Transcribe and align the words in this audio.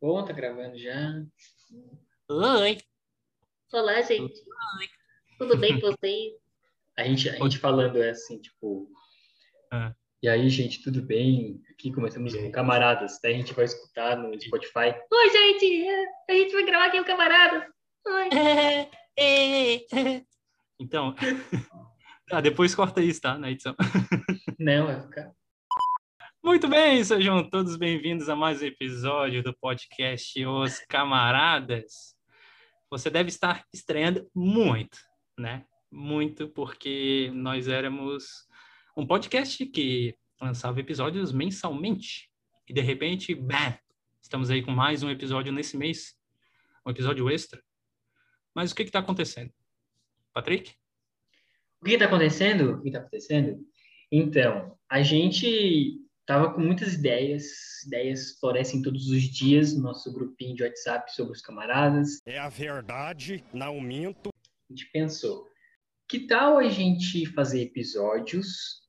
Bom, 0.00 0.24
tá 0.24 0.32
gravando 0.32 0.78
já. 0.78 1.22
Oi. 2.30 2.78
Olá, 3.70 4.00
gente. 4.00 4.40
Tudo 5.38 5.58
bem 5.58 5.78
com 5.78 5.88
vocês? 5.88 6.32
A 6.96 7.04
gente, 7.04 7.28
a 7.28 7.34
gente 7.34 7.58
falando 7.58 8.02
é 8.02 8.08
assim, 8.08 8.40
tipo. 8.40 8.90
Ah. 9.70 9.94
E 10.22 10.28
aí, 10.28 10.48
gente, 10.48 10.82
tudo 10.82 11.02
bem? 11.02 11.60
Aqui 11.70 11.92
começamos 11.92 12.34
com 12.34 12.50
camaradas. 12.50 13.18
Daí 13.22 13.34
a 13.34 13.36
gente 13.36 13.52
vai 13.52 13.66
escutar 13.66 14.16
no 14.16 14.40
Spotify. 14.40 14.94
Oi, 15.12 15.30
gente. 15.30 15.86
é, 15.86 16.04
A 16.30 16.32
gente 16.32 16.52
vai 16.54 16.64
gravar 16.64 16.86
aqui 16.86 16.98
o 16.98 17.04
Camaradas. 17.04 17.64
Oi. 18.06 18.28
Então, 20.82 21.14
tá, 22.26 22.40
depois 22.42 22.74
corta 22.74 23.02
isso, 23.02 23.20
tá? 23.20 23.36
Na 23.36 23.50
edição. 23.50 23.76
Não, 24.58 24.86
vai 24.86 25.02
ficar. 25.02 25.30
Muito 26.42 26.68
bem, 26.68 27.04
sejam 27.04 27.48
todos 27.48 27.76
bem-vindos 27.76 28.30
a 28.30 28.34
mais 28.34 28.62
um 28.62 28.64
episódio 28.64 29.42
do 29.42 29.54
podcast 29.54 30.46
Os 30.46 30.78
Camaradas. 30.88 32.16
Você 32.90 33.10
deve 33.10 33.28
estar 33.28 33.66
estranhando 33.74 34.26
muito, 34.34 34.98
né? 35.38 35.66
Muito, 35.92 36.48
porque 36.48 37.30
nós 37.34 37.68
éramos 37.68 38.48
um 38.96 39.06
podcast 39.06 39.66
que 39.66 40.16
lançava 40.40 40.80
episódios 40.80 41.30
mensalmente. 41.30 42.30
E 42.66 42.72
de 42.72 42.80
repente, 42.80 43.34
bam, 43.34 43.78
estamos 44.22 44.50
aí 44.50 44.62
com 44.62 44.70
mais 44.70 45.02
um 45.02 45.10
episódio 45.10 45.52
nesse 45.52 45.76
mês, 45.76 46.18
um 46.86 46.90
episódio 46.90 47.28
extra. 47.28 47.62
Mas 48.54 48.72
o 48.72 48.74
que 48.74 48.82
está 48.82 49.00
acontecendo? 49.00 49.52
Patrick? 50.32 50.72
O 51.82 51.84
que 51.84 51.92
está 51.92 52.06
acontecendo? 52.06 52.76
O 52.76 52.80
que 52.80 52.88
está 52.88 53.00
acontecendo? 53.00 53.62
Então, 54.10 54.78
a 54.88 55.02
gente 55.02 56.00
tava 56.30 56.54
com 56.54 56.60
muitas 56.60 56.94
ideias. 56.94 57.82
Ideias 57.84 58.38
florescem 58.38 58.82
todos 58.82 59.10
os 59.10 59.22
dias 59.22 59.74
no 59.74 59.82
nosso 59.82 60.12
grupinho 60.12 60.54
de 60.54 60.62
WhatsApp 60.62 61.12
sobre 61.12 61.32
os 61.32 61.42
camaradas. 61.42 62.20
É 62.24 62.38
a 62.38 62.48
verdade, 62.48 63.42
não 63.52 63.80
minto. 63.80 64.30
A 64.32 64.72
gente 64.72 64.88
pensou, 64.92 65.48
que 66.08 66.28
tal 66.28 66.56
a 66.56 66.68
gente 66.68 67.26
fazer 67.26 67.62
episódios 67.62 68.80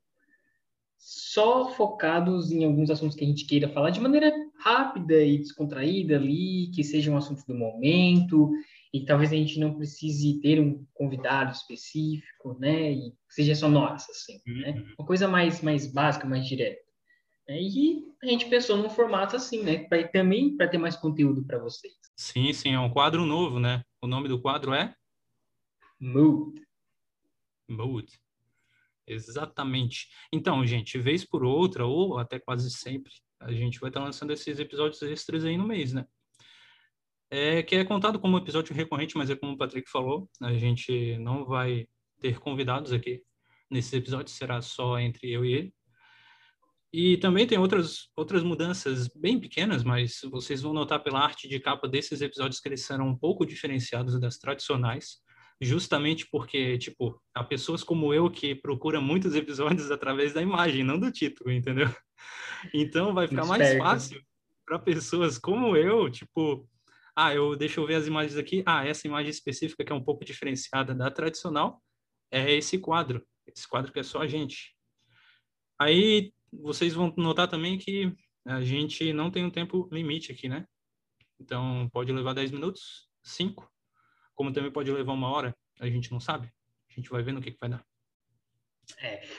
só 0.99 1.73
focados 1.73 2.51
em 2.51 2.63
alguns 2.63 2.91
assuntos 2.91 3.17
que 3.17 3.23
a 3.23 3.27
gente 3.27 3.47
queira 3.47 3.67
falar 3.69 3.89
de 3.89 3.99
maneira 3.99 4.31
rápida 4.59 5.19
e 5.23 5.39
descontraída 5.39 6.17
ali, 6.17 6.69
que 6.75 6.83
seja 6.83 7.09
um 7.09 7.17
assunto 7.17 7.43
do 7.47 7.55
momento, 7.55 8.51
e 8.93 9.03
talvez 9.03 9.31
a 9.31 9.35
gente 9.35 9.59
não 9.59 9.73
precise 9.73 10.39
ter 10.41 10.59
um 10.59 10.85
convidado 10.93 11.53
específico, 11.53 12.55
né? 12.59 12.91
E 12.91 13.13
seja 13.29 13.55
só 13.55 13.67
nós, 13.67 14.07
assim, 14.11 14.39
né? 14.45 14.85
Uma 14.95 15.07
coisa 15.07 15.27
mais, 15.27 15.59
mais 15.63 15.91
básica, 15.91 16.27
mais 16.27 16.45
direta. 16.45 16.90
Né? 17.47 17.61
E 17.61 18.13
a 18.21 18.25
gente 18.27 18.49
pensou 18.49 18.77
num 18.77 18.89
formato 18.89 19.35
assim, 19.35 19.63
né? 19.63 19.85
Pra, 19.85 20.07
também 20.07 20.55
para 20.55 20.67
ter 20.67 20.77
mais 20.77 20.95
conteúdo 20.95 21.43
para 21.45 21.59
vocês. 21.59 21.93
Sim, 22.15 22.51
sim, 22.53 22.73
é 22.73 22.79
um 22.79 22.89
quadro 22.89 23.25
novo, 23.25 23.59
né? 23.59 23.83
O 24.01 24.07
nome 24.07 24.27
do 24.27 24.41
quadro 24.41 24.73
é 24.73 24.95
Mood. 25.99 26.59
Mode. 27.69 28.19
Exatamente. 29.07 30.09
Então, 30.31 30.65
gente, 30.65 30.97
vez 30.97 31.23
por 31.23 31.43
outra, 31.43 31.85
ou 31.85 32.17
até 32.17 32.39
quase 32.39 32.71
sempre, 32.71 33.11
a 33.39 33.51
gente 33.51 33.79
vai 33.79 33.89
estar 33.89 34.03
lançando 34.03 34.33
esses 34.33 34.59
episódios 34.59 35.01
extras 35.01 35.45
aí 35.45 35.57
no 35.57 35.67
mês, 35.67 35.93
né? 35.93 36.05
É, 37.29 37.63
que 37.63 37.75
é 37.75 37.85
contado 37.85 38.19
como 38.19 38.37
episódio 38.37 38.75
recorrente, 38.75 39.15
mas 39.15 39.29
é 39.29 39.35
como 39.35 39.53
o 39.53 39.57
Patrick 39.57 39.89
falou, 39.89 40.29
a 40.41 40.53
gente 40.53 41.17
não 41.19 41.45
vai 41.45 41.87
ter 42.19 42.39
convidados 42.39 42.91
aqui. 42.91 43.23
Nesses 43.69 43.93
episódios 43.93 44.35
será 44.35 44.61
só 44.61 44.99
entre 44.99 45.31
eu 45.31 45.45
e 45.45 45.53
ele. 45.53 45.73
E 46.93 47.17
também 47.17 47.47
tem 47.47 47.57
outras, 47.57 48.09
outras 48.17 48.43
mudanças 48.43 49.07
bem 49.15 49.39
pequenas, 49.39 49.83
mas 49.83 50.19
vocês 50.29 50.61
vão 50.61 50.73
notar 50.73 51.01
pela 51.01 51.21
arte 51.21 51.47
de 51.47 51.59
capa 51.59 51.87
desses 51.87 52.21
episódios 52.21 52.59
que 52.59 52.67
eles 52.67 52.85
serão 52.85 53.07
um 53.07 53.17
pouco 53.17 53.45
diferenciados 53.45 54.19
das 54.19 54.37
tradicionais 54.37 55.21
justamente 55.61 56.27
porque, 56.29 56.77
tipo, 56.79 57.21
há 57.35 57.43
pessoas 57.43 57.83
como 57.83 58.11
eu 58.11 58.29
que 58.31 58.55
procuram 58.55 59.01
muitos 59.01 59.35
episódios 59.35 59.91
através 59.91 60.33
da 60.33 60.41
imagem, 60.41 60.83
não 60.83 60.99
do 60.99 61.11
título, 61.11 61.51
entendeu? 61.51 61.87
Então 62.75 63.11
vai 63.11 63.27
ficar 63.27 63.43
mais 63.45 63.75
fácil 63.75 64.21
para 64.63 64.77
pessoas 64.77 65.39
como 65.39 65.75
eu, 65.75 66.11
tipo, 66.11 66.69
ah, 67.15 67.33
eu 67.33 67.55
deixa 67.55 67.79
eu 67.79 67.87
ver 67.87 67.95
as 67.95 68.05
imagens 68.05 68.37
aqui, 68.37 68.61
ah, 68.67 68.85
essa 68.85 69.07
imagem 69.07 69.31
específica 69.31 69.83
que 69.83 69.91
é 69.91 69.95
um 69.95 70.03
pouco 70.03 70.23
diferenciada 70.23 70.93
da 70.93 71.09
tradicional 71.09 71.81
é 72.29 72.53
esse 72.53 72.77
quadro, 72.77 73.25
esse 73.47 73.67
quadro 73.67 73.91
que 73.91 73.99
é 73.99 74.03
só 74.03 74.21
a 74.21 74.27
gente. 74.27 74.75
Aí 75.79 76.31
vocês 76.51 76.93
vão 76.93 77.13
notar 77.17 77.47
também 77.47 77.77
que 77.77 78.13
a 78.45 78.61
gente 78.61 79.13
não 79.13 79.29
tem 79.31 79.45
um 79.45 79.51
tempo 79.51 79.87
limite 79.91 80.31
aqui, 80.31 80.49
né? 80.49 80.65
Então 81.39 81.89
pode 81.91 82.11
levar 82.11 82.33
10 82.33 82.51
minutos, 82.51 83.07
5, 83.23 83.69
como 84.35 84.51
também 84.51 84.71
pode 84.71 84.91
levar 84.91 85.13
uma 85.13 85.29
hora, 85.29 85.55
a 85.79 85.87
gente 85.89 86.11
não 86.11 86.19
sabe. 86.19 86.51
A 86.89 86.93
gente 86.93 87.09
vai 87.09 87.23
ver 87.23 87.31
no 87.31 87.41
que, 87.41 87.51
que 87.51 87.59
vai 87.59 87.69
dar. 87.69 87.85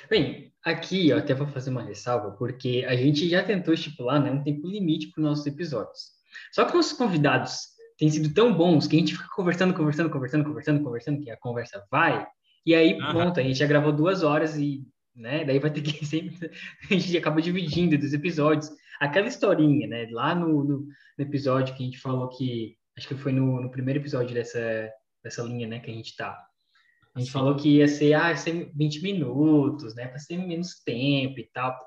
Bem, 0.08 0.52
aqui 0.64 1.08
eu 1.08 1.18
até 1.18 1.34
vou 1.34 1.46
fazer 1.46 1.70
uma 1.70 1.82
ressalva, 1.82 2.32
porque 2.32 2.84
a 2.88 2.96
gente 2.96 3.28
já 3.28 3.44
tentou 3.44 3.74
estipular 3.74 4.22
né, 4.22 4.30
um 4.30 4.42
tempo 4.42 4.66
limite 4.66 5.08
para 5.08 5.20
os 5.20 5.26
nossos 5.28 5.46
episódios. 5.46 6.12
Só 6.52 6.64
que 6.64 6.74
nossos 6.74 6.92
convidados 6.92 7.68
têm 7.98 8.08
sido 8.08 8.32
tão 8.32 8.54
bons 8.54 8.86
que 8.86 8.96
a 8.96 8.98
gente 8.98 9.14
fica 9.14 9.28
conversando, 9.34 9.74
conversando, 9.74 10.10
conversando, 10.10 10.44
conversando, 10.44 10.82
conversando, 10.82 11.20
que 11.20 11.30
a 11.30 11.36
conversa 11.36 11.86
vai, 11.90 12.26
e 12.64 12.74
aí 12.74 12.96
pronto, 12.96 13.38
a 13.38 13.42
gente 13.42 13.58
já 13.58 13.66
gravou 13.66 13.92
duas 13.92 14.22
horas 14.22 14.56
e, 14.56 14.86
né, 15.14 15.44
daí 15.44 15.58
vai 15.58 15.70
ter 15.72 15.82
que 15.82 16.04
sempre, 16.06 16.50
a 16.90 16.94
gente 16.94 17.16
acaba 17.16 17.40
dividindo 17.42 17.96
dos 17.98 18.12
episódios. 18.12 18.70
Aquela 19.00 19.26
historinha, 19.28 19.86
né, 19.86 20.08
lá 20.10 20.34
no, 20.34 20.64
no, 20.64 20.78
no 20.78 21.24
episódio 21.24 21.74
que 21.74 21.82
a 21.82 21.86
gente 21.86 21.98
falou 21.98 22.28
que, 22.28 22.76
acho 22.96 23.08
que 23.08 23.14
foi 23.14 23.32
no, 23.32 23.60
no 23.60 23.70
primeiro 23.70 24.00
episódio 24.00 24.34
dessa, 24.34 24.90
dessa 25.22 25.42
linha, 25.42 25.66
né, 25.66 25.80
que 25.80 25.90
a 25.90 25.94
gente 25.94 26.16
tá. 26.16 26.38
A 27.14 27.20
gente 27.20 27.30
falou 27.30 27.54
que 27.56 27.76
ia 27.76 27.88
ser, 27.88 28.14
ah, 28.14 28.30
ia 28.30 28.36
ser 28.36 28.72
20 28.74 29.02
minutos, 29.02 29.94
né? 29.94 30.08
Para 30.08 30.18
ser 30.18 30.38
menos 30.38 30.82
tempo 30.82 31.38
e 31.38 31.44
tal. 31.52 31.78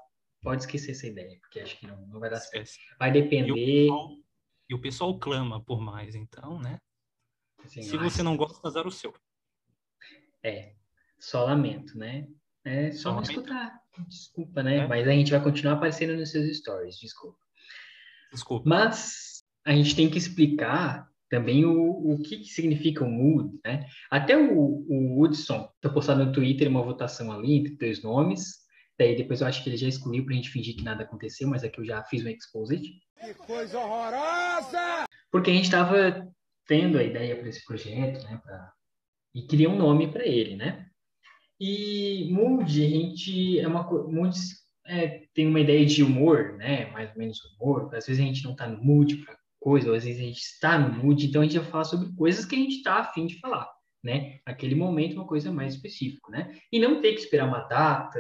Pode 0.42 0.62
esquecer 0.62 0.92
essa 0.92 1.08
ideia, 1.08 1.40
porque 1.42 1.60
acho 1.60 1.80
que 1.80 1.88
não, 1.88 2.06
não 2.08 2.20
vai 2.20 2.30
dar 2.30 2.40
certo. 2.40 2.70
Vai 3.00 3.10
E 3.10 3.12
o, 3.12 3.24
depender. 3.24 3.54
pessoal, 3.88 4.10
e 4.70 4.76
o 4.76 4.82
pessoal 4.82 5.20
clama 5.20 5.64
por 5.64 5.82
mais, 5.82 6.14
então, 6.14 6.60
né? 6.60 6.78
assim, 7.64 7.82
Se 7.82 7.98
você 7.98 8.22
não 8.22 8.38
gosta, 8.38 8.68
azar 8.68 8.86
o 8.86 8.92
seu. 8.92 9.16
É, 10.44 10.76
só 11.20 11.44
lamento, 11.46 11.98
né? 11.98 12.28
É 12.66 12.92
só 12.92 13.10
não 13.10 13.16
lamento. 13.22 13.32
escutar. 13.32 13.80
Desculpa, 14.08 14.64
né? 14.64 14.78
É. 14.78 14.88
Mas 14.88 15.08
a 15.08 15.12
gente 15.12 15.32
vai 15.32 15.42
continuar 15.42 15.74
aparecendo 15.76 16.18
nos 16.18 16.32
seus 16.32 16.58
stories, 16.58 16.98
desculpa. 17.00 17.38
Desculpa. 18.32 18.68
Mas 18.68 19.44
a 19.66 19.72
gente 19.74 19.96
tem 19.96 20.10
que 20.10 20.18
explicar 20.18 21.08
também 21.30 21.64
o, 21.66 22.14
o 22.14 22.20
que, 22.22 22.38
que 22.40 22.46
significa 22.50 23.04
o 23.04 23.10
mood, 23.10 23.58
né? 23.64 23.88
Até 24.12 24.38
o, 24.38 24.52
o 24.88 25.16
Woodson, 25.20 25.70
tá 25.82 25.90
postado 25.90 26.26
no 26.26 26.32
Twitter 26.32 26.68
uma 26.68 26.84
votação 26.84 27.32
ali 27.32 27.54
entre 27.56 27.76
dois 27.76 28.04
nomes. 28.04 28.66
Daí 28.98 29.16
depois 29.16 29.42
eu 29.42 29.48
acho 29.48 29.64
que 29.64 29.70
ele 29.70 29.78
já 29.78 29.88
excluiu 29.88 30.26
pra 30.26 30.36
gente 30.36 30.50
fingir 30.50 30.76
que 30.76 30.84
nada 30.84 31.04
aconteceu, 31.04 31.48
mas 31.48 31.64
aqui 31.64 31.80
eu 31.80 31.86
já 31.86 32.04
fiz 32.04 32.24
um 32.24 32.30
exposit. 32.30 32.82
Que 33.20 33.34
coisa 33.34 33.78
horrorosa! 33.80 35.06
Porque 35.32 35.52
a 35.52 35.54
gente 35.54 35.66
estava 35.66 36.28
tendo 36.68 36.98
a 36.98 37.04
ideia 37.04 37.36
para 37.36 37.50
esse 37.50 37.64
projeto, 37.66 38.24
né? 38.24 38.40
pra- 38.44 38.72
E 39.34 39.42
queria 39.42 39.70
um 39.70 39.78
nome 39.78 40.12
para 40.12 40.26
ele, 40.26 40.56
né? 40.56 40.88
E 41.60 42.30
mood, 42.32 42.84
a 42.84 42.90
gente 42.90 43.60
é 43.60 43.68
uma 43.68 43.84
co- 43.88 44.10
mood 44.12 44.36
é, 44.88 45.24
tem 45.34 45.48
uma 45.48 45.60
ideia 45.60 45.86
de 45.86 46.04
humor, 46.04 46.54
né? 46.58 46.88
Mais 46.92 47.10
ou 47.12 47.18
menos 47.18 47.40
humor. 47.60 47.94
Às 47.96 48.06
vezes 48.06 48.22
a 48.22 48.26
gente 48.26 48.44
não 48.44 48.52
está 48.52 48.68
no 48.68 48.84
mood 48.84 49.18
para 49.18 49.38
coisa, 49.60 49.90
ou 49.90 49.96
às 49.96 50.04
vezes 50.04 50.22
a 50.22 50.26
gente 50.26 50.40
está 50.42 50.78
no 50.78 50.94
mood, 51.04 51.26
então 51.26 51.42
a 51.42 51.46
gente 51.46 51.58
vai 51.58 51.68
falar 51.72 51.86
sobre 51.86 52.14
coisas 52.16 52.46
que 52.46 52.56
a 52.56 52.60
gente 52.60 52.76
está 52.78 53.00
afim 53.00 53.26
de 53.26 53.40
falar, 53.40 53.68
né? 54.04 54.40
Naquele 54.46 54.76
momento, 54.76 55.14
uma 55.16 55.26
coisa 55.26 55.52
mais 55.52 55.74
específica, 55.76 56.30
né? 56.32 56.56
E 56.72 56.80
não 56.80 57.02
ter 57.02 57.14
que 57.14 57.20
esperar 57.22 57.48
uma 57.48 57.62
data, 57.62 58.20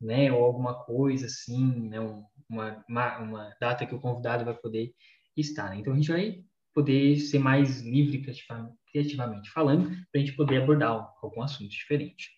né? 0.00 0.32
Ou 0.32 0.42
alguma 0.44 0.74
coisa 0.84 1.26
assim, 1.26 1.88
né? 1.88 2.00
Um- 2.00 2.24
uma, 2.48 2.84
uma, 2.88 3.18
uma 3.18 3.56
data 3.60 3.84
que 3.84 3.94
o 3.94 4.00
convidado 4.00 4.44
vai 4.44 4.54
poder 4.54 4.92
estar, 5.36 5.70
né? 5.70 5.78
Então 5.78 5.92
a 5.92 5.96
gente 5.96 6.10
vai 6.12 6.40
poder 6.72 7.16
ser 7.18 7.38
mais 7.40 7.80
livre 7.82 8.22
criativa- 8.22 8.70
criativamente 8.92 9.50
falando, 9.50 9.88
para 9.90 9.98
a 10.14 10.18
gente 10.18 10.36
poder 10.36 10.62
abordar 10.62 10.90
algum 11.22 11.42
assunto 11.42 11.70
diferente. 11.70 12.35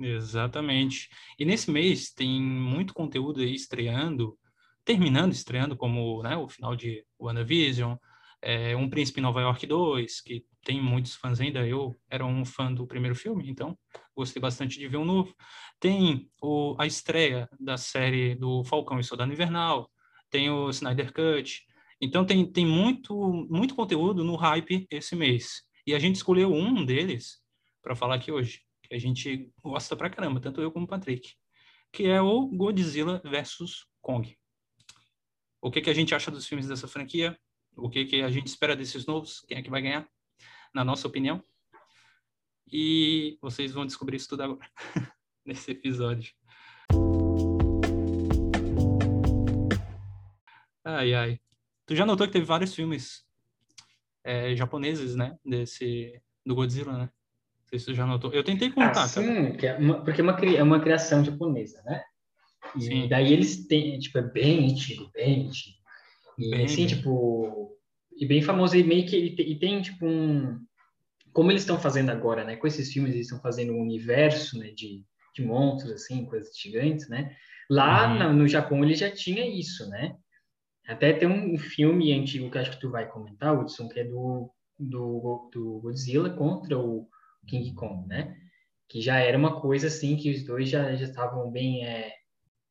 Exatamente. 0.00 1.08
E 1.38 1.44
nesse 1.44 1.70
mês 1.70 2.12
tem 2.12 2.40
muito 2.42 2.92
conteúdo 2.92 3.40
aí 3.40 3.54
estreando, 3.54 4.36
terminando 4.84 5.32
estreando, 5.32 5.76
como 5.76 6.22
né, 6.22 6.36
o 6.36 6.48
final 6.48 6.74
de 6.74 7.04
WandaVision, 7.18 7.96
é, 8.42 8.76
Um 8.76 8.90
Príncipe 8.90 9.20
em 9.20 9.22
Nova 9.22 9.40
York 9.40 9.66
2, 9.66 10.20
que 10.20 10.44
tem 10.64 10.80
muitos 10.80 11.14
fãs 11.14 11.40
ainda. 11.40 11.66
Eu 11.66 11.96
era 12.10 12.24
um 12.26 12.44
fã 12.44 12.72
do 12.72 12.86
primeiro 12.86 13.14
filme, 13.14 13.48
então 13.48 13.78
gostei 14.14 14.40
bastante 14.40 14.78
de 14.78 14.86
ver 14.88 14.98
um 14.98 15.04
novo. 15.04 15.34
Tem 15.80 16.30
o, 16.42 16.76
a 16.78 16.86
estreia 16.86 17.48
da 17.58 17.76
série 17.76 18.34
do 18.34 18.62
Falcão 18.64 18.98
e 19.00 19.04
Soldado 19.04 19.32
Invernal, 19.32 19.90
tem 20.30 20.50
o 20.50 20.68
Snyder 20.70 21.12
Cut. 21.12 21.62
Então 22.00 22.24
tem, 22.24 22.44
tem 22.50 22.66
muito, 22.66 23.14
muito 23.48 23.74
conteúdo 23.74 24.24
no 24.24 24.36
hype 24.36 24.86
esse 24.90 25.16
mês. 25.16 25.62
E 25.86 25.94
a 25.94 25.98
gente 25.98 26.16
escolheu 26.16 26.52
um 26.52 26.84
deles 26.84 27.38
para 27.82 27.94
falar 27.94 28.16
aqui 28.16 28.32
hoje, 28.32 28.60
a 28.94 28.98
gente 28.98 29.50
gosta 29.62 29.96
pra 29.96 30.10
caramba, 30.10 30.40
tanto 30.40 30.60
eu 30.60 30.70
como 30.70 30.86
o 30.86 30.88
Patrick, 30.88 31.34
que 31.92 32.04
é 32.06 32.20
o 32.20 32.46
Godzilla 32.46 33.20
versus 33.24 33.86
Kong. 34.00 34.36
O 35.60 35.70
que, 35.70 35.80
que 35.80 35.90
a 35.90 35.94
gente 35.94 36.14
acha 36.14 36.30
dos 36.30 36.46
filmes 36.46 36.68
dessa 36.68 36.86
franquia? 36.86 37.38
o 37.76 37.88
que, 37.88 38.04
que 38.04 38.22
a 38.22 38.30
gente 38.30 38.46
espera 38.46 38.76
desses 38.76 39.06
novos, 39.06 39.40
quem 39.40 39.58
é 39.58 39.62
que 39.62 39.70
vai 39.70 39.82
ganhar, 39.82 40.08
na 40.74 40.84
nossa 40.84 41.08
opinião. 41.08 41.42
E 42.70 43.38
vocês 43.40 43.72
vão 43.72 43.84
descobrir 43.86 44.16
isso 44.16 44.28
tudo 44.28 44.42
agora, 44.42 44.70
nesse 45.44 45.70
episódio. 45.72 46.32
Ai, 50.84 51.14
ai. 51.14 51.40
Tu 51.86 51.94
já 51.94 52.06
notou 52.06 52.26
que 52.26 52.32
teve 52.32 52.44
vários 52.44 52.74
filmes 52.74 53.26
é, 54.22 54.54
japoneses, 54.54 55.14
né? 55.14 55.38
Desse, 55.44 56.20
do 56.44 56.54
Godzilla, 56.54 56.96
né? 56.96 57.10
Sei 57.74 57.78
se 57.80 57.86
tu 57.86 57.94
já 57.94 58.06
notou. 58.06 58.32
Eu 58.32 58.44
tentei 58.44 58.70
contar, 58.70 59.02
Ah, 59.02 59.08
sim, 59.08 59.56
que 59.56 59.66
é 59.66 59.76
uma- 59.76 60.04
porque 60.04 60.20
é 60.20 60.24
uma, 60.24 60.38
é 60.40 60.62
uma 60.62 60.80
criação 60.80 61.24
japonesa, 61.24 61.82
né? 61.84 62.04
E 62.76 62.80
Sim. 62.82 63.08
daí 63.08 63.32
eles 63.32 63.66
têm, 63.66 63.98
tipo, 63.98 64.16
é 64.18 64.22
bem 64.22 64.70
antigo, 64.70 65.10
bem 65.12 65.48
antigo. 65.48 65.76
E 66.38 66.50
Bem, 66.50 66.64
assim, 66.66 66.86
bem. 66.86 66.96
tipo, 66.96 67.76
e 68.16 68.26
bem 68.26 68.42
famoso, 68.42 68.76
e 68.76 68.84
meio 68.84 69.04
que, 69.06 69.16
e 69.16 69.34
tem- 69.34 69.50
e 69.50 69.58
tem, 69.58 69.82
tipo, 69.82 70.06
um, 70.06 70.60
como 71.32 71.50
eles 71.50 71.62
estão 71.62 71.76
fazendo 71.78 72.10
agora, 72.10 72.44
né? 72.44 72.54
Com 72.54 72.66
esses 72.68 72.92
filmes, 72.92 73.12
eles 73.12 73.26
estão 73.26 73.40
fazendo 73.40 73.72
um 73.72 73.80
universo, 73.80 74.56
né, 74.56 74.70
de, 74.70 75.02
de 75.34 75.44
monstros, 75.44 75.94
assim, 75.94 76.24
coisas 76.26 76.56
gigantes, 76.56 77.08
né? 77.08 77.34
Lá 77.68 78.06
Uhum. 78.08 78.18
na- 78.18 78.32
no 78.32 78.46
Japão, 78.46 78.84
ele 78.84 78.94
já 78.94 79.10
tinha 79.10 79.44
isso, 79.44 79.88
né? 79.88 80.14
Até 80.86 81.12
tem 81.12 81.26
um 81.28 81.58
filme 81.58 82.12
antigo 82.12 82.48
que 82.52 82.58
acho 82.58 82.70
que 82.70 82.80
tu 82.80 82.90
vai 82.90 83.08
comentar, 83.10 83.52
Hudson, 83.58 83.88
que 83.88 83.98
é 83.98 84.04
do, 84.04 84.48
do, 84.78 85.50
do 85.52 85.80
Godzilla 85.80 86.30
contra 86.30 86.78
o 86.78 87.08
King 87.46 87.72
Kong, 87.74 88.06
né? 88.08 88.36
Que 88.88 89.00
já 89.00 89.18
era 89.18 89.36
uma 89.36 89.60
coisa 89.60 89.86
assim 89.86 90.16
que 90.16 90.30
os 90.30 90.44
dois 90.44 90.68
já 90.68 90.94
já 90.94 91.04
estavam 91.04 91.50
bem 91.50 91.84
é, 91.84 92.12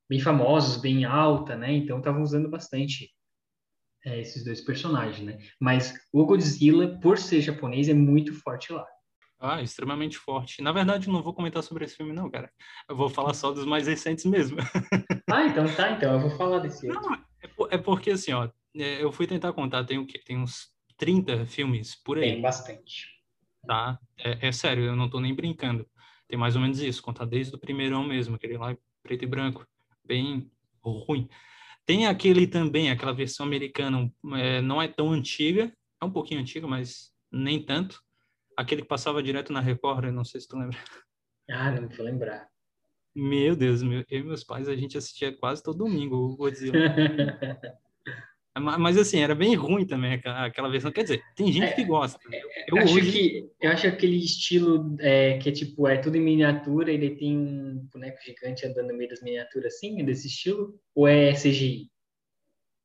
bem 0.10 0.20
famosos, 0.20 0.78
bem 0.78 1.06
alta, 1.06 1.56
né? 1.56 1.72
Então 1.74 2.00
estavam 2.00 2.22
usando 2.22 2.50
bastante 2.50 3.10
é, 4.06 4.20
esses 4.20 4.44
dois 4.44 4.62
personagens, 4.62 5.26
né? 5.26 5.38
Mas 5.60 5.94
o 6.12 6.26
Godzilla, 6.26 7.00
por 7.00 7.18
ser 7.18 7.42
japonês, 7.42 7.90
é 7.90 7.94
muito 7.94 8.34
forte 8.34 8.72
lá. 8.72 8.86
Ah, 9.40 9.62
extremamente 9.62 10.18
forte. 10.18 10.62
Na 10.62 10.72
verdade, 10.72 11.10
não 11.10 11.22
vou 11.22 11.34
comentar 11.34 11.62
sobre 11.64 11.84
esse 11.84 11.98
filme, 11.98 12.14
não, 12.14 12.30
cara. 12.30 12.50
Eu 12.88 12.96
vou 12.96 13.10
falar 13.10 13.34
só 13.34 13.52
dos 13.52 13.66
mais 13.66 13.88
recentes 13.88 14.26
mesmo. 14.26 14.58
Ah, 15.32 15.46
então 15.46 15.66
tá, 15.74 15.92
então 15.92 16.14
eu 16.14 16.20
vou 16.20 16.30
falar 16.38 16.60
desse. 16.60 16.86
Não, 16.86 17.14
é, 17.16 17.48
é 17.72 17.78
porque, 17.78 18.12
assim, 18.12 18.34
ó, 18.34 18.50
é, 18.76 19.02
eu 19.02 19.12
fui 19.12 19.26
tentar 19.26 19.52
contar, 19.54 19.84
tem 19.84 19.98
o 19.98 20.06
quê? 20.06 20.20
Tem 20.20 20.38
uns 20.38 20.68
30 20.98 21.46
filmes 21.46 21.96
por 21.96 22.18
aí. 22.18 22.34
Tem 22.34 22.42
bastante. 22.42 23.08
Tá? 23.66 24.00
É, 24.18 24.48
é 24.48 24.52
sério, 24.52 24.84
eu 24.84 24.96
não 24.96 25.10
tô 25.10 25.20
nem 25.20 25.34
brincando. 25.34 25.88
Tem 26.28 26.38
mais 26.38 26.56
ou 26.56 26.62
menos 26.62 26.80
isso, 26.80 27.02
contar 27.02 27.26
desde 27.26 27.56
o 27.56 27.60
primeirão 27.60 28.04
mesmo, 28.04 28.36
aquele 28.36 28.58
lá 28.58 28.76
preto 29.02 29.24
e 29.24 29.28
branco, 29.28 29.68
bem 30.06 30.50
ruim. 30.82 31.30
Tem 31.86 32.08
aquele 32.08 32.48
também, 32.48 32.90
aquela 32.90 33.14
versão 33.14 33.46
americana, 33.46 34.12
é, 34.36 34.62
não 34.62 34.82
é 34.82 34.88
tão 34.88 35.12
antiga, 35.12 35.72
é 36.02 36.06
um 36.06 36.12
pouquinho 36.12 36.40
antiga, 36.40 36.66
mas 36.68 37.14
nem 37.32 37.64
tanto. 37.64 38.02
Aquele 38.56 38.84
que 38.84 38.88
passava 38.88 39.22
direto 39.22 39.52
na 39.52 39.60
Record, 39.60 40.12
não 40.12 40.24
sei 40.24 40.40
se 40.40 40.48
tu 40.48 40.58
lembra. 40.58 40.78
Ah, 41.50 41.72
não 41.72 41.90
vou 41.90 42.06
lembrar. 42.06 42.48
Meu 43.16 43.56
Deus, 43.56 43.84
meu, 43.84 44.04
eu 44.10 44.20
e 44.22 44.24
meus 44.24 44.44
pais, 44.44 44.68
a 44.68 44.76
gente 44.76 44.98
assistia 44.98 45.36
quase 45.36 45.62
todo 45.62 45.80
domingo 45.80 46.16
o 46.16 46.36
Godzilla. 46.36 46.80
Ma- 48.58 48.78
Mas 48.78 48.98
assim, 48.98 49.20
era 49.20 49.34
bem 49.34 49.56
ruim 49.56 49.86
também 49.86 50.14
aquela, 50.14 50.70
versão. 50.70 50.92
Quer 50.92 51.04
dizer, 51.04 51.24
tem 51.36 51.52
gente 51.52 51.74
que 51.74 51.84
gosta. 51.84 52.20
Eu 52.68 52.78
acho 52.78 52.96
hoje... 52.96 53.12
que 53.12 53.52
eu 53.60 53.72
acho 53.72 53.88
aquele 53.88 54.18
estilo 54.18 54.96
é, 55.00 55.38
que 55.40 55.50
é 55.50 55.52
tipo 55.52 55.88
é 55.88 55.98
tudo 55.98 56.18
em 56.18 56.22
miniatura 56.22 56.92
e 56.92 56.98
daí 56.98 57.16
tem 57.16 57.38
um 57.38 57.88
boneco 57.92 58.22
gigante 58.24 58.66
andando 58.66 58.90
no 58.90 58.98
meio 58.98 59.10
das 59.10 59.22
miniaturas 59.22 59.74
assim, 59.74 60.00
é 60.00 60.04
desse 60.04 60.28
estilo 60.28 60.80
ou 60.94 61.08
é 61.08 61.34
CGI? 61.34 61.90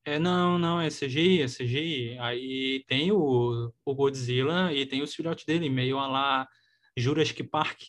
É, 0.07 0.19
não, 0.19 0.59
não, 0.59 0.81
é 0.81 0.89
CGI, 0.89 1.43
é 1.43 1.47
CGI. 1.47 2.19
Aí 2.19 2.83
tem 2.89 3.13
o, 3.13 3.71
o 3.85 3.95
Godzilla 3.95 4.73
e 4.73 4.87
tem 4.87 5.03
os 5.03 5.15
filhotes 5.15 5.45
dele, 5.45 5.69
meio 5.69 5.99
a 5.99 6.07
lá 6.07 6.49
Jurassic 6.97 7.43
Park. 7.43 7.83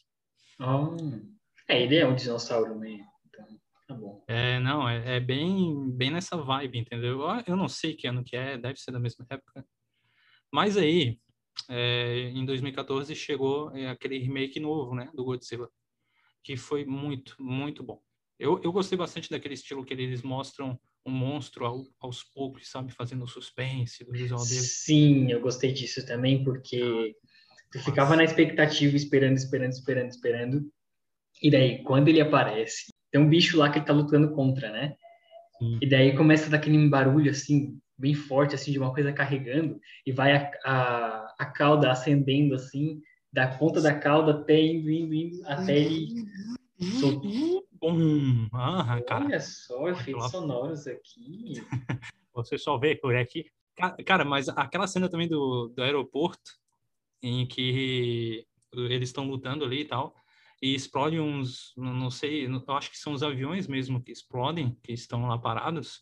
Oh. 0.59 0.97
É, 1.65 1.81
ele 1.81 1.95
é 1.95 2.05
um 2.05 2.15
dinossauro, 2.15 2.75
né? 2.77 2.99
Tá 3.89 3.95
bom. 3.95 4.24
É, 4.27 4.59
não, 4.59 4.88
é, 4.88 5.15
é 5.15 5.19
bem, 5.19 5.89
bem 5.89 6.12
nessa 6.12 6.38
vibe, 6.38 6.77
entendeu? 6.77 7.21
Eu- 7.21 7.44
Eu 7.47 7.56
não 7.56 7.68
sei 7.68 7.95
que 7.95 8.06
ano 8.06 8.24
que 8.24 8.36
é, 8.36 8.56
deve 8.56 8.80
ser 8.80 8.91
da 8.91 9.00
mesma 9.00 9.25
época. 9.27 9.65
Mas 10.53 10.77
aí, 10.77 11.19
é, 11.68 12.30
em 12.36 12.45
2014, 12.45 13.15
chegou 13.15 13.75
é, 13.75 13.89
aquele 13.89 14.19
remake 14.19 14.59
novo, 14.59 14.94
né, 14.94 15.09
do 15.15 15.24
Godzilla, 15.25 15.68
que 16.44 16.56
foi 16.56 16.86
muito, 16.86 17.36
muito 17.39 17.81
bom. 17.81 18.00
Eu, 18.38 18.62
eu 18.63 18.71
gostei 18.71 18.95
bastante 18.95 19.27
daquele 19.27 19.56
estilo 19.56 19.83
que 19.83 19.91
eles 19.94 20.21
mostram 20.21 20.80
um 21.03 21.09
monstro 21.12 21.65
ao- 21.65 21.83
aos 22.00 22.24
poucos, 22.24 22.69
sabe, 22.69 22.91
fazendo 22.94 23.25
suspense 23.27 24.06
do 24.06 24.12
visual 24.12 24.45
dele. 24.45 24.62
Sim, 24.62 25.31
eu 25.31 25.41
gostei 25.41 25.74
disso 25.74 26.06
também 26.06 26.44
porque 26.44 27.15
tu 27.71 27.80
ficava 27.80 28.15
na 28.15 28.24
expectativa 28.24 28.95
esperando, 28.95 29.36
esperando, 29.36 29.71
esperando, 29.71 30.09
esperando. 30.12 30.71
E 31.41 31.50
daí, 31.50 31.83
quando 31.83 32.07
ele 32.09 32.21
aparece, 32.21 32.94
tem 33.11 33.19
um 33.21 33.29
bicho 33.29 33.57
lá 33.57 33.69
que 33.69 33.79
ele 33.79 33.85
tá 33.85 33.94
lutando 33.94 34.31
contra, 34.33 34.71
né? 34.71 34.95
Sim. 35.57 35.77
E 35.81 35.89
daí 35.89 36.15
começa 36.15 36.47
a 36.47 36.50
dar 36.50 36.57
aquele 36.57 36.88
barulho 36.88 37.29
assim, 37.31 37.79
bem 37.97 38.13
forte, 38.13 38.56
assim, 38.56 38.71
de 38.71 38.79
uma 38.79 38.94
coisa 38.94 39.11
carregando, 39.11 39.79
e 40.06 40.11
vai 40.11 40.35
a, 40.35 40.51
a, 40.63 41.35
a 41.39 41.45
cauda 41.45 41.91
acendendo 41.91 42.56
assim, 42.56 43.01
da 43.31 43.47
ponta 43.47 43.81
da 43.81 43.94
cauda 43.94 44.31
até 44.31 44.59
indo, 44.61 44.89
indo, 44.89 45.13
indo, 45.13 45.41
até 45.45 45.77
ele 45.77 46.07
soltar. 47.00 47.31
Bom, 47.81 47.95
ah, 48.53 49.01
cara, 49.07 49.25
Olha 49.25 49.39
só, 49.39 49.88
efeitos 49.89 50.23
lá. 50.23 50.29
sonoros 50.29 50.85
aqui. 50.88 51.53
você 52.33 52.57
só 52.57 52.77
vê 52.77 52.95
por 52.95 53.15
aqui. 53.15 53.45
Ca- 53.75 53.95
Cara, 54.05 54.25
mas 54.25 54.50
aquela 54.50 54.88
cena 54.88 55.07
também 55.09 55.27
do, 55.27 55.69
do 55.73 55.81
aeroporto, 55.81 56.51
em 57.23 57.45
que 57.45 58.45
eles 58.73 59.09
estão 59.09 59.29
lutando 59.29 59.63
ali 59.63 59.81
e 59.81 59.85
tal, 59.85 60.13
e 60.61 60.75
explodem 60.75 61.19
uns, 61.19 61.73
não 61.77 62.11
sei, 62.11 62.45
eu 62.45 62.75
acho 62.75 62.91
que 62.91 62.97
são 62.97 63.13
os 63.13 63.23
aviões 63.23 63.67
mesmo 63.67 64.01
que 64.01 64.11
explodem, 64.11 64.77
que 64.83 64.91
estão 64.91 65.25
lá 65.27 65.38
parados. 65.38 66.01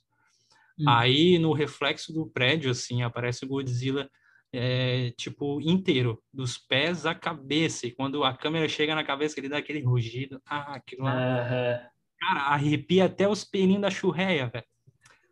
Hum. 0.80 0.86
Aí 0.88 1.38
no 1.38 1.54
reflexo 1.54 2.12
do 2.13 2.27
prédio, 2.27 2.71
assim, 2.71 3.04
aparece 3.04 3.45
o 3.45 3.48
Godzilla, 3.48 4.09
é, 4.51 5.12
tipo, 5.12 5.62
inteiro, 5.62 6.24
dos 6.33 6.57
pés 6.57 7.06
à 7.06 7.13
cabeça. 7.13 7.86
E 7.86 7.92
quando 7.92 8.24
a 8.24 8.36
câmera 8.36 8.68
chega 8.68 8.95
na 8.95 9.04
cabeça, 9.04 9.39
ele 9.39 9.50
dá 9.50 9.57
aquele 9.57 9.81
rugido. 9.81 10.42
Ah, 10.45 10.75
aquilo 10.75 11.03
lá. 11.03 11.92
Cara, 12.19 12.42
arrepia 12.42 13.06
até 13.06 13.27
os 13.27 13.44
pelinhos 13.44 13.81
da 13.81 13.92
churreia, 13.92 14.48
velho. 14.48 14.65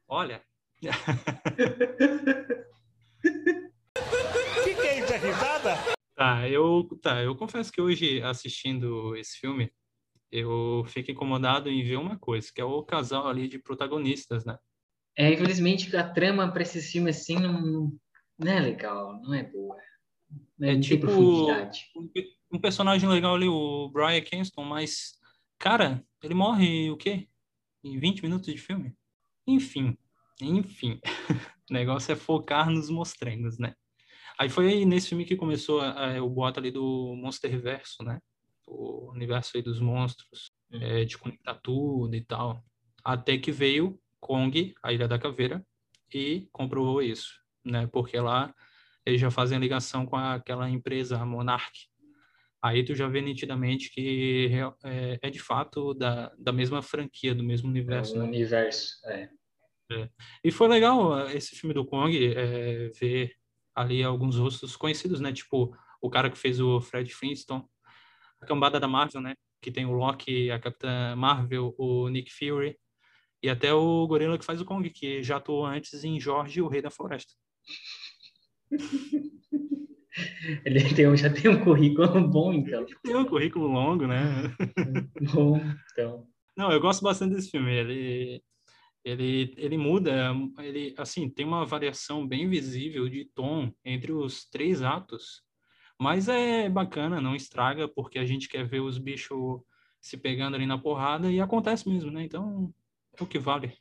Olha, 0.07 0.42
Que 4.64 4.76
que 4.76 4.88
é 4.88 5.00
isso, 5.00 5.14
é 5.14 5.18
risada? 5.18 5.94
Tá, 6.16 6.48
eu, 6.48 6.88
tá, 7.02 7.22
eu 7.22 7.36
confesso 7.36 7.72
que 7.72 7.81
hoje, 7.81 8.22
assistindo 8.22 9.16
esse 9.18 9.38
filme, 9.38 9.72
eu 10.31 10.84
fico 10.88 11.12
incomodado 11.12 11.69
em 11.69 11.84
ver 11.84 11.98
uma 11.98 12.18
coisa, 12.18 12.50
que 12.54 12.62
é 12.62 12.66
o 12.66 12.84
casal 12.84 13.28
ali 13.28 13.48
de 13.48 13.60
protagonistas, 13.60 14.45
né? 14.45 14.57
É, 15.18 15.31
infelizmente, 15.34 15.95
a 15.95 16.07
trama 16.10 16.52
para 16.52 16.62
esse 16.62 16.81
filme 16.81 17.10
assim 17.10 17.38
não, 17.40 17.92
não 18.38 18.52
é 18.52 18.60
legal, 18.60 19.22
não 19.22 19.34
é 19.34 19.44
boa. 19.44 19.76
Não 20.57 20.68
É 20.68 20.72
tem 20.72 20.81
tipo- 20.81 21.07
profundidade. 21.07 21.86
Um 21.95 22.10
Um 22.54 22.60
personagem 22.60 23.10
legal 23.10 23.36
ali, 23.36 23.48
o 23.50 23.90
Bryan 23.90 24.22
Cranston, 24.22 24.64
mas, 24.64 25.18
cara, 25.60 26.02
ele 26.24 26.34
morre 26.34 26.90
o 26.90 26.95
quê? 26.98 27.28
Em 27.84 28.00
20 28.00 28.22
minutos 28.24 28.52
de 28.54 28.57
filme? 28.57 28.94
Enfim, 29.45 29.98
enfim. 30.42 31.00
O 31.69 31.74
negócio 31.74 32.12
é 32.12 32.16
focar 32.16 32.69
nos 32.69 32.92
mostrendos, 32.92 33.57
né? 33.57 33.74
Aí 34.37 34.49
foi 34.49 34.68
aí 34.68 34.85
nesse 34.85 35.09
filme 35.09 35.25
que 35.25 35.35
começou 35.35 35.80
a- 35.81 36.15
a- 36.18 36.23
o 36.23 36.30
boato 36.30 36.59
ali 36.59 36.71
do 36.71 37.15
Monsterverso, 37.15 38.04
né? 38.04 38.19
O 38.68 39.11
universo 39.11 39.51
aí 39.56 39.63
dos 39.63 39.80
monstros, 39.80 40.51
Hum. 40.71 40.80
é, 40.81 41.06
de 41.06 41.18
conectar 41.18 41.56
tudo 41.56 42.15
e 42.15 42.21
tal. 42.21 42.63
Até 43.04 43.37
que 43.37 43.51
veio 43.51 43.99
Kong, 44.19 44.73
a 44.81 44.92
Ilha 44.92 45.07
da 45.07 45.19
Caveira, 45.19 45.65
e 46.13 46.47
comprovou 46.51 47.01
isso, 47.01 47.39
né? 47.63 47.87
Porque 47.87 48.19
lá 48.19 48.54
eles 49.06 49.21
já 49.21 49.30
fazem 49.30 49.59
ligação 49.59 50.06
com 50.06 50.15
a- 50.15 50.33
aquela 50.35 50.69
empresa, 50.69 51.18
a 51.19 51.25
Monarch. 51.25 51.87
Aí 52.61 52.83
tu 52.83 52.95
já 52.95 53.07
vê 53.07 53.21
nitidamente 53.21 53.92
que 53.92 54.49
é, 54.83 55.19
é 55.21 55.30
de 55.30 55.39
fato 55.39 55.94
da, 55.94 56.33
da 56.39 56.51
mesma 56.51 56.81
franquia, 56.81 57.35
do 57.35 57.44
mesmo 57.44 57.68
É 57.68 57.71
universo, 57.71 58.15
um 58.15 58.19
né? 58.21 58.25
universo. 58.25 58.95
É. 59.06 59.30
E 60.44 60.49
foi 60.51 60.68
legal 60.68 61.13
ah, 61.13 61.31
esse 61.31 61.56
filme 61.56 61.75
do 61.75 61.85
Kong, 61.85 62.11
é, 62.35 62.89
ver 62.99 63.35
ali 63.76 64.04
alguns 64.04 64.38
rostos 64.38 64.76
conhecidos, 64.76 65.20
né? 65.20 65.34
Tipo, 65.34 65.76
o 66.02 66.10
cara 66.10 66.30
que 66.30 66.38
fez 66.38 66.60
o 66.60 66.80
Fred 66.80 67.14
Flintstone, 67.14 67.64
a 68.42 68.46
cambada 68.46 68.80
da 68.80 68.88
Marvel, 68.88 69.22
né? 69.22 69.36
Que 69.62 69.72
tem 69.72 69.86
o 69.86 69.92
Loki, 69.92 70.50
a 70.50 70.60
Capitã 70.60 71.16
Marvel, 71.16 71.76
o 71.78 72.08
Nick 72.10 72.32
Fury 72.32 72.78
e 73.44 73.50
até 73.50 73.74
o 73.74 74.08
gorila 74.08 74.38
que 74.40 74.46
faz 74.46 74.60
o 74.60 74.66
Kong, 74.66 74.90
que 74.90 75.22
já 75.22 75.38
atuou 75.38 75.66
antes 75.66 76.04
em 76.04 76.20
Jorge, 76.20 76.62
o 76.62 76.68
Rei 76.68 76.82
da 76.82 76.90
Floresta. 76.90 77.34
Ele 80.66 80.94
tem, 80.96 81.16
já 81.18 81.30
tem 81.30 81.52
um 81.52 81.64
currículo 81.64 82.28
bom, 82.28 82.54
então. 82.54 82.86
Tem 83.04 83.16
um 83.16 83.26
currículo 83.26 83.68
longo, 83.68 84.08
né? 84.08 84.56
Bom, 85.34 85.60
então. 85.92 86.26
Não, 86.56 86.72
eu 86.72 86.80
gosto 86.80 87.04
bastante 87.04 87.36
desse 87.36 87.52
filme. 87.52 87.72
Ele, 87.72 88.42
Ele, 89.06 89.54
ele 89.56 89.78
muda, 89.78 90.33
ele, 90.57 90.95
assim, 90.97 91.30
tem 91.30 91.45
uma 91.45 91.64
variação 91.64 92.28
bem 92.28 92.50
visível 92.50 93.07
de 93.07 93.26
tom 93.35 93.71
entre 93.85 94.12
os 94.12 94.50
três 94.50 94.81
atos, 94.81 95.44
mas 96.00 96.28
é 96.28 96.68
bacana, 96.68 97.21
não 97.21 97.35
estraga, 97.35 97.88
porque 97.88 98.18
a 98.18 98.26
gente 98.26 98.50
quer 98.50 98.66
ver 98.66 98.80
os 98.80 98.97
bichos 98.97 99.62
se 100.02 100.18
pegando 100.18 100.56
ali 100.56 100.66
na 100.66 100.80
porrada 100.80 101.31
e 101.31 101.40
acontece 101.40 101.88
mesmo, 101.88 102.09
né? 102.09 102.24
Então, 102.24 102.74
é 103.19 103.24
o 103.24 103.28
que 103.28 103.38
vale. 103.38 103.74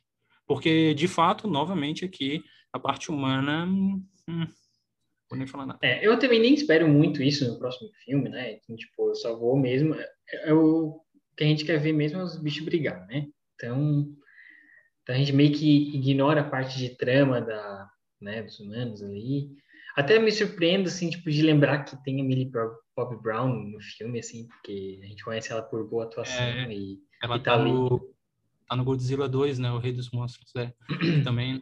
Porque, 0.45 0.93
de 0.93 1.07
fato, 1.07 1.47
novamente 1.47 2.05
aqui, 2.05 2.43
a 2.71 2.79
parte 2.79 3.09
humana, 3.09 3.65
hum, 3.65 4.47
vou 5.29 5.37
nem 5.37 5.47
falar 5.47 5.65
nada. 5.65 5.79
É, 5.81 6.05
eu 6.05 6.19
também 6.19 6.39
nem 6.39 6.53
espero 6.53 6.87
muito 6.87 7.23
isso 7.23 7.47
no 7.51 7.57
próximo 7.57 7.89
filme, 8.03 8.29
né? 8.29 8.53
Então, 8.53 8.75
tipo, 8.75 9.09
eu 9.09 9.15
só 9.15 9.35
vou 9.35 9.57
mesmo. 9.57 9.95
É, 9.95 10.49
é 10.49 10.53
o 10.53 11.01
que 11.35 11.43
a 11.43 11.47
gente 11.47 11.65
quer 11.65 11.79
ver 11.79 11.93
mesmo 11.93 12.19
é 12.19 12.23
os 12.23 12.37
bichos 12.37 12.63
brigar, 12.63 13.07
né? 13.07 13.27
Então, 13.55 14.15
então 15.05 15.13
a 15.13 15.17
gente 15.19 15.31
meio 15.31 15.53
que 15.53 15.95
ignora 15.95 16.41
a 16.41 16.49
parte 16.49 16.79
de 16.79 16.89
trama 16.89 17.39
da, 17.39 17.87
né, 18.19 18.41
dos 18.41 18.59
humanos 18.59 19.03
ali. 19.03 19.51
Até 19.95 20.17
me 20.17 20.31
surpreendo, 20.31 20.87
assim, 20.87 21.11
tipo, 21.11 21.29
de 21.29 21.43
lembrar 21.43 21.83
que 21.83 21.95
tem 22.03 22.19
a 22.19 22.23
Millie 22.23 22.51
Bobby 22.97 23.21
Brown 23.21 23.53
no 23.53 23.79
filme, 23.79 24.17
assim, 24.17 24.47
porque 24.47 24.99
a 25.03 25.05
gente 25.05 25.23
conhece 25.23 25.51
ela 25.51 25.61
por 25.61 25.87
boa 25.87 26.05
atuação 26.05 26.43
É, 26.43 26.73
e, 26.73 26.99
Ela 27.21 27.35
e 27.37 27.39
tá, 27.39 27.51
tá 27.51 27.61
ali. 27.61 27.71
no, 27.71 27.99
tá 28.67 28.75
no 28.75 28.83
Godzilla 28.83 29.29
2, 29.29 29.59
né? 29.59 29.71
O 29.71 29.77
Rei 29.77 29.93
dos 29.93 30.09
Monstros. 30.09 30.51
É. 30.55 30.73
Também. 31.23 31.61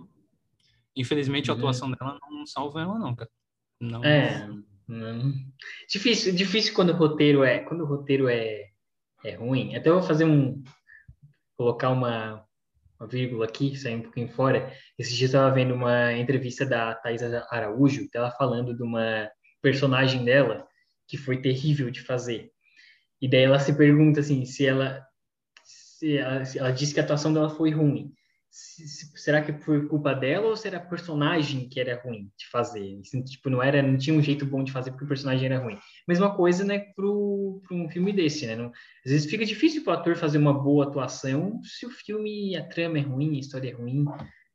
Infelizmente, 0.96 1.50
a 1.52 1.54
Uhum. 1.54 1.60
atuação 1.60 1.92
dela 1.92 2.18
não 2.32 2.46
salva 2.48 2.82
ela, 2.82 2.98
não, 2.98 3.14
cara. 3.14 3.30
Não. 3.82 4.02
É, 4.06 4.50
hum, 4.88 5.52
difícil, 5.90 6.34
difícil 6.34 6.74
quando 6.74 6.92
o 6.92 6.96
roteiro 6.96 7.44
é, 7.44 7.60
quando 7.60 7.82
o 7.82 7.88
roteiro 7.88 8.30
é, 8.30 8.70
é 9.26 9.36
ruim. 9.36 9.76
Até 9.76 9.90
eu 9.90 9.96
vou 10.00 10.04
fazer 10.08 10.24
um, 10.26 10.64
colocar 11.58 11.90
uma, 11.90 12.46
uma 13.04 13.08
vírgula 13.08 13.46
aqui, 13.46 13.76
sair 13.76 13.96
um 13.96 14.02
pouquinho 14.02 14.30
fora. 14.30 14.72
Esse 14.98 15.14
dia 15.14 15.26
eu 15.26 15.28
estava 15.28 15.54
vendo 15.54 15.74
uma 15.74 16.14
entrevista 16.14 16.66
da 16.66 16.96
Thais 16.96 17.22
Araújo, 17.22 18.08
ela 18.14 18.32
falando 18.32 18.76
de 18.76 18.82
uma 18.82 19.30
personagem 19.62 20.24
dela 20.24 20.66
que 21.08 21.18
foi 21.18 21.42
terrível 21.42 21.92
de 21.92 22.02
fazer. 22.02 22.52
E 23.22 23.28
daí 23.28 23.44
ela 23.44 23.60
se 23.60 23.74
pergunta 23.74 24.22
assim, 24.22 24.46
se 24.46 24.66
ela, 24.66 25.06
se 25.64 26.18
ela, 26.18 26.44
ela 26.56 26.72
disse 26.72 26.94
que 26.94 27.00
a 27.00 27.04
atuação 27.04 27.34
dela 27.34 27.50
foi 27.50 27.72
ruim. 27.72 28.14
Se- 28.54 28.88
se- 28.88 29.12
será 29.16 29.42
que 29.42 29.52
foi 29.64 29.88
culpa 29.88 30.14
dela 30.14 30.46
ou 30.46 30.56
será 30.56 30.80
personagem 30.80 31.68
que 31.68 31.80
era 31.80 32.00
ruim 32.00 32.32
de 32.38 32.48
fazer? 32.52 33.00
Assim, 33.00 33.24
tipo, 33.24 33.50
não 33.50 33.64
era, 33.64 33.82
não 33.82 33.98
tinha 33.98 34.16
um 34.16 34.22
jeito 34.22 34.46
bom 34.46 34.64
de 34.64 34.72
fazer 34.72 34.92
porque 34.92 35.06
o 35.06 35.08
personagem 35.08 35.48
era 35.48 35.58
ruim. 35.58 35.76
Mesma 36.08 36.36
coisa, 36.36 36.64
né, 36.64 36.78
pro, 36.96 37.60
pro 37.68 37.76
um 37.76 37.90
filme 37.90 38.14
desse, 38.14 38.46
né? 38.46 38.56
Não- 38.56 38.68
às 39.04 39.12
vezes 39.12 39.28
fica 39.28 39.44
difícil 39.44 39.84
para 39.84 39.98
o 39.98 40.00
ator 40.00 40.16
fazer 40.16 40.38
uma 40.38 40.54
boa 40.54 40.86
atuação 40.86 41.60
se 41.64 41.88
o 41.88 41.90
filme, 41.90 42.56
a 42.56 42.64
trama 42.64 43.00
é 43.00 43.02
ruim, 43.02 43.38
a 43.38 43.40
história 43.40 43.72
é 43.72 43.74
ruim, 43.74 44.06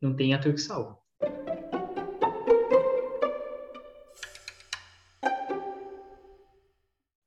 não 0.00 0.14
tem 0.14 0.32
ator 0.32 0.54
que 0.54 0.60
salva. 0.60 0.96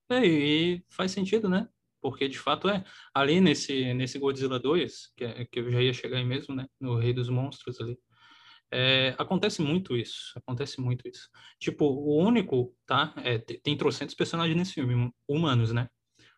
É, 0.09 0.25
e 0.25 0.83
faz 0.89 1.11
sentido, 1.11 1.49
né? 1.49 1.67
Porque 2.01 2.27
de 2.27 2.39
fato 2.39 2.67
é. 2.70 2.84
Ali 3.13 3.39
nesse, 3.39 3.93
nesse 3.93 4.17
Godzilla 4.20 4.60
2, 4.60 5.12
que, 5.15 5.24
é- 5.24 5.46
que 5.46 5.60
eu 5.60 5.72
já 5.72 5.81
ia 5.81 5.93
chegar 5.93 6.17
aí 6.17 6.25
mesmo, 6.25 6.55
né? 6.55 6.65
No 6.79 6.98
Rei 6.98 7.13
dos 7.13 7.29
Monstros 7.29 7.79
ali. 7.79 7.98
é, 8.72 9.13
acontece 9.17 9.62
muito 9.62 9.96
isso. 9.98 10.31
Acontece 10.38 10.79
muito 10.81 11.08
isso. 11.08 11.29
Tipo, 11.60 11.86
o 11.86 12.17
único, 12.17 12.74
tá? 12.86 13.13
É, 13.17 13.38
te- 13.38 13.60
tem 13.62 13.77
trocentos 13.77 14.15
personagens 14.15 14.58
nesse 14.58 14.74
filme, 14.74 15.12
humanos, 15.27 15.72
né? 15.74 15.88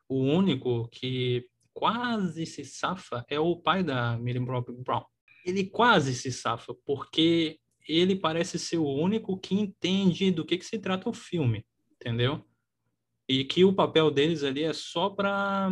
O 0.09 0.19
único 0.21 0.87
que 0.89 1.45
quase 1.73 2.45
se 2.45 2.63
safa 2.65 3.25
é 3.29 3.39
o 3.39 3.55
pai 3.55 3.83
da 3.83 4.17
Bobby 4.17 4.73
Brown. 4.83 5.03
Ele 5.45 5.65
quase 5.65 6.13
se 6.13 6.31
safa, 6.31 6.73
porque 6.85 7.59
ele 7.87 8.15
parece 8.15 8.57
ser 8.57 8.77
o 8.77 8.87
único 8.87 9.37
que 9.39 9.55
entende 9.55 10.31
do 10.31 10.45
que, 10.45 10.57
que 10.57 10.65
se 10.65 10.79
trata 10.79 11.09
o 11.09 11.13
filme, 11.13 11.65
entendeu? 11.95 12.45
E 13.33 13.43
que 13.43 13.65
o 13.65 13.73
papel 13.73 14.11
deles 14.11 14.43
ali 14.43 14.61
é 14.61 14.73
só 14.73 15.09
para 15.09 15.67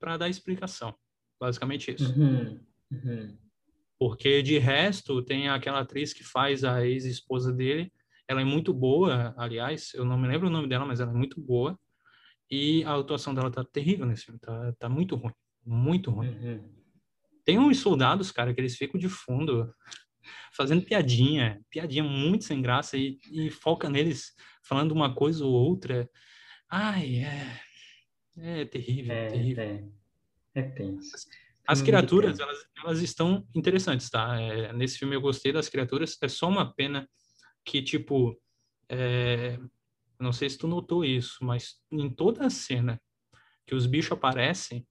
para 0.00 0.16
dar 0.16 0.28
explicação. 0.28 0.92
Basicamente 1.40 1.94
isso. 1.94 2.12
Uhum, 2.18 2.60
uhum. 2.90 3.38
Porque 3.96 4.42
de 4.42 4.58
resto, 4.58 5.22
tem 5.22 5.48
aquela 5.48 5.80
atriz 5.80 6.12
que 6.12 6.24
faz 6.24 6.64
a 6.64 6.84
ex-esposa 6.84 7.52
dele. 7.52 7.92
Ela 8.28 8.40
é 8.40 8.44
muito 8.44 8.74
boa, 8.74 9.32
aliás, 9.38 9.94
eu 9.94 10.04
não 10.04 10.18
me 10.18 10.26
lembro 10.26 10.48
o 10.48 10.50
nome 10.50 10.68
dela, 10.68 10.84
mas 10.84 10.98
ela 10.98 11.12
é 11.12 11.14
muito 11.14 11.40
boa. 11.40 11.78
E 12.50 12.82
a 12.82 12.96
atuação 12.96 13.32
dela 13.32 13.50
tá 13.50 13.64
terrível 13.64 14.04
nesse 14.04 14.24
filme, 14.24 14.40
tá, 14.40 14.72
tá 14.76 14.88
muito 14.88 15.14
ruim, 15.14 15.32
muito 15.64 16.10
ruim. 16.10 16.28
Uhum. 16.28 16.68
Tem 17.44 17.60
uns 17.60 17.78
soldados, 17.78 18.32
cara, 18.32 18.52
que 18.52 18.60
eles 18.60 18.76
ficam 18.76 18.98
de 18.98 19.08
fundo 19.08 19.72
fazendo 20.52 20.84
piadinha, 20.84 21.60
piadinha 21.70 22.02
muito 22.02 22.44
sem 22.44 22.60
graça 22.60 22.96
e, 22.96 23.18
e 23.30 23.50
foca 23.50 23.88
neles 23.88 24.34
falando 24.64 24.90
uma 24.90 25.14
coisa 25.14 25.44
ou 25.44 25.52
outra. 25.52 26.10
Ai, 26.68 27.24
é, 27.24 27.60
é 28.36 28.64
terrível, 28.64 29.14
É, 29.14 29.26
terrível. 29.28 29.64
é, 29.64 29.84
é 30.54 30.62
tenso. 30.62 31.16
As 31.66 31.82
criaturas, 31.82 32.38
elas, 32.38 32.58
elas 32.84 33.00
estão 33.00 33.46
interessantes, 33.54 34.08
tá? 34.08 34.40
É, 34.40 34.72
nesse 34.72 34.98
filme 34.98 35.16
eu 35.16 35.20
gostei 35.20 35.52
das 35.52 35.68
criaturas. 35.68 36.16
É 36.22 36.28
só 36.28 36.48
uma 36.48 36.72
pena 36.72 37.08
que, 37.64 37.82
tipo, 37.82 38.40
é, 38.88 39.58
não 40.18 40.32
sei 40.32 40.48
se 40.48 40.58
tu 40.58 40.68
notou 40.68 41.04
isso, 41.04 41.44
mas 41.44 41.80
em 41.90 42.08
toda 42.08 42.46
a 42.46 42.50
cena 42.50 43.00
que 43.66 43.74
os 43.74 43.84
bichos 43.86 44.12
aparecem, 44.12 44.86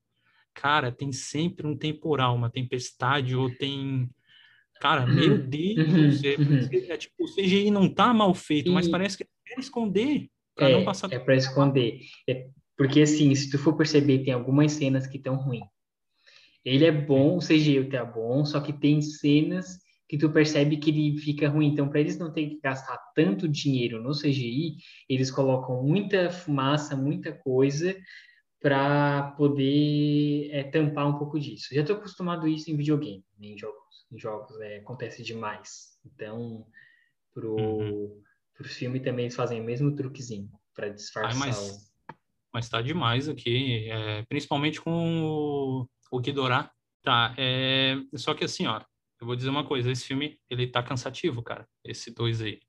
cara, 0.53 0.91
tem 0.91 1.11
sempre 1.13 1.65
um 1.65 1.77
temporal, 1.77 2.35
uma 2.35 2.49
tempestade, 2.49 3.35
ou 3.35 3.49
tem. 3.55 4.09
Cara, 4.81 5.07
meu 5.07 5.37
Deus, 5.37 5.77
Uhum, 5.77 6.19
é, 6.25 6.35
uhum. 6.35 6.91
é, 6.91 6.97
tipo, 6.97 7.23
o 7.23 7.33
CGI 7.33 7.71
não 7.71 7.93
tá 7.93 8.13
mal 8.13 8.33
feito, 8.33 8.71
mas 8.71 8.89
parece 8.89 9.17
que 9.17 9.25
quer 9.45 9.59
esconder 9.59 10.29
pra 10.55 10.69
não 10.69 10.81
É, 10.81 10.85
passar. 10.85 11.11
é 11.13 11.19
para 11.19 11.35
esconder. 11.35 11.99
É 12.27 12.47
porque, 12.77 13.01
assim, 13.01 13.33
se 13.35 13.49
tu 13.49 13.57
for 13.57 13.75
perceber, 13.77 14.23
tem 14.23 14.33
algumas 14.33 14.71
cenas 14.73 15.07
que 15.07 15.17
estão 15.17 15.35
ruins. 15.35 15.63
Ele 16.63 16.85
é 16.85 16.91
bom, 16.91 17.37
o 17.37 17.41
CGI 17.41 17.89
tá 17.89 18.03
bom, 18.03 18.43
só 18.43 18.59
que 18.59 18.73
tem 18.73 19.01
cenas 19.01 19.79
que 20.07 20.17
tu 20.17 20.29
percebe 20.31 20.77
que 20.77 20.89
ele 20.89 21.17
fica 21.19 21.47
ruim. 21.47 21.67
Então, 21.67 21.87
para 21.87 21.99
eles 21.99 22.17
não 22.17 22.31
terem 22.33 22.49
que 22.49 22.59
gastar 22.61 22.97
tanto 23.15 23.47
dinheiro 23.47 24.01
no 24.01 24.13
CGI, 24.13 24.75
eles 25.09 25.31
colocam 25.31 25.81
muita 25.83 26.29
fumaça, 26.29 26.95
muita 26.95 27.31
coisa 27.33 27.95
para 28.59 29.33
poder 29.37 30.49
é, 30.51 30.63
tampar 30.63 31.07
um 31.07 31.17
pouco 31.19 31.39
disso. 31.39 31.73
Já 31.73 31.81
estou 31.81 31.97
acostumado 31.97 32.45
a 32.45 32.49
isso 32.49 32.69
em 32.71 32.75
videogame, 32.77 33.23
né, 33.39 33.47
em 33.49 33.57
jogos. 33.57 34.07
Em 34.11 34.17
jogos 34.19 34.59
é, 34.59 34.77
acontece 34.77 35.23
demais. 35.23 35.99
Então, 36.05 36.65
pro, 37.33 37.55
Uhum. 37.57 38.21
Pro 38.55 38.67
filme 38.67 38.99
também 38.99 39.25
eles 39.25 39.35
fazem 39.35 39.61
o 39.61 39.63
mesmo 39.63 39.93
truquezinho 39.95 40.49
para 40.73 40.87
Ai, 40.87 40.93
disfarçar 40.93 41.49
mas, 41.49 41.91
mas 42.53 42.69
tá 42.69 42.81
demais 42.81 43.29
aqui, 43.29 43.89
é, 43.89 44.23
principalmente 44.23 44.81
com 44.81 45.23
o, 45.25 45.89
o 46.11 46.19
Ghidorah. 46.19 46.71
Tá, 47.03 47.35
é, 47.37 47.97
só 48.15 48.33
que 48.33 48.43
assim, 48.45 48.65
ó, 48.65 48.81
eu 49.21 49.27
vou 49.27 49.35
dizer 49.35 49.49
uma 49.49 49.63
coisa, 49.65 49.91
esse 49.91 50.05
filme, 50.05 50.39
ele 50.49 50.67
tá 50.67 50.81
cansativo, 50.81 51.43
cara, 51.43 51.67
esse 51.83 52.13
dois 52.13 52.41
aí. 52.41 52.59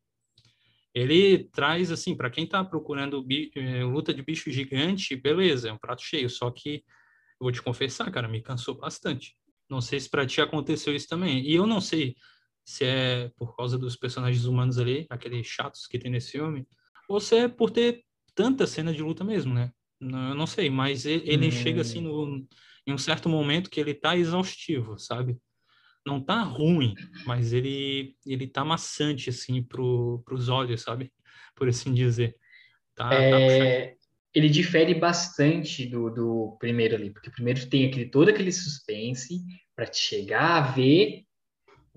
Ele 0.95 1.45
traz, 1.51 1.91
assim, 1.91 2.17
para 2.17 2.31
quem 2.31 2.47
tá 2.47 2.65
procurando 2.65 3.23
bi- 3.23 3.51
eh, 3.55 3.85
luta 3.85 4.15
de 4.15 4.23
bicho 4.23 4.51
gigante, 4.51 5.15
beleza, 5.15 5.69
é 5.69 5.73
um 5.73 5.79
prato 5.79 6.03
cheio, 6.03 6.29
só 6.31 6.51
que, 6.51 6.77
eu 6.77 7.45
vou 7.45 7.53
te 7.53 7.63
confessar, 7.63 8.11
cara, 8.11 8.29
me 8.29 8.41
cansou 8.43 8.77
bastante. 8.79 9.37
Não 9.69 9.81
sei 9.81 10.01
se 10.01 10.09
pra 10.09 10.27
ti 10.27 10.41
aconteceu 10.41 10.95
isso 10.95 11.07
também. 11.09 11.45
E 11.47 11.55
eu 11.55 11.67
não 11.67 11.81
sei 11.83 12.15
se 12.67 12.85
é 12.85 13.31
por 13.37 13.57
causa 13.57 13.79
dos 13.79 13.95
personagens 13.97 14.45
humanos 14.45 14.77
ali, 14.77 15.07
aqueles 15.09 15.47
chatos 15.47 15.87
que 15.87 15.99
tem 15.99 16.11
nesse 16.11 16.33
filme, 16.33 16.67
ou 17.09 17.21
se 17.21 17.37
é 17.37 17.49
por 17.49 17.71
ter 17.71 18.05
tanta 18.35 18.67
cena 18.67 18.93
de 18.93 19.03
luta 19.03 19.23
mesmo, 19.23 19.55
né? 19.55 19.71
Eu 20.01 20.35
não 20.35 20.47
sei, 20.47 20.69
mas 20.69 21.07
ele, 21.07 21.47
Hum. 21.47 21.51
chega 21.51 21.81
assim 21.81 22.01
no, 22.03 22.45
em 22.87 22.93
um 22.93 22.99
certo 22.99 23.29
momento 23.29 23.71
que 23.71 23.81
ele 23.81 23.95
tá 23.95 24.17
exaustivo, 24.17 24.99
sabe? 24.99 25.39
Não 26.05 26.21
tá 26.21 26.43
ruim, 26.43 26.95
mas 27.25 27.53
ele 27.53 28.17
ele 28.27 28.47
tá 28.47 28.65
maçante 28.65 29.31
assim 29.31 29.63
pro, 29.63 30.23
pros 30.25 30.49
olhos, 30.49 30.83
sabe? 30.83 31.13
Por 31.55 31.69
assim 31.69 31.95
dizer. 31.95 32.37
Tá, 32.95 33.09
tá. 33.09 33.39
É, 33.39 33.95
ele 34.35 34.49
difere 34.49 34.95
bastante 34.95 35.87
do, 35.87 36.11
do 36.11 36.57
primeiro 36.59 36.97
ali, 36.97 37.11
porque 37.11 37.29
o 37.29 37.33
primeiro 37.33 37.69
tem 37.69 37.87
aquele, 37.87 38.11
todo 38.11 38.29
aquele 38.29 38.53
suspense 38.53 39.41
para 39.75 39.87
te 39.87 39.99
chegar 39.99 40.57
a 40.63 40.73
ver 40.73 41.27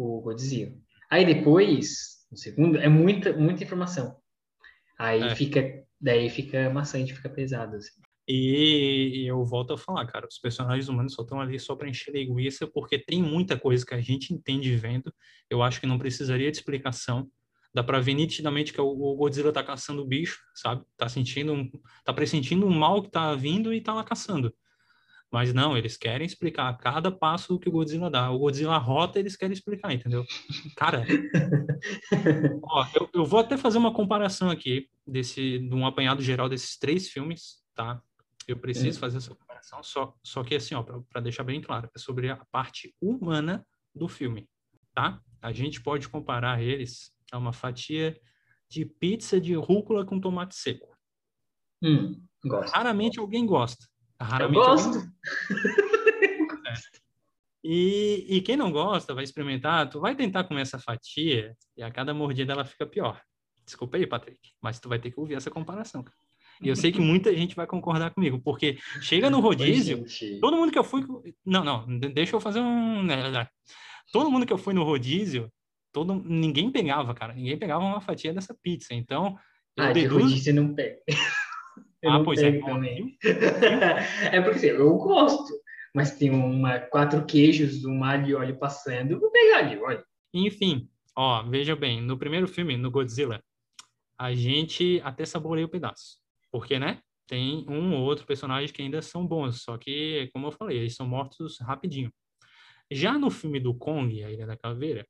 o 0.04 0.22
Godzilla. 0.22 0.74
Aí 1.10 1.26
depois, 1.26 2.26
no 2.32 2.38
segundo, 2.38 2.78
é 2.78 2.88
muita, 2.88 3.34
muita 3.34 3.64
informação. 3.64 4.18
Aí 4.98 5.24
É. 5.24 5.36
fica, 5.36 5.84
daí 6.00 6.30
fica 6.30 6.70
maçante, 6.70 7.14
fica 7.14 7.30
pesado. 7.30 7.76
assim. 7.76 8.02
E, 8.32 9.26
eu 9.26 9.44
volto 9.44 9.74
a 9.74 9.78
falar, 9.78 10.06
cara, 10.06 10.28
os 10.28 10.38
personagens 10.38 10.88
humanos 10.88 11.14
só 11.14 11.24
estão 11.24 11.42
ali 11.42 11.60
só 11.60 11.76
para 11.76 11.90
encher 11.90 12.14
linguiça, 12.14 12.68
porque 12.68 13.00
tem 13.00 13.24
muita 13.24 13.58
coisa 13.58 13.84
que 13.84 13.96
a 13.96 14.00
gente 14.00 14.32
entende 14.32 14.76
vendo. 14.76 15.12
Eu 15.50 15.64
acho 15.64 15.82
que 15.82 15.88
não 15.88 15.98
precisaria 15.98 16.52
de 16.52 16.58
explicação. 16.58 17.28
Dá 17.74 17.84
para 17.84 18.00
ver 18.00 18.14
nitidamente 18.14 18.72
que 18.72 18.80
o, 18.80 18.86
o 18.86 19.16
Godzilla 19.16 19.52
tá 19.52 19.64
caçando 19.64 20.04
o 20.04 20.06
bicho, 20.06 20.40
sabe? 20.54 20.84
Tá 20.96 21.10
sentindo, 21.10 21.54
um, 21.54 21.72
tá 22.04 22.14
pressentindo 22.14 22.68
um 22.68 22.72
mal 22.72 23.02
que 23.02 23.10
tá 23.10 23.34
vindo 23.34 23.74
e 23.74 23.82
tá 23.82 23.94
lá 23.94 24.04
caçando. 24.04 24.54
Mas 25.32 25.54
não, 25.54 25.78
eles 25.78 25.96
querem 25.96 26.26
explicar 26.26 26.76
cada 26.78 27.12
passo 27.12 27.60
que 27.60 27.70
o 27.70 27.72
Godzilla 27.72 28.10
dá. 28.10 28.32
O 28.32 28.40
Godzilla 28.40 28.78
rota, 28.78 29.20
eles 29.20 29.36
querem 29.36 29.54
explicar, 29.54 29.94
entendeu? 29.94 30.26
Cara, 30.76 31.06
ó, 32.64 32.86
eu, 32.96 33.10
eu 33.14 33.26
vou 33.26 33.40
até 33.40 33.56
fazer 33.56 33.78
uma 33.78 33.94
comparação 33.94 34.50
aqui 34.50 34.90
desse, 35.06 35.60
de 35.60 35.76
um 35.76 35.86
apanhado 35.86 36.22
geral 36.22 36.50
desses 36.50 36.78
três 36.78 37.10
filmes, 37.10 37.64
tá? 37.76 38.02
Eu 38.48 38.58
preciso 38.58 38.98
Hum. 38.98 39.02
fazer 39.02 39.18
essa 39.18 39.36
comparação, 39.36 39.84
só, 39.84 40.16
só 40.24 40.44
que 40.44 40.56
assim, 40.56 40.74
ó, 40.74 40.82
para 40.82 41.22
deixar 41.22 41.44
bem 41.44 41.62
claro, 41.62 41.90
é 41.96 42.00
sobre 42.00 42.30
a 42.30 42.38
parte 42.52 42.96
humana 43.00 43.66
do 43.94 44.08
filme, 44.08 44.50
tá? 44.96 45.22
A 45.40 45.52
gente 45.52 45.82
pode 45.82 46.10
comparar 46.10 46.62
eles 46.62 47.14
a 47.32 47.38
uma 47.38 47.54
fatia 47.54 48.20
de 48.68 48.86
pizza 48.86 49.40
de 49.40 49.54
rúcula 49.54 50.04
com 50.06 50.20
tomate 50.20 50.56
seco. 50.56 50.96
Hum. 51.84 52.22
Raramente 52.74 53.20
alguém 53.20 53.46
gosta. 53.46 53.89
Eu 54.20 54.26
Raramente 54.26 54.58
alguém 54.60 54.92
gosto. 54.92 55.12
E, 57.64 58.26
e 58.30 58.42
quem 58.42 58.56
não 58.56 58.72
gosta, 58.72 59.14
vai 59.14 59.24
experimentar, 59.24 59.90
tu 59.90 60.00
vai 60.00 60.16
tentar 60.16 60.46
comer 60.46 60.62
essa 60.62 60.80
fatia 60.80 61.56
e 61.76 61.84
a 61.84 61.92
cada 61.92 62.14
mordida 62.14 62.54
ela 62.54 62.64
fica 62.64 62.86
pior. 62.86 63.22
Desculpa 63.66 63.98
aí, 63.98 64.08
Patrick, 64.08 64.40
mas 64.62 64.80
tu 64.80 64.88
vai 64.88 64.98
ter 64.98 65.12
que 65.12 65.20
ouvir 65.20 65.36
essa 65.36 65.52
comparação. 65.52 66.02
cara. 66.02 66.16
E 66.62 66.68
eu 66.68 66.76
sei 66.76 66.92
que 66.92 67.00
muita 67.00 67.34
gente 67.36 67.56
vai 67.56 67.66
concordar 67.68 68.12
comigo, 68.12 68.40
porque 68.40 68.78
chega 69.02 69.30
no 69.30 69.40
rodízio, 69.40 70.04
Oi, 70.04 70.40
todo 70.40 70.58
mundo 70.58 70.72
que 70.72 70.80
eu 70.80 70.84
fui. 70.84 71.06
Não, 71.46 71.64
não, 71.64 71.86
de- 72.00 72.10
deixa 72.10 72.36
eu 72.36 72.40
fazer 72.42 72.60
um. 72.60 73.06
Todo 74.12 74.32
mundo 74.32 74.46
que 74.46 74.52
eu 74.54 74.58
fui 74.58 74.74
no 74.74 74.84
rodízio, 74.84 75.52
todo... 75.94 76.16
ninguém 76.16 76.72
pegava, 76.72 77.14
cara. 77.14 77.34
Ninguém 77.34 77.58
pegava 77.58 77.84
uma 77.84 78.02
fatia 78.02 78.34
dessa 78.34 78.54
pizza. 78.62 78.94
Então, 78.94 79.38
eu 79.78 79.84
Ah, 79.86 79.94
de 79.94 80.02
deduzo. 80.02 80.22
rodízio 80.22 80.54
não 80.56 80.74
pega. 80.74 80.98
Eu 82.02 82.12
Ah, 82.12 82.24
pois 82.24 82.42
é. 82.42 82.60
também. 82.60 83.18
é 84.32 84.42
porque 84.42 84.58
assim, 84.58 84.68
eu 84.68 84.96
gosto, 84.98 85.54
mas 85.94 86.18
tem 86.18 86.30
uma, 86.30 86.80
quatro 86.80 87.26
queijos, 87.26 87.84
um 87.84 88.04
alho 88.04 88.28
e 88.28 88.36
óleo 88.36 88.58
passando, 88.58 89.12
eu 89.12 89.20
vou 89.20 89.32
pegar 89.32 89.60
ali, 89.60 89.78
olha. 89.78 90.04
Enfim, 90.34 90.90
ó, 91.16 91.44
veja 91.44 91.76
bem, 91.76 92.02
no 92.02 92.18
primeiro 92.18 92.48
filme, 92.48 92.78
no 92.78 92.92
Godzilla, 92.92 93.44
a 94.18 94.34
gente 94.34 95.02
até 95.04 95.26
saboreia 95.26 95.66
o 95.66 95.70
pedaço. 95.70 96.18
Porque, 96.52 96.80
né? 96.80 97.02
Tem 97.28 97.64
um 97.70 97.94
ou 97.94 98.02
outro 98.02 98.26
personagem 98.26 98.74
que 98.74 98.82
ainda 98.82 99.02
são 99.04 99.26
bons, 99.26 99.62
só 99.62 99.78
que, 99.78 100.30
como 100.34 100.48
eu 100.48 100.52
falei, 100.52 100.80
eles 100.80 100.96
são 100.96 101.08
mortos 101.08 101.60
rapidinho. 101.60 102.12
Já 102.92 103.20
no 103.20 103.30
filme 103.30 103.60
do 103.60 103.74
Kong, 103.74 104.24
A 104.24 104.32
Ilha 104.32 104.48
da 104.48 104.58
Caveira, 104.58 105.06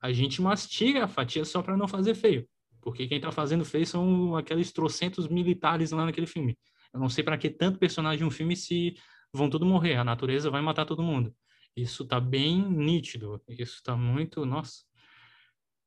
a 0.00 0.10
gente 0.12 0.40
mastiga 0.40 1.04
a 1.04 1.08
fatia 1.08 1.44
só 1.44 1.60
para 1.60 1.76
não 1.76 1.86
fazer 1.86 2.14
feio. 2.14 2.48
Porque 2.80 3.06
quem 3.06 3.20
tá 3.20 3.32
fazendo 3.32 3.64
feio 3.64 3.86
são 3.86 4.36
aqueles 4.36 4.72
trocentos 4.72 5.28
militares 5.28 5.90
lá 5.90 6.04
naquele 6.04 6.26
filme. 6.26 6.56
Eu 6.92 7.00
não 7.00 7.08
sei 7.08 7.22
para 7.22 7.36
que 7.38 7.50
tanto 7.50 7.78
personagem 7.78 8.26
um 8.26 8.30
filme 8.30 8.56
se 8.56 8.94
vão 9.32 9.50
tudo 9.50 9.66
morrer, 9.66 9.96
a 9.96 10.04
natureza 10.04 10.50
vai 10.50 10.60
matar 10.62 10.86
todo 10.86 11.02
mundo. 11.02 11.34
Isso 11.76 12.06
tá 12.06 12.18
bem 12.18 12.60
nítido, 12.68 13.40
isso 13.48 13.82
tá 13.82 13.96
muito, 13.96 14.44
nossa. 14.44 14.84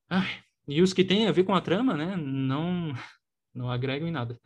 Ai, 0.10 0.44
e 0.68 0.82
os 0.82 0.94
que 0.94 1.04
têm 1.04 1.28
a 1.28 1.32
ver 1.32 1.44
com 1.44 1.56
a 1.56 1.62
trama, 1.62 1.96
né, 1.96 2.16
não 2.16 2.94
não 3.54 3.70
agregam 3.70 4.08
em 4.08 4.12
nada. 4.12 4.40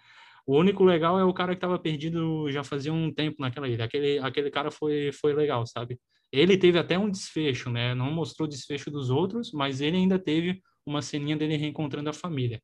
O 0.47 0.57
único 0.57 0.83
legal 0.83 1.19
é 1.19 1.23
o 1.23 1.33
cara 1.33 1.53
que 1.53 1.57
estava 1.57 1.79
perdido 1.79 2.49
já 2.51 2.63
fazia 2.63 2.93
um 2.93 3.11
tempo 3.13 3.37
naquela 3.39 3.67
ilha. 3.67 3.85
Aquele 3.85 4.19
aquele 4.19 4.51
cara 4.51 4.71
foi 4.71 5.11
foi 5.11 5.33
legal, 5.33 5.65
sabe? 5.65 5.99
Ele 6.31 6.57
teve 6.57 6.77
até 6.77 6.97
um 6.99 7.09
desfecho, 7.09 7.69
né? 7.69 7.95
Não 7.95 8.11
mostrou 8.11 8.47
o 8.47 8.49
desfecho 8.49 8.91
dos 8.91 9.09
outros, 9.09 9.51
mas 9.51 9.81
ele 9.81 9.97
ainda 9.97 10.19
teve 10.19 10.61
uma 10.85 11.01
ceninha 11.01 11.35
dele 11.35 11.57
reencontrando 11.57 12.09
a 12.09 12.13
família. 12.13 12.61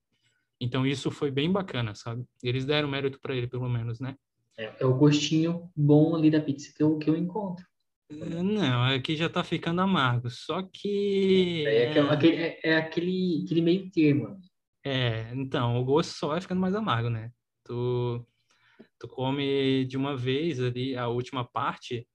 Então 0.60 0.86
isso 0.86 1.10
foi 1.10 1.32
bem 1.32 1.52
bacana, 1.52 1.96
sabe? 1.96 2.24
Eles 2.44 2.66
deram 2.66 2.88
mérito 2.88 3.20
para 3.20 3.36
ele, 3.36 3.48
pelo 3.48 3.68
menos, 3.68 4.00
né? 4.00 4.16
É, 4.58 4.76
é 4.82 4.86
o 4.86 4.94
gostinho 4.94 5.72
bom 5.76 6.16
ali 6.16 6.30
da 6.30 6.40
pizza 6.40 6.72
que 6.76 6.84
eu, 6.84 6.98
que 7.00 7.10
eu 7.10 7.18
encontro. 7.18 7.66
Não, 8.12 8.84
aqui 8.84 9.16
já 9.16 9.30
tá 9.30 9.44
ficando 9.44 9.82
amargo. 9.82 10.30
Só 10.30 10.62
que. 10.62 11.66
É, 11.66 11.90
aquele- 11.90 12.10
aquele, 12.10 12.36
é, 12.36 12.60
é 12.64 12.76
aquele, 12.78 13.44
aquele 13.46 13.62
meio 13.62 13.90
termo. 13.90 14.40
É, 14.84 15.32
então, 15.34 15.80
o 15.80 15.86
gosto 15.86 16.12
só 16.14 16.28
vai 16.28 16.42
ficando 16.42 16.60
mais 16.60 16.76
amargo, 16.76 17.10
né? 17.10 17.32
Tu, 17.64 18.28
tu 19.00 19.08
come 19.08 19.86
de 19.86 19.96
uma 19.96 20.18
vez 20.18 20.60
ali 20.60 20.96
a 20.96 21.08
última 21.08 21.46
parte 21.46 22.06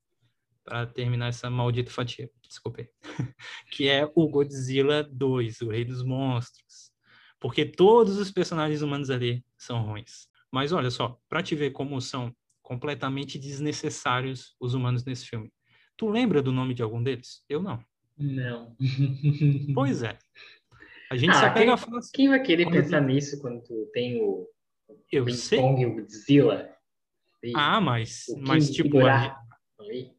para 0.67 0.85
terminar 0.85 1.29
essa 1.29 1.49
maldita 1.49 1.91
fatia. 1.93 2.29
Desculpa 2.43 2.81
aí. 2.81 2.89
que 3.71 3.89
é 3.89 4.11
o 4.17 4.29
Godzilla 4.29 5.05
2, 5.05 5.61
o 5.63 5.71
Rei 5.71 5.85
dos 5.85 6.03
Monstros. 6.03 6.91
Porque 7.39 7.65
todos 7.65 8.19
os 8.19 8.33
personagens 8.33 8.83
humanos 8.83 9.09
ali 9.09 9.45
são 9.57 9.81
ruins. 9.87 10.29
Mas 10.51 10.73
olha 10.73 10.91
só, 10.91 11.19
para 11.29 11.43
te 11.43 11.55
ver 11.55 11.71
como 11.71 12.01
são 12.01 12.35
completamente 12.63 13.39
desnecessários 13.39 14.57
os 14.61 14.75
humanos 14.75 15.05
nesse 15.05 15.27
filme. 15.27 15.53
Tu 15.97 16.09
lembra 16.09 16.43
do 16.43 16.51
nome 16.51 16.75
de 16.75 16.83
algum 16.83 17.01
deles? 17.03 17.45
Eu 17.49 17.63
não. 17.63 17.79
Não. 18.19 18.77
Pois 19.73 20.03
é. 20.03 20.19
A 21.11 21.17
gente 21.17 21.31
Ah, 21.31 21.35
só 21.41 21.51
pega 21.51 21.77
quem- 21.77 21.97
assim, 21.99 22.11
Quem 22.13 22.29
vai 22.29 22.43
querer 22.43 22.65
Quando 22.65 22.75
pensar 22.75 23.01
nisso 23.01 23.41
quando 23.41 23.63
tu 23.63 23.89
tem 23.93 24.21
o 24.21 24.49
eu 25.13 25.25
King 25.25 25.37
sei. 25.37 25.61
Kong 25.61 25.81
e 25.81 25.87
o 25.87 25.95
Godzilla? 25.95 26.69
E 27.45 27.53
Ah, 27.55 27.81
mas, 27.81 28.25
mas 28.41 28.71
tipo, 28.71 29.07
a? 29.07 29.39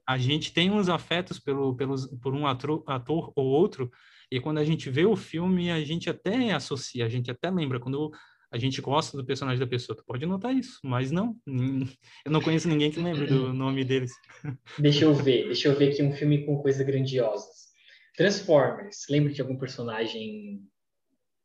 A 0.08 0.18
gente 0.18 0.54
tem 0.54 0.72
uns 0.72 0.90
afetos 0.90 1.40
pelo, 1.40 1.76
pelos, 1.76 2.08
por 2.22 2.34
um 2.34 2.46
ator, 2.48 2.84
ator 2.88 3.32
ou 3.36 3.46
outro, 3.46 3.92
e 4.32 4.40
quando 4.40 4.58
a 4.58 4.64
gente 4.64 4.90
vê 4.90 5.06
o 5.06 5.16
filme, 5.16 5.72
a 5.72 5.84
gente 5.84 6.10
até 6.10 6.52
associa, 6.52 7.06
a 7.06 7.10
gente 7.10 7.32
até 7.32 7.50
lembra, 7.50 7.80
quando 7.80 8.12
a 8.52 8.58
gente 8.58 8.82
gosta 8.82 9.18
do 9.18 9.26
personagem 9.26 9.60
da 9.60 9.68
pessoa. 9.68 9.96
Tu 9.96 10.06
pode 10.06 10.26
notar 10.26 10.54
isso, 10.56 10.80
mas 10.84 11.12
não. 11.12 11.36
Eu 12.26 12.32
não 12.32 12.42
conheço 12.42 12.68
ninguém 12.68 12.92
que 12.92 13.00
lembre 13.00 13.28
do 13.28 13.54
nome 13.54 13.84
deles. 13.84 14.12
Deixa 14.80 15.06
eu 15.06 15.14
ver, 15.14 15.46
deixa 15.46 15.68
eu 15.68 15.76
ver 15.76 15.92
aqui 15.92 16.04
um 16.04 16.14
filme 16.14 16.46
com 16.46 16.62
coisas 16.62 16.86
grandiosas. 16.86 17.68
Transformers, 18.16 19.06
lembra 19.10 19.32
de 19.32 19.42
algum 19.42 19.58
personagem? 19.58 20.62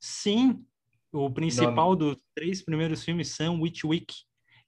Sim, 0.01 0.65
o 1.13 1.31
principal 1.31 1.95
dos 1.95 2.17
três 2.35 2.63
primeiros 2.63 3.05
filmes, 3.05 3.29
Sam 3.29 3.61
Witwick. 3.61 4.15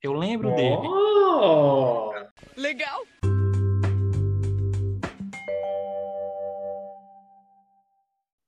Eu 0.03 0.12
lembro 0.12 0.55
dele. 0.55 0.87
Oh! 0.87 2.12
Legal. 2.57 3.07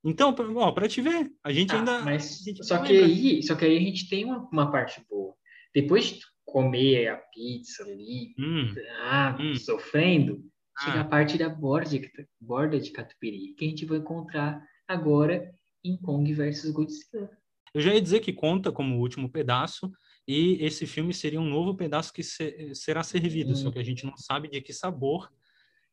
Então, 0.07 0.33
pra 0.33 0.89
te 0.89 1.01
ver, 1.01 1.33
a 1.43 1.53
gente 1.53 1.73
Ah, 1.75 1.79
ainda. 1.79 2.03
mas 2.05 2.39
gente 2.45 2.65
só 2.65 2.79
que 2.83 2.93
lembra. 2.93 3.07
aí, 3.07 3.43
só 3.43 3.57
que 3.57 3.65
aí 3.65 3.77
a 3.77 3.81
gente 3.81 4.09
tem 4.09 4.25
uma, 4.25 4.49
uma 4.53 4.71
parte 4.71 5.05
boa. 5.11 5.35
Depois 5.75 6.07
de 6.07 6.21
comer 6.45 7.09
a 7.09 7.17
pizza 7.17 7.83
ali, 7.83 8.35
Hum, 8.39 8.73
ah, 9.03 9.37
Hum. 9.41 9.55
sofrendo, 9.57 10.45
chega 10.79 10.99
Ah. 10.99 11.01
a 11.01 11.05
parte 11.05 11.37
da 11.37 11.49
borda 11.49 11.91
de, 11.91 12.11
borda 12.41 12.79
de 12.79 12.91
catupiry, 12.93 13.55
que 13.55 13.65
a 13.65 13.69
gente 13.69 13.85
vai 13.85 13.99
encontrar 13.99 14.63
agora 14.87 15.53
em 15.85 15.97
Kong 15.97 16.33
versus 16.33 16.71
Godzilla. 16.71 17.29
Eu 17.75 17.81
já 17.81 17.93
ia 17.93 18.01
dizer 18.01 18.21
que 18.21 18.33
conta 18.33 18.71
como 18.73 18.97
o 18.97 19.01
último 19.01 19.29
pedaço, 19.29 19.91
e 20.27 20.57
esse 20.65 20.87
filme 20.87 21.13
seria 21.13 21.41
um 21.41 21.49
novo 21.49 21.75
pedaço 21.77 22.13
que 22.13 22.23
se- 22.23 22.75
será 22.75 23.03
servido, 23.03 23.51
Hum. 23.53 23.57
só 23.57 23.71
que 23.73 23.79
a 23.79 23.85
gente 23.85 24.07
não 24.07 24.17
sabe 24.17 24.49
de 24.49 24.61
que 24.61 24.73
sabor 24.73 25.31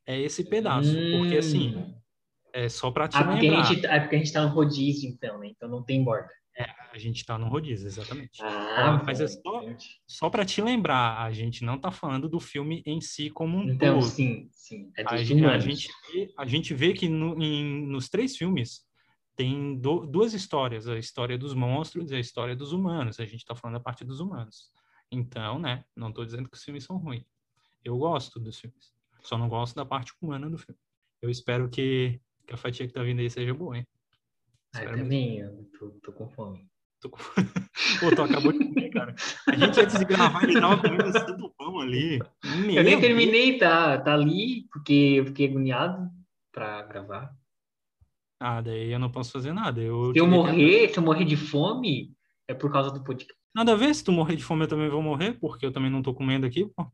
é 0.06 0.20
esse 0.22 0.44
pedaço, 0.44 0.94
porque 1.12 1.36
assim, 1.38 1.76
Hum. 1.76 1.96
É 2.54 2.70
só 2.70 2.92
para 2.92 3.08
te 3.08 3.18
Ah, 3.18 3.24
porque 3.26 3.48
a 3.48 3.50
lembrar, 3.50 3.64
gente, 3.66 3.86
ah, 3.88 4.00
porque 4.00 4.16
a 4.16 4.20
gente 4.20 4.32
tá 4.32 4.44
no 4.46 4.54
rodízio, 4.54 5.10
então, 5.10 5.40
né? 5.40 5.48
Então 5.48 5.68
não 5.68 5.84
tem 5.84 6.04
borda. 6.04 6.30
a 6.92 6.98
gente 7.00 7.26
tá 7.26 7.38
no 7.40 7.48
rodízio, 7.48 7.88
exatamente. 7.88 8.40
Ah, 8.44 9.02
mas 9.04 9.20
é 9.20 9.28
só-. 9.28 9.64
Só 10.08 10.30
para 10.30 10.46
te 10.46 10.62
lembrar, 10.62 11.18
a 11.24 11.32
gente 11.32 11.64
não 11.66 11.80
tá 11.80 11.90
falando 11.92 12.30
do 12.30 12.40
filme 12.40 12.84
em 12.86 13.02
si 13.02 13.32
como 13.32 13.58
um 13.58 13.64
Então, 13.72 13.96
todo. 14.00 14.06
sim, 14.10 14.48
sim. 14.52 14.92
É 14.96 15.04
A 15.08 15.16
gente, 15.18 15.44
a 15.44 15.58
gente 15.58 15.90
vê, 16.14 16.34
a 16.38 16.46
gente 16.46 16.74
vê 16.76 16.94
que 16.94 17.10
no- 17.10 17.42
em- 17.42 17.88
nos 17.88 18.08
três 18.10 18.38
filmes 18.38 18.86
tem 19.36 19.76
do- 19.80 20.06
duas 20.06 20.36
histórias, 20.36 20.88
a 20.88 21.00
história 21.00 21.36
dos 21.36 21.56
monstros 21.56 22.12
e 22.12 22.16
a 22.16 22.20
história 22.20 22.56
dos 22.56 22.72
humanos. 22.72 23.20
A 23.20 23.26
gente 23.26 23.38
está 23.40 23.56
falando 23.56 23.78
da 23.78 23.84
parte 23.84 24.06
dos 24.06 24.20
humanos. 24.20 24.72
Então, 25.12 25.58
né, 25.58 25.84
não 25.96 26.10
estou 26.10 26.24
dizendo 26.24 26.48
que 26.48 26.56
os 26.56 26.64
filmes 26.64 26.84
são 26.84 26.98
ruins. 26.98 27.26
Eu 27.84 27.98
gosto 27.98 28.40
dos 28.40 28.60
filmes. 28.60 28.94
Só 29.22 29.36
não 29.38 29.50
gosto 29.50 29.76
da 29.76 29.86
parte 29.86 30.14
humana 30.22 30.48
do 30.50 30.58
filme. 30.60 30.80
Eu 31.20 31.30
espero 31.32 31.68
que, 31.70 32.22
que 32.48 32.54
a 32.54 32.58
fatia 32.58 32.88
que 32.88 32.94
tá 32.94 33.04
vindo 33.04 33.20
aí 33.20 33.30
seja 33.30 33.54
boa, 33.54 33.78
hein? 33.78 33.88
Ah, 34.76 34.86
também, 34.86 35.40
eu 35.40 35.64
tô, 35.80 35.90
tô 36.02 36.12
com 36.12 36.28
fome. 36.30 36.68
Tô 37.00 37.10
com- 37.10 37.20
Pô, 38.00 38.16
tu 38.16 38.22
acabou 38.24 38.52
de 38.52 38.60
comer, 38.60 38.90
cara. 38.90 39.16
A 39.48 39.56
gente 39.56 39.80
antes 39.80 40.00
de 40.00 40.06
gravar, 40.06 40.44
ele 40.44 40.60
tava 40.60 40.82
comendo 40.82 41.12
tanto 41.12 41.54
pão 41.58 41.80
ali. 41.80 42.20
Eu 42.44 42.84
nem 42.84 42.84
Meu 42.92 43.02
terminei, 43.02 43.58
tá, 43.58 44.00
tá 44.00 44.14
ali, 44.14 44.68
porque 44.72 44.94
eu 45.18 45.26
fiquei 45.28 45.48
agoniado 45.50 46.10
pra 46.52 46.82
gravar. 46.84 47.36
Ah, 48.40 48.62
daí 48.62 48.92
eu 48.92 49.00
não 49.00 49.12
posso 49.12 49.32
fazer 49.32 49.54
nada. 49.54 49.80
Eu 49.82 50.12
Se 50.14 50.20
eu 50.20 50.28
morrer, 50.28 50.90
se 50.90 50.98
eu 50.98 51.04
morrer 51.04 51.26
de 51.26 51.38
fome, 51.38 52.14
é 52.48 52.54
por 52.54 52.72
causa 52.72 52.92
do 52.92 53.04
podcast. 53.04 53.34
Nada 53.56 53.74
a 53.74 53.76
ver, 53.76 53.94
se 53.94 54.04
tu 54.04 54.12
morrer 54.12 54.36
de 54.36 54.44
fome 54.44 54.64
eu 54.64 54.68
também 54.68 54.90
vou 54.90 55.02
morrer, 55.02 55.34
porque 55.40 55.66
eu 55.66 55.72
também 55.72 55.92
não 55.92 56.02
tô 56.02 56.14
comendo 56.14 56.46
aqui, 56.46 56.66
pô. 56.66 56.86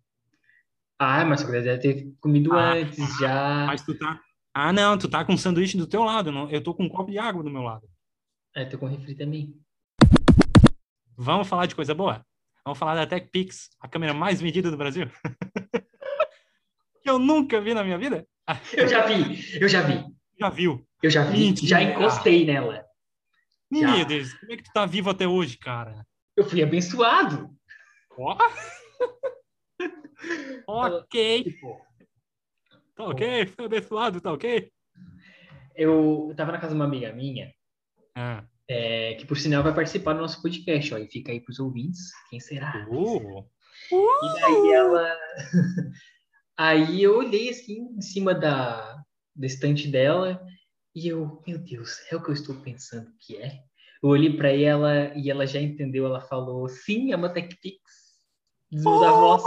Ah, 1.00 1.24
mas 1.24 1.42
você 1.42 1.62
deve 1.62 1.78
ter 1.80 2.14
comido 2.20 2.52
Ah, 2.54 2.74
antes 2.74 3.18
já. 3.20 3.66
Mas 3.66 3.84
tu 3.84 3.98
tá. 3.98 4.20
Ah, 4.62 4.74
não, 4.74 4.98
tu 4.98 5.08
tá 5.10 5.24
com 5.24 5.32
um 5.32 5.38
sanduíche 5.38 5.78
do 5.78 5.88
teu 5.88 6.04
lado, 6.04 6.34
não. 6.34 6.50
Eu 6.50 6.62
tô 6.62 6.74
com 6.74 6.84
um 6.84 6.90
copo 6.90 7.10
de 7.10 7.18
água 7.18 7.42
do 7.42 7.50
meu 7.50 7.62
lado. 7.62 7.88
É, 8.54 8.66
tô 8.66 8.78
com 8.78 8.88
refri 8.88 9.16
também. 9.16 9.54
Vamos 11.16 11.48
falar 11.48 11.66
de 11.66 11.76
coisa 11.76 11.96
boa? 11.96 12.26
Vamos 12.66 12.78
falar 12.78 12.94
da 12.96 13.08
TechPix, 13.08 13.70
a 13.80 13.88
câmera 13.88 14.14
mais 14.14 14.42
vendida 14.42 14.70
do 14.70 14.76
Brasil? 14.76 15.10
que 17.02 17.10
eu 17.10 17.18
nunca 17.18 17.62
vi 17.62 17.74
na 17.74 17.86
minha 17.86 17.98
vida? 17.98 18.28
Eu 18.74 18.86
já 18.90 19.06
vi, 19.06 19.58
eu 19.62 19.70
já 19.70 19.82
vi, 19.82 20.04
Já 20.38 20.50
viu? 20.50 20.86
eu 21.02 21.10
já 21.10 21.24
vi, 21.24 21.38
Mentira. 21.40 21.68
já 21.68 21.82
encostei 21.82 22.46
nela. 22.46 22.84
Já. 23.72 23.96
Meu 23.96 24.06
Deus, 24.06 24.34
como 24.40 24.52
é 24.52 24.58
que 24.58 24.64
tu 24.64 24.72
tá 24.74 24.86
vivo 24.86 25.10
até 25.10 25.26
hoje, 25.26 25.58
cara? 25.58 26.06
Eu 26.36 26.44
fui 26.44 26.62
abençoado. 26.62 27.50
Ó. 28.18 28.38
ok, 30.68 31.44
Tipo, 31.46 31.80
tá 33.00 33.06
ok, 33.06 33.46
foi 33.48 33.66
abençoado, 33.66 34.20
tá 34.20 34.34
ok? 34.34 34.70
eu, 35.76 36.28
eu 36.30 36.36
tava 36.36 36.52
na 36.52 36.58
casa 36.58 36.74
de 36.74 36.76
uma 36.80 36.84
amiga 36.86 37.14
minha, 37.14 37.54
Ah. 38.14 38.44
é, 38.68 39.14
que 39.16 39.26
por 39.26 39.38
sinal 39.38 39.64
vai 39.64 39.74
participar 39.74 40.14
do 40.14 40.20
nosso 40.20 40.42
podcast, 40.42 40.94
ó, 40.94 40.98
e 40.98 41.08
fica 41.08 41.32
aí 41.32 41.40
pros 41.40 41.60
ouvintes, 41.60 42.12
quem 42.30 42.40
será? 42.42 42.86
Uh, 42.90 43.46
E 43.92 44.42
daí 44.42 44.74
ela. 44.74 45.18
Aí 46.58 47.02
eu 47.02 47.18
olhei 47.18 47.50
assim 47.50 47.88
em 47.98 48.02
cima 48.02 48.36
da, 48.36 49.02
da 49.34 49.48
estante 49.48 49.88
dela 49.88 50.46
e 50.94 51.08
eu, 51.08 51.42
meu 51.48 51.58
Deus, 51.58 51.98
é 52.12 52.18
o 52.18 52.22
que 52.22 52.30
eu 52.30 52.34
estou 52.34 52.54
pensando 52.56 53.10
que 53.18 53.38
é? 53.38 53.62
Eu 54.04 54.10
olhei 54.10 54.36
para 54.36 54.52
ela 54.52 55.14
e 55.16 55.32
ela 55.32 55.48
já 55.48 55.62
entendeu, 55.62 56.06
ela 56.06 56.20
falou, 56.20 56.68
sim, 56.68 57.14
é 57.14 57.16
uma 57.16 57.30
TechPix 57.30 57.80
dos 58.70 58.86
avós. 59.04 59.42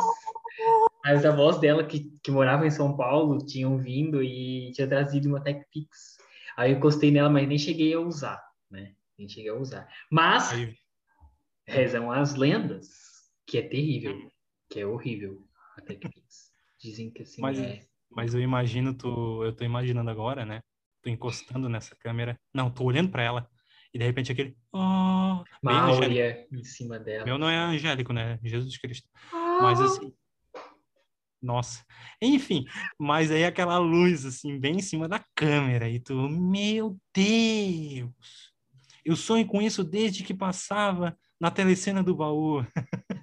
Aí 1.05 1.17
os 1.17 1.25
avós 1.25 1.59
dela, 1.59 1.85
que, 1.85 2.11
que 2.23 2.31
moravam 2.31 2.67
em 2.67 2.71
São 2.71 2.97
Paulo, 2.97 3.45
tinham 3.45 3.77
vindo 3.77 4.23
e 4.23 4.71
tinha 4.73 4.87
trazido 4.87 5.29
uma 5.29 5.41
TechPix. 5.43 6.17
Aí 6.57 6.71
eu 6.71 6.77
encostei 6.79 7.11
nela, 7.11 7.29
mas 7.29 7.49
nem 7.49 7.59
cheguei 7.59 7.93
a 7.95 8.01
usar, 8.01 8.41
né? 8.71 8.95
Nem 9.19 9.29
cheguei 9.29 9.51
a 9.51 9.55
usar. 9.55 9.88
Mas 10.11 10.53
aí, 10.53 10.75
rezam 11.67 12.11
as 12.11 12.35
lendas 12.35 12.88
que 13.47 13.59
é 13.59 13.62
terrível, 13.62 14.17
que 14.71 14.81
é 14.81 14.87
horrível 14.87 15.45
a 15.77 15.81
TechPix. 15.83 16.53
Dizem 16.81 17.11
que 17.11 17.23
assim 17.23 17.41
Mas- 17.43 17.59
é. 17.59 17.81
mas 18.11 18.35
eu 18.35 18.41
imagino 18.41 18.95
tu, 18.95 19.43
eu 19.45 19.53
tô 19.53 19.65
imaginando 19.65 20.11
agora, 20.11 20.45
né? 20.45 20.61
Tô 21.03 21.11
encostando 21.11 21.69
nessa 21.69 21.97
câmera. 21.97 22.38
Não, 22.55 22.71
tô 22.71 22.85
olhando 22.85 23.11
pra 23.11 23.23
ela. 23.25 23.51
E 23.93 23.99
de 23.99 24.05
repente 24.05 24.33
aquele. 24.33 24.57
Oh, 24.73 25.43
angélico. 25.67 26.05
áurea 26.05 26.47
em 26.51 26.65
cima 26.65 26.99
dela. 26.99 27.25
Meu 27.25 27.37
não 27.37 27.51
é 27.51 27.57
angélico, 27.57 28.12
né? 28.12 28.38
Jesus 28.43 28.79
Cristo. 28.79 29.09
Mas 29.61 29.81
assim. 29.81 30.15
Nossa. 31.42 31.85
Enfim, 32.20 32.64
mas 32.98 33.31
aí 33.31 33.44
aquela 33.44 33.76
luz, 33.78 34.24
assim, 34.24 34.59
bem 34.61 34.76
em 34.76 34.83
cima 34.83 35.09
da 35.09 35.22
câmera. 35.35 35.88
E 35.88 35.98
tu, 35.98 36.14
meu 36.28 36.96
Deus! 37.14 38.52
Eu 39.05 39.16
sonho 39.16 39.44
com 39.46 39.61
isso 39.61 39.83
desde 39.83 40.22
que 40.22 40.33
passava 40.33 41.16
na 41.40 41.50
telecena 41.50 42.02
do 42.05 42.14
baú, 42.14 42.64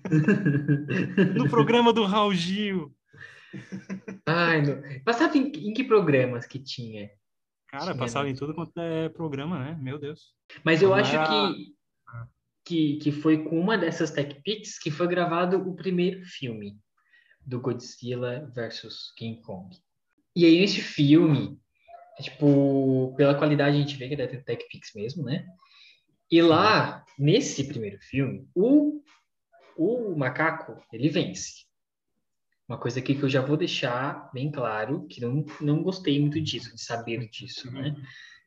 no 1.37 1.49
programa 1.49 1.93
do 1.93 2.03
Raul 2.05 2.33
Gil. 2.33 2.93
Ai, 4.25 4.61
não. 4.61 4.81
Passava 5.05 5.37
em, 5.37 5.47
em 5.47 5.73
que 5.73 5.83
programas 5.85 6.45
que 6.45 6.59
tinha? 6.59 7.09
Cara, 7.67 7.85
Tinha 7.85 7.95
passava 7.97 8.29
em 8.29 8.35
tudo 8.35 8.53
quanto 8.53 8.77
é 8.77 9.09
programa, 9.09 9.57
né? 9.59 9.77
Meu 9.81 9.97
Deus. 9.97 10.33
Mas 10.63 10.81
eu 10.81 10.89
Não 10.89 10.95
acho 10.95 11.15
era- 11.15 11.27
que, 11.27 11.73
que, 12.65 12.97
que 12.97 13.11
foi 13.11 13.43
com 13.43 13.59
uma 13.59 13.77
dessas 13.77 14.11
TechPix 14.11 14.77
que 14.79 14.91
foi 14.91 15.07
gravado 15.07 15.57
o 15.57 15.75
primeiro 15.75 16.21
filme 16.25 16.77
do 17.45 17.59
Godzilla 17.59 18.49
versus 18.53 19.13
King 19.15 19.41
Kong. 19.41 19.75
E 20.35 20.45
aí, 20.45 20.59
nesse 20.59 20.81
filme, 20.81 21.59
é, 22.17 22.23
tipo, 22.23 23.13
pela 23.17 23.35
qualidade 23.35 23.77
a 23.77 23.79
gente 23.79 23.97
vê 23.97 24.07
que 24.07 24.21
é 24.21 24.27
da 24.27 24.27
TechPix 24.27 24.93
mesmo, 24.95 25.23
né? 25.23 25.45
E 26.31 26.41
lá, 26.41 27.03
nesse 27.17 27.67
primeiro 27.67 27.97
filme, 27.99 28.47
o, 28.53 29.01
o 29.75 30.15
macaco, 30.15 30.81
ele 30.93 31.09
vence. 31.09 31.65
Uma 32.67 32.77
coisa 32.77 32.99
aqui 32.99 33.15
que 33.15 33.23
eu 33.23 33.29
já 33.29 33.41
vou 33.41 33.57
deixar 33.57 34.29
bem 34.31 34.51
claro, 34.51 35.07
que 35.07 35.19
não, 35.19 35.43
não 35.59 35.81
gostei 35.81 36.19
muito 36.19 36.39
disso, 36.39 36.75
de 36.75 36.81
saber 36.81 37.27
disso, 37.29 37.71
né? 37.71 37.95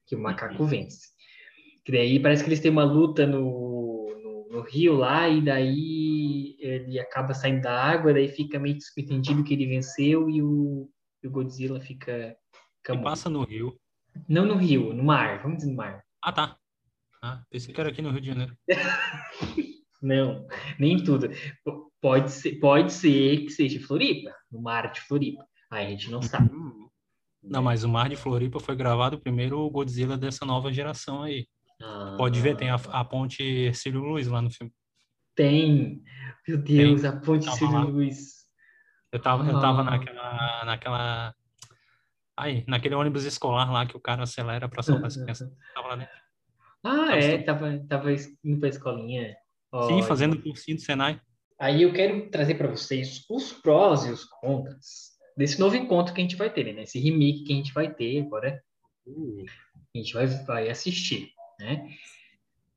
Que 0.06 0.14
o 0.14 0.20
macaco 0.20 0.64
vence. 0.64 1.08
Que 1.84 1.90
daí 1.90 2.20
parece 2.20 2.44
que 2.44 2.48
eles 2.48 2.60
têm 2.60 2.70
uma 2.70 2.84
luta 2.84 3.26
no, 3.26 3.71
no, 4.52 4.60
rio 4.62 4.94
lá, 4.94 5.28
e 5.28 5.42
daí 5.42 6.56
ele 6.58 6.98
acaba 6.98 7.34
saindo 7.34 7.62
da 7.62 7.82
água, 7.82 8.12
daí 8.12 8.28
fica 8.28 8.58
meio 8.58 8.76
que 8.76 8.82
subentendido 8.82 9.44
que 9.44 9.54
ele 9.54 9.66
venceu 9.66 10.28
e 10.28 10.42
o, 10.42 10.88
e 11.22 11.26
o 11.26 11.30
Godzilla 11.30 11.80
fica, 11.80 12.36
fica 12.78 13.00
passa 13.02 13.30
no 13.30 13.44
Rio. 13.44 13.78
Não 14.28 14.44
no 14.44 14.56
rio, 14.56 14.92
no 14.92 15.02
mar, 15.02 15.40
vamos 15.42 15.58
dizer 15.58 15.70
no 15.70 15.76
mar. 15.76 16.04
Ah, 16.20 16.32
tá. 16.32 16.56
Ah, 17.22 17.42
pensei 17.50 17.72
que 17.72 17.80
era 17.80 17.88
aqui 17.88 18.02
no 18.02 18.10
Rio 18.10 18.20
de 18.20 18.26
Janeiro. 18.26 18.56
Não, 20.02 20.46
nem 20.78 21.02
tudo. 21.02 21.30
Pode 22.00 22.32
ser, 22.32 22.58
pode 22.58 22.92
ser 22.92 23.44
que 23.44 23.50
seja 23.50 23.80
Floripa, 23.86 24.34
no 24.50 24.60
mar 24.60 24.90
de 24.90 25.00
Floripa. 25.02 25.46
Aí 25.70 25.86
a 25.86 25.90
gente 25.90 26.10
não 26.10 26.20
sabe. 26.20 26.50
Não, 27.42 27.62
mas 27.62 27.82
o 27.82 27.88
Mar 27.88 28.08
de 28.08 28.16
Floripa 28.16 28.60
foi 28.60 28.76
gravado 28.76 29.18
primeiro 29.18 29.58
o 29.58 29.70
Godzilla 29.70 30.18
dessa 30.18 30.44
nova 30.44 30.72
geração 30.72 31.22
aí. 31.22 31.46
Ah, 31.82 32.14
Pode 32.16 32.40
ver, 32.40 32.56
tem 32.56 32.70
a, 32.70 32.74
a 32.76 33.04
ponte 33.04 33.42
Ercílio 33.42 34.00
Luz 34.00 34.26
lá 34.26 34.40
no 34.40 34.50
filme. 34.50 34.72
Tem. 35.34 36.02
Meu 36.46 36.58
Deus, 36.58 37.04
a 37.04 37.12
ponte 37.16 37.44
Tava 37.46 37.56
Cílio 37.56 37.72
lá. 37.74 37.84
Luiz. 37.84 38.42
Eu 39.10 39.20
tava, 39.20 39.44
eu 39.50 39.60
tava 39.60 39.80
Ah. 39.80 39.84
naquela, 39.84 40.64
naquela. 40.64 41.34
Aí, 42.36 42.64
naquele 42.66 42.94
ônibus 42.94 43.24
escolar 43.24 43.70
lá 43.70 43.86
que 43.86 43.96
o 43.96 44.00
cara 44.00 44.22
acelera 44.22 44.68
pra 44.68 44.82
salvar 44.82 45.06
as 45.06 45.16
crianças. 45.16 45.50
Tava 45.74 45.88
lá 45.88 45.96
dentro. 45.96 46.14
Ah, 46.84 46.96
Tava 46.96 47.16
é, 47.16 47.38
tava, 47.42 47.78
tava 47.88 48.12
indo 48.44 48.58
pra 48.60 48.68
escolinha. 48.68 49.28
Sim, 49.86 50.00
Ó, 50.00 50.02
fazendo 50.02 50.40
cursinho 50.42 50.76
do 50.76 50.82
Senai. 50.82 51.20
Aí 51.58 51.82
eu 51.82 51.92
quero 51.92 52.28
trazer 52.30 52.56
para 52.56 52.68
vocês 52.68 53.24
os 53.30 53.52
prós 53.52 54.04
e 54.04 54.10
os 54.10 54.24
contras 54.24 55.12
desse 55.36 55.60
novo 55.60 55.76
encontro 55.76 56.12
que 56.12 56.20
a 56.20 56.24
gente 56.24 56.36
vai 56.36 56.50
ter, 56.52 56.74
né? 56.74 56.82
Esse 56.82 56.98
remake 56.98 57.44
que 57.44 57.52
a 57.52 57.56
gente 57.56 57.72
vai 57.72 57.92
ter 57.94 58.20
agora, 58.20 58.60
a 59.06 59.98
gente 59.98 60.12
vai, 60.12 60.26
vai 60.26 60.68
assistir, 60.68 61.30
né? 61.62 61.96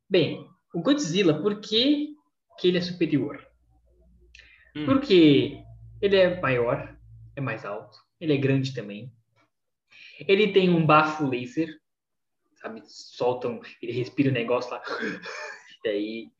Bem, 0.08 0.48
o 0.72 0.80
Godzilla, 0.80 1.40
por 1.40 1.60
que, 1.60 2.14
que 2.58 2.68
ele 2.68 2.78
é 2.78 2.80
superior? 2.80 3.44
Hum. 4.74 4.84
Porque 4.86 5.62
ele 6.00 6.16
é 6.16 6.40
maior, 6.40 6.96
é 7.34 7.40
mais 7.40 7.64
alto, 7.64 7.98
ele 8.20 8.34
é 8.34 8.36
grande 8.36 8.74
também. 8.74 9.12
Ele 10.20 10.52
tem 10.52 10.70
um 10.70 10.86
bafo 10.86 11.26
laser, 11.26 11.68
sabe? 12.54 12.82
Soltam, 12.86 13.60
ele 13.82 13.92
respira 13.92 14.30
o 14.30 14.32
negócio 14.34 14.70
lá. 14.70 14.82
E 15.84 15.88
daí 15.88 16.32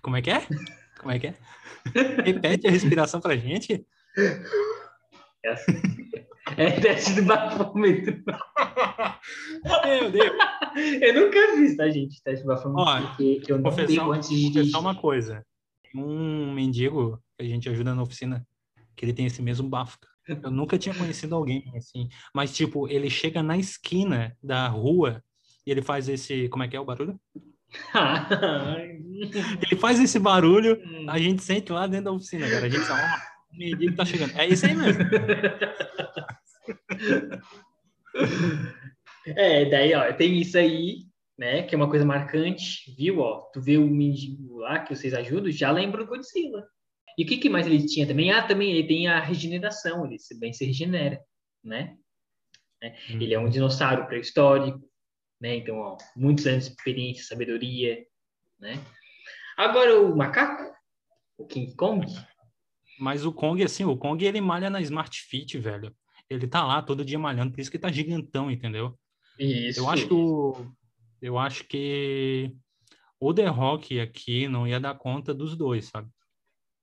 Como 0.00 0.16
é 0.16 0.22
que 0.22 0.30
é? 0.30 0.40
Como 0.98 1.10
é 1.12 1.18
que 1.18 1.26
é? 1.26 1.34
Repete 2.24 2.66
a 2.66 2.70
respiração 2.70 3.20
pra 3.20 3.36
gente. 3.36 3.86
é 5.44 5.48
assim. 5.50 5.74
É 6.56 6.70
teste 6.80 7.14
do 7.14 7.22
bafômetro. 7.22 8.22
Meu 9.84 10.10
Deus. 10.10 10.32
Eu 11.00 11.14
nunca 11.14 11.56
fiz, 11.56 11.76
tá, 11.76 11.88
gente? 11.88 12.22
Teste 12.22 12.44
do 12.44 12.48
bafômetro, 12.48 12.82
Ó, 12.82 13.00
porque 13.16 13.52
eu 13.52 13.58
não 13.58 13.70
devo 13.74 14.12
antes 14.12 14.28
de 14.28 14.36
dirigir. 14.36 14.60
Confessar 14.60 14.78
uma 14.78 14.94
coisa. 14.94 15.44
Tem 15.82 16.00
um 16.00 16.52
mendigo 16.52 17.20
que 17.36 17.44
a 17.44 17.48
gente 17.48 17.68
ajuda 17.68 17.94
na 17.94 18.02
oficina, 18.02 18.46
que 18.94 19.04
ele 19.04 19.12
tem 19.12 19.26
esse 19.26 19.42
mesmo 19.42 19.68
bafo. 19.68 19.98
Eu 20.28 20.50
nunca 20.50 20.78
tinha 20.78 20.94
conhecido 20.94 21.34
alguém 21.34 21.64
assim. 21.76 22.08
Mas, 22.34 22.54
tipo, 22.54 22.88
ele 22.88 23.10
chega 23.10 23.42
na 23.42 23.56
esquina 23.56 24.36
da 24.42 24.68
rua 24.68 25.22
e 25.66 25.70
ele 25.70 25.82
faz 25.82 26.08
esse. 26.08 26.48
Como 26.48 26.62
é 26.62 26.68
que 26.68 26.76
é 26.76 26.80
o 26.80 26.84
barulho? 26.84 27.18
Ele 29.70 29.80
faz 29.80 29.98
esse 29.98 30.18
barulho, 30.18 30.80
a 31.08 31.18
gente 31.18 31.42
sente 31.42 31.72
lá 31.72 31.86
dentro 31.86 32.06
da 32.06 32.12
oficina, 32.12 32.48
cara. 32.48 32.66
A 32.66 32.68
gente 32.68 32.84
fala, 32.84 33.00
ó, 33.02 33.54
o 33.54 33.58
mendigo 33.58 33.96
tá 33.96 34.04
chegando. 34.04 34.38
É 34.38 34.46
isso 34.46 34.64
aí 34.66 34.74
mesmo. 34.74 35.02
É, 39.26 39.64
daí, 39.64 39.92
ó, 39.92 40.12
tem 40.12 40.38
isso 40.40 40.56
aí, 40.56 40.98
né, 41.36 41.64
que 41.64 41.74
é 41.74 41.78
uma 41.78 41.90
coisa 41.90 42.04
marcante, 42.04 42.94
viu, 42.96 43.18
ó, 43.18 43.40
tu 43.52 43.60
vê 43.60 43.76
o 43.76 43.86
mendigo 43.86 44.58
lá 44.58 44.78
que 44.78 44.94
vocês 44.94 45.12
ajudam, 45.12 45.50
já 45.50 45.70
lembra 45.72 46.04
do 46.04 46.08
Godzilla. 46.08 46.64
E 47.18 47.24
o 47.24 47.26
que, 47.26 47.38
que 47.38 47.48
mais 47.50 47.66
ele 47.66 47.84
tinha 47.86 48.06
também? 48.06 48.30
Ah, 48.30 48.46
também 48.46 48.70
ele 48.70 48.86
tem 48.86 49.08
a 49.08 49.18
regeneração, 49.18 50.06
ele 50.06 50.18
se- 50.18 50.38
bem 50.38 50.52
se 50.52 50.64
regenera, 50.64 51.20
né? 51.64 51.96
né? 52.80 52.96
Ele 53.08 53.34
é 53.34 53.38
um 53.38 53.48
dinossauro 53.48 54.06
pré-histórico, 54.06 54.88
né? 55.40 55.56
Então, 55.56 55.76
ó, 55.78 55.96
muitos 56.14 56.46
anos 56.46 56.66
de 56.66 56.70
experiência, 56.70 57.24
sabedoria, 57.24 58.06
né? 58.60 58.74
Agora, 59.56 60.00
o 60.00 60.16
macaco, 60.16 60.72
o 61.36 61.46
King 61.46 61.74
Kong, 61.74 62.06
Mas 63.00 63.26
o 63.26 63.32
Kong, 63.32 63.62
assim, 63.62 63.84
o 63.84 63.96
Kong 63.96 64.24
ele 64.24 64.40
malha 64.40 64.70
na 64.70 64.80
Smart 64.80 65.20
Fit, 65.22 65.58
velho. 65.58 65.92
Ele 66.28 66.46
tá 66.46 66.64
lá 66.64 66.82
todo 66.82 67.04
dia 67.04 67.18
malhando, 67.18 67.52
por 67.52 67.60
isso 67.60 67.70
que 67.70 67.78
tá 67.78 67.90
gigantão, 67.90 68.50
entendeu? 68.50 68.98
isso. 69.38 69.80
Eu 69.80 69.88
acho 69.88 70.06
que 70.08 70.14
o, 70.14 70.72
eu 71.20 71.38
acho 71.38 71.64
que 71.64 72.52
o 73.20 73.32
The 73.32 73.46
Rock 73.46 74.00
aqui 74.00 74.48
não 74.48 74.66
ia 74.66 74.80
dar 74.80 74.94
conta 74.96 75.32
dos 75.32 75.56
dois, 75.56 75.86
sabe? 75.86 76.08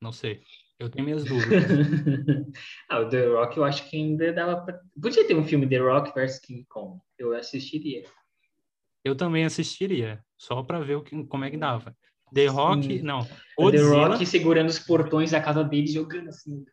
Não 0.01 0.11
sei. 0.11 0.41
Eu 0.79 0.89
tenho 0.89 1.05
minhas 1.05 1.23
dúvidas. 1.23 1.63
ah, 2.89 2.99
o 2.99 3.09
The 3.09 3.27
Rock 3.27 3.57
eu 3.57 3.63
acho 3.63 3.89
que 3.89 3.95
ainda 3.95 4.33
dava 4.33 4.61
pra... 4.61 4.79
Podia 5.01 5.25
ter 5.25 5.35
um 5.35 5.43
filme 5.43 5.67
The 5.67 5.77
Rock 5.77 6.13
versus 6.13 6.39
King 6.39 6.65
Kong. 6.65 6.99
Eu 7.17 7.33
assistiria. 7.33 8.03
Eu 9.03 9.15
também 9.15 9.45
assistiria, 9.45 10.23
só 10.37 10.63
pra 10.63 10.79
ver 10.79 10.95
o 10.95 11.03
que, 11.03 11.25
como 11.25 11.45
é 11.45 11.51
que 11.51 11.57
dava. 11.57 11.95
The 12.33 12.47
Rock, 12.47 12.83
Sim. 12.83 13.01
não. 13.01 13.23
The 13.23 13.31
Godzilla. 13.57 14.07
Rock 14.07 14.25
segurando 14.25 14.69
os 14.69 14.79
portões 14.79 15.31
da 15.31 15.41
casa 15.41 15.63
dele, 15.63 15.87
jogando 15.87 16.29
assim. 16.29 16.65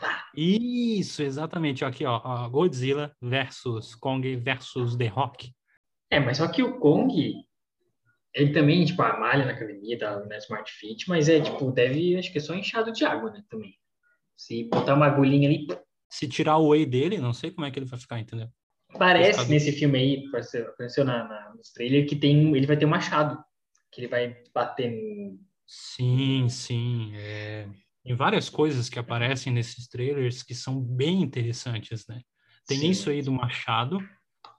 pá. 0.00 0.24
Isso, 0.34 1.22
exatamente. 1.22 1.84
Aqui, 1.84 2.04
ó, 2.04 2.48
Godzilla 2.48 3.14
versus 3.20 3.94
Kong 3.94 4.36
versus 4.36 4.96
The 4.96 5.08
Rock. 5.08 5.52
É, 6.10 6.20
mas 6.20 6.38
só 6.38 6.48
que 6.48 6.62
o 6.62 6.78
Kong, 6.78 7.34
ele 8.34 8.52
também, 8.52 8.84
tipo, 8.84 9.02
a 9.02 9.18
malha 9.18 9.44
na 9.44 9.52
academia, 9.52 9.98
da 9.98 10.24
na 10.26 10.38
Smart 10.38 10.70
Fit, 10.70 11.08
mas 11.08 11.28
é, 11.28 11.40
tipo, 11.40 11.70
deve, 11.70 12.16
acho 12.16 12.30
que 12.32 12.38
é 12.38 12.40
só 12.40 12.54
inchado 12.54 12.92
de 12.92 13.04
água, 13.04 13.30
né, 13.30 13.42
também. 13.48 13.74
Se 14.36 14.64
botar 14.64 14.94
uma 14.94 15.06
agulhinha 15.06 15.48
ali, 15.48 15.66
Se 16.10 16.28
tirar 16.28 16.56
o 16.58 16.68
whey 16.68 16.84
dele, 16.84 17.18
não 17.18 17.32
sei 17.32 17.50
como 17.50 17.66
é 17.66 17.70
que 17.70 17.78
ele 17.78 17.86
vai 17.86 17.98
ficar, 17.98 18.18
entendeu? 18.18 18.48
parece 18.98 19.50
nesse 19.50 19.72
filme 19.72 19.98
aí, 19.98 20.24
apareceu, 20.26 21.04
na, 21.04 21.24
na, 21.24 21.54
nos 21.56 21.72
trailers, 21.72 22.08
que 22.08 22.16
tem, 22.16 22.54
ele 22.54 22.66
vai 22.66 22.76
ter 22.76 22.86
um 22.86 22.90
machado, 22.90 23.42
que 23.92 24.00
ele 24.00 24.08
vai 24.08 24.36
bater 24.54 24.90
no... 24.90 25.38
Sim, 25.66 26.48
sim. 26.48 27.12
é, 27.14 27.68
Tem 28.02 28.16
várias 28.16 28.48
coisas 28.48 28.88
que 28.88 28.98
aparecem 28.98 29.52
nesses 29.52 29.86
trailers 29.86 30.42
que 30.42 30.54
são 30.54 30.80
bem 30.80 31.22
interessantes, 31.22 32.06
né? 32.08 32.20
Tem 32.66 32.78
Sim. 32.78 32.90
isso 32.90 33.10
aí 33.10 33.22
do 33.22 33.32
Machado, 33.32 33.98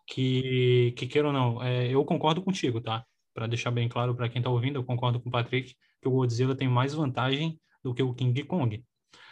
que, 0.07 0.93
que 0.97 1.07
queira 1.07 1.27
ou 1.27 1.33
não, 1.33 1.63
é, 1.63 1.87
eu 1.87 2.03
concordo 2.05 2.41
contigo, 2.41 2.81
tá? 2.81 3.03
Para 3.33 3.47
deixar 3.47 3.71
bem 3.71 3.89
claro 3.89 4.15
para 4.15 4.29
quem 4.29 4.41
tá 4.41 4.49
ouvindo, 4.49 4.77
eu 4.77 4.83
concordo 4.83 5.19
com 5.19 5.29
o 5.29 5.31
Patrick 5.31 5.75
que 6.01 6.07
o 6.07 6.11
Godzilla 6.11 6.55
tem 6.55 6.67
mais 6.67 6.93
vantagem 6.93 7.59
do 7.83 7.93
que 7.93 8.03
o 8.03 8.13
King 8.13 8.43
Kong. 8.43 8.83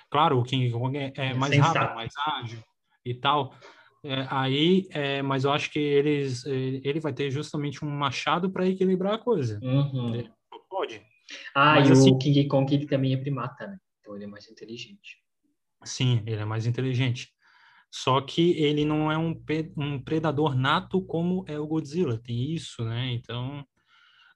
Claro, 0.10 0.40
o 0.40 0.44
King 0.44 0.72
Kong 0.72 0.98
é, 0.98 1.14
é 1.16 1.26
É 1.28 1.34
mais 1.34 1.56
rápido, 1.58 1.96
mais 1.96 2.14
ágil 2.18 2.64
e 3.06 3.14
tal. 3.14 3.54
É, 4.04 4.26
aí, 4.30 4.88
é, 4.90 5.22
mas 5.22 5.44
eu 5.44 5.52
acho 5.52 5.72
que 5.72 5.78
eles, 5.80 6.46
é, 6.46 6.52
ele 6.84 7.00
vai 7.00 7.14
ter 7.14 7.30
justamente 7.30 7.86
um 7.86 7.90
machado 7.90 8.50
para 8.52 8.68
equilibrar 8.68 9.14
a 9.14 9.20
coisa. 9.20 9.60
Uhum. 9.62 10.24
Pode. 10.70 11.02
Ah, 11.54 11.76
Mas 11.76 11.90
e 11.90 11.92
assim- 11.92 12.12
o 12.12 12.18
King 12.18 12.48
Kong, 12.48 12.74
ele 12.74 12.88
também 12.88 13.14
é 13.14 13.18
primata, 13.18 13.68
né? 13.68 13.78
Então 14.00 14.16
ele 14.16 14.24
é 14.24 14.28
mais 14.28 14.50
inteligente. 14.50 15.18
Sim, 15.84 16.24
ele 16.26 16.42
é 16.42 16.46
mais 16.46 16.66
inteligente. 16.66 17.30
Só 17.92 18.22
que 18.22 18.52
ele 18.52 18.86
não 18.86 19.12
é 19.12 19.18
um, 19.18 19.40
um 19.78 20.02
predador 20.02 20.56
nato 20.56 21.02
como 21.02 21.44
é 21.48 21.60
o 21.60 21.68
Godzilla. 21.68 22.18
Tem 22.18 22.54
isso, 22.54 22.84
né? 22.86 23.12
Então, 23.14 23.66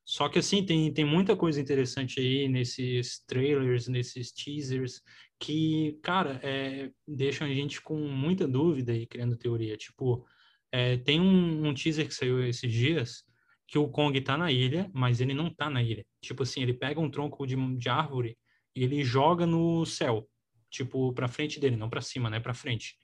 só 0.03 0.27
que 0.29 0.39
assim 0.39 0.63
tem, 0.63 0.93
tem 0.93 1.05
muita 1.05 1.35
coisa 1.35 1.59
interessante 1.59 2.19
aí 2.19 2.47
nesses 2.49 3.23
trailers, 3.25 3.87
nesses 3.87 4.31
teasers 4.31 5.01
que, 5.39 5.99
cara, 6.01 6.39
é, 6.43 6.91
deixam 7.07 7.47
a 7.47 7.53
gente 7.53 7.81
com 7.81 7.95
muita 7.95 8.47
dúvida 8.47 8.93
e 8.93 9.05
criando 9.05 9.37
teoria. 9.37 9.77
Tipo, 9.77 10.25
é, 10.71 10.97
tem 10.97 11.19
um, 11.19 11.67
um 11.67 11.73
teaser 11.73 12.07
que 12.07 12.13
saiu 12.13 12.43
esses 12.43 12.71
dias 12.71 13.23
que 13.67 13.77
o 13.77 13.89
Kong 13.89 14.19
tá 14.21 14.37
na 14.37 14.51
ilha, 14.51 14.89
mas 14.93 15.21
ele 15.21 15.33
não 15.33 15.53
tá 15.53 15.69
na 15.69 15.81
ilha. 15.81 16.05
Tipo 16.21 16.43
assim, 16.43 16.61
ele 16.61 16.73
pega 16.73 16.99
um 16.99 17.09
tronco 17.09 17.45
de, 17.45 17.55
de 17.77 17.89
árvore 17.89 18.37
e 18.75 18.83
ele 18.83 19.03
joga 19.03 19.45
no 19.45 19.85
céu 19.85 20.27
tipo, 20.75 21.13
pra 21.13 21.27
frente 21.27 21.59
dele, 21.59 21.77
não 21.77 21.89
pra 21.89 22.01
cima, 22.01 22.29
né? 22.29 22.39
Pra 22.39 22.53
frente. 22.53 22.97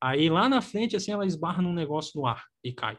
Aí 0.00 0.28
lá 0.28 0.48
na 0.48 0.60
frente, 0.60 0.96
assim, 0.96 1.12
ela 1.12 1.26
esbarra 1.26 1.62
num 1.62 1.72
negócio 1.72 2.20
no 2.20 2.26
ar 2.26 2.44
e 2.62 2.72
cai. 2.72 2.98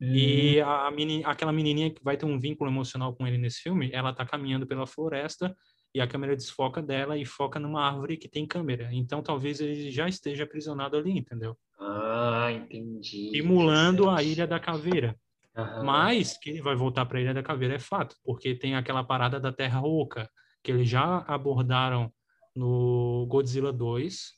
E 0.00 0.60
a 0.60 0.90
meni, 0.90 1.24
aquela 1.24 1.52
menininha 1.52 1.90
que 1.90 2.02
vai 2.02 2.16
ter 2.16 2.26
um 2.26 2.38
vínculo 2.38 2.68
emocional 2.68 3.14
com 3.14 3.26
ele 3.26 3.38
nesse 3.38 3.60
filme, 3.60 3.90
ela 3.92 4.12
tá 4.12 4.26
caminhando 4.26 4.66
pela 4.66 4.86
floresta 4.86 5.56
e 5.94 6.00
a 6.00 6.06
câmera 6.06 6.34
desfoca 6.34 6.82
dela 6.82 7.16
e 7.16 7.24
foca 7.24 7.60
numa 7.60 7.86
árvore 7.86 8.16
que 8.16 8.28
tem 8.28 8.44
câmera. 8.46 8.88
Então 8.92 9.22
talvez 9.22 9.60
ele 9.60 9.90
já 9.90 10.08
esteja 10.08 10.42
aprisionado 10.44 10.96
ali, 10.96 11.12
entendeu? 11.16 11.56
Ah, 11.78 12.50
entendi. 12.52 13.30
Simulando 13.30 14.10
a. 14.10 14.22
Ilha 14.22 14.46
da 14.46 14.58
Caveira. 14.58 15.16
Aham. 15.56 15.84
Mas 15.84 16.36
que 16.36 16.50
ele 16.50 16.60
vai 16.62 16.74
voltar 16.74 17.06
para 17.06 17.18
a 17.18 17.20
Ilha 17.20 17.32
da 17.34 17.42
Caveira 17.42 17.74
é 17.74 17.78
fato, 17.78 18.16
porque 18.24 18.56
tem 18.56 18.74
aquela 18.74 19.04
parada 19.04 19.38
da 19.38 19.52
Terra 19.52 19.80
Oca, 19.82 20.28
que 20.62 20.72
eles 20.72 20.88
já 20.88 21.18
abordaram 21.28 22.12
no 22.56 23.24
Godzilla 23.28 23.72
2. 23.72 24.32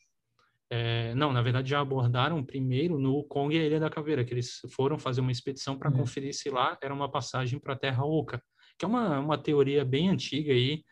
É, 0.69 1.15
não, 1.15 1.33
na 1.33 1.41
verdade 1.41 1.71
já 1.71 1.81
abordaram 1.81 2.45
primeiro 2.45 2.99
no 2.99 3.23
Kong 3.25 3.55
e 3.57 3.61
a 3.61 3.65
Ilha 3.65 3.81
da 3.81 3.89
Caveira, 3.89 4.25
que 4.25 4.35
eles 4.35 4.61
foram 4.73 4.99
fazer 4.99 5.21
uma 5.23 5.33
expedição 5.33 5.79
para 5.79 5.91
Uhum. 5.91 5.99
conferir 5.99 6.35
se 6.35 6.51
lá 6.51 6.77
era 6.83 6.93
uma 6.93 7.11
passagem 7.11 7.59
para 7.59 7.73
a 7.75 7.79
Terra 7.79 8.05
Oca, 8.05 8.43
que 8.79 8.85
é 8.85 8.89
uma, 8.89 9.19
uma 9.21 9.39
teoria 9.39 9.85
bem 9.85 10.11
antiga 10.11 10.53
aí. 10.53 10.83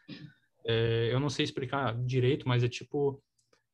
É, 0.66 1.10
eu 1.12 1.20
não 1.20 1.28
sei 1.28 1.44
explicar 1.44 1.94
direito, 2.04 2.48
mas 2.48 2.62
é 2.64 2.68
tipo 2.68 3.22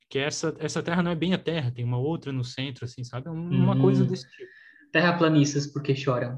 que 0.09 0.19
essa, 0.19 0.53
essa 0.59 0.83
Terra 0.83 1.01
não 1.01 1.11
é 1.11 1.15
bem 1.15 1.33
a 1.33 1.37
Terra, 1.37 1.71
tem 1.71 1.85
uma 1.85 1.97
outra 1.97 2.31
no 2.33 2.43
centro, 2.43 2.83
assim, 2.83 3.03
sabe? 3.03 3.27
É 3.27 3.31
uma 3.31 3.73
Uhum. 3.75 3.81
coisa 3.81 4.03
desse 4.05 4.29
tipo. 4.29 4.51
Terraplanistas, 4.91 5.67
porque 5.67 5.95
choram. 5.95 6.37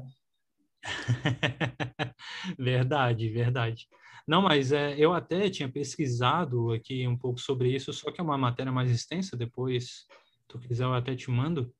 verdade, 2.58 3.28
verdade. 3.28 3.88
Não, 4.26 4.40
mas 4.40 4.70
é, 4.72 4.94
eu 4.96 5.12
até 5.12 5.50
tinha 5.50 5.68
pesquisado 5.68 6.72
aqui 6.72 7.06
um 7.06 7.18
pouco 7.18 7.40
sobre 7.40 7.74
isso, 7.74 7.92
só 7.92 8.10
que 8.12 8.20
é 8.20 8.24
uma 8.24 8.38
matéria 8.38 8.70
mais 8.72 8.90
extensa, 8.90 9.36
depois, 9.36 9.84
se 9.84 10.46
tu 10.48 10.58
quiser, 10.58 10.84
eu 10.84 10.94
até 10.94 11.14
te 11.16 11.30
mando. 11.30 11.74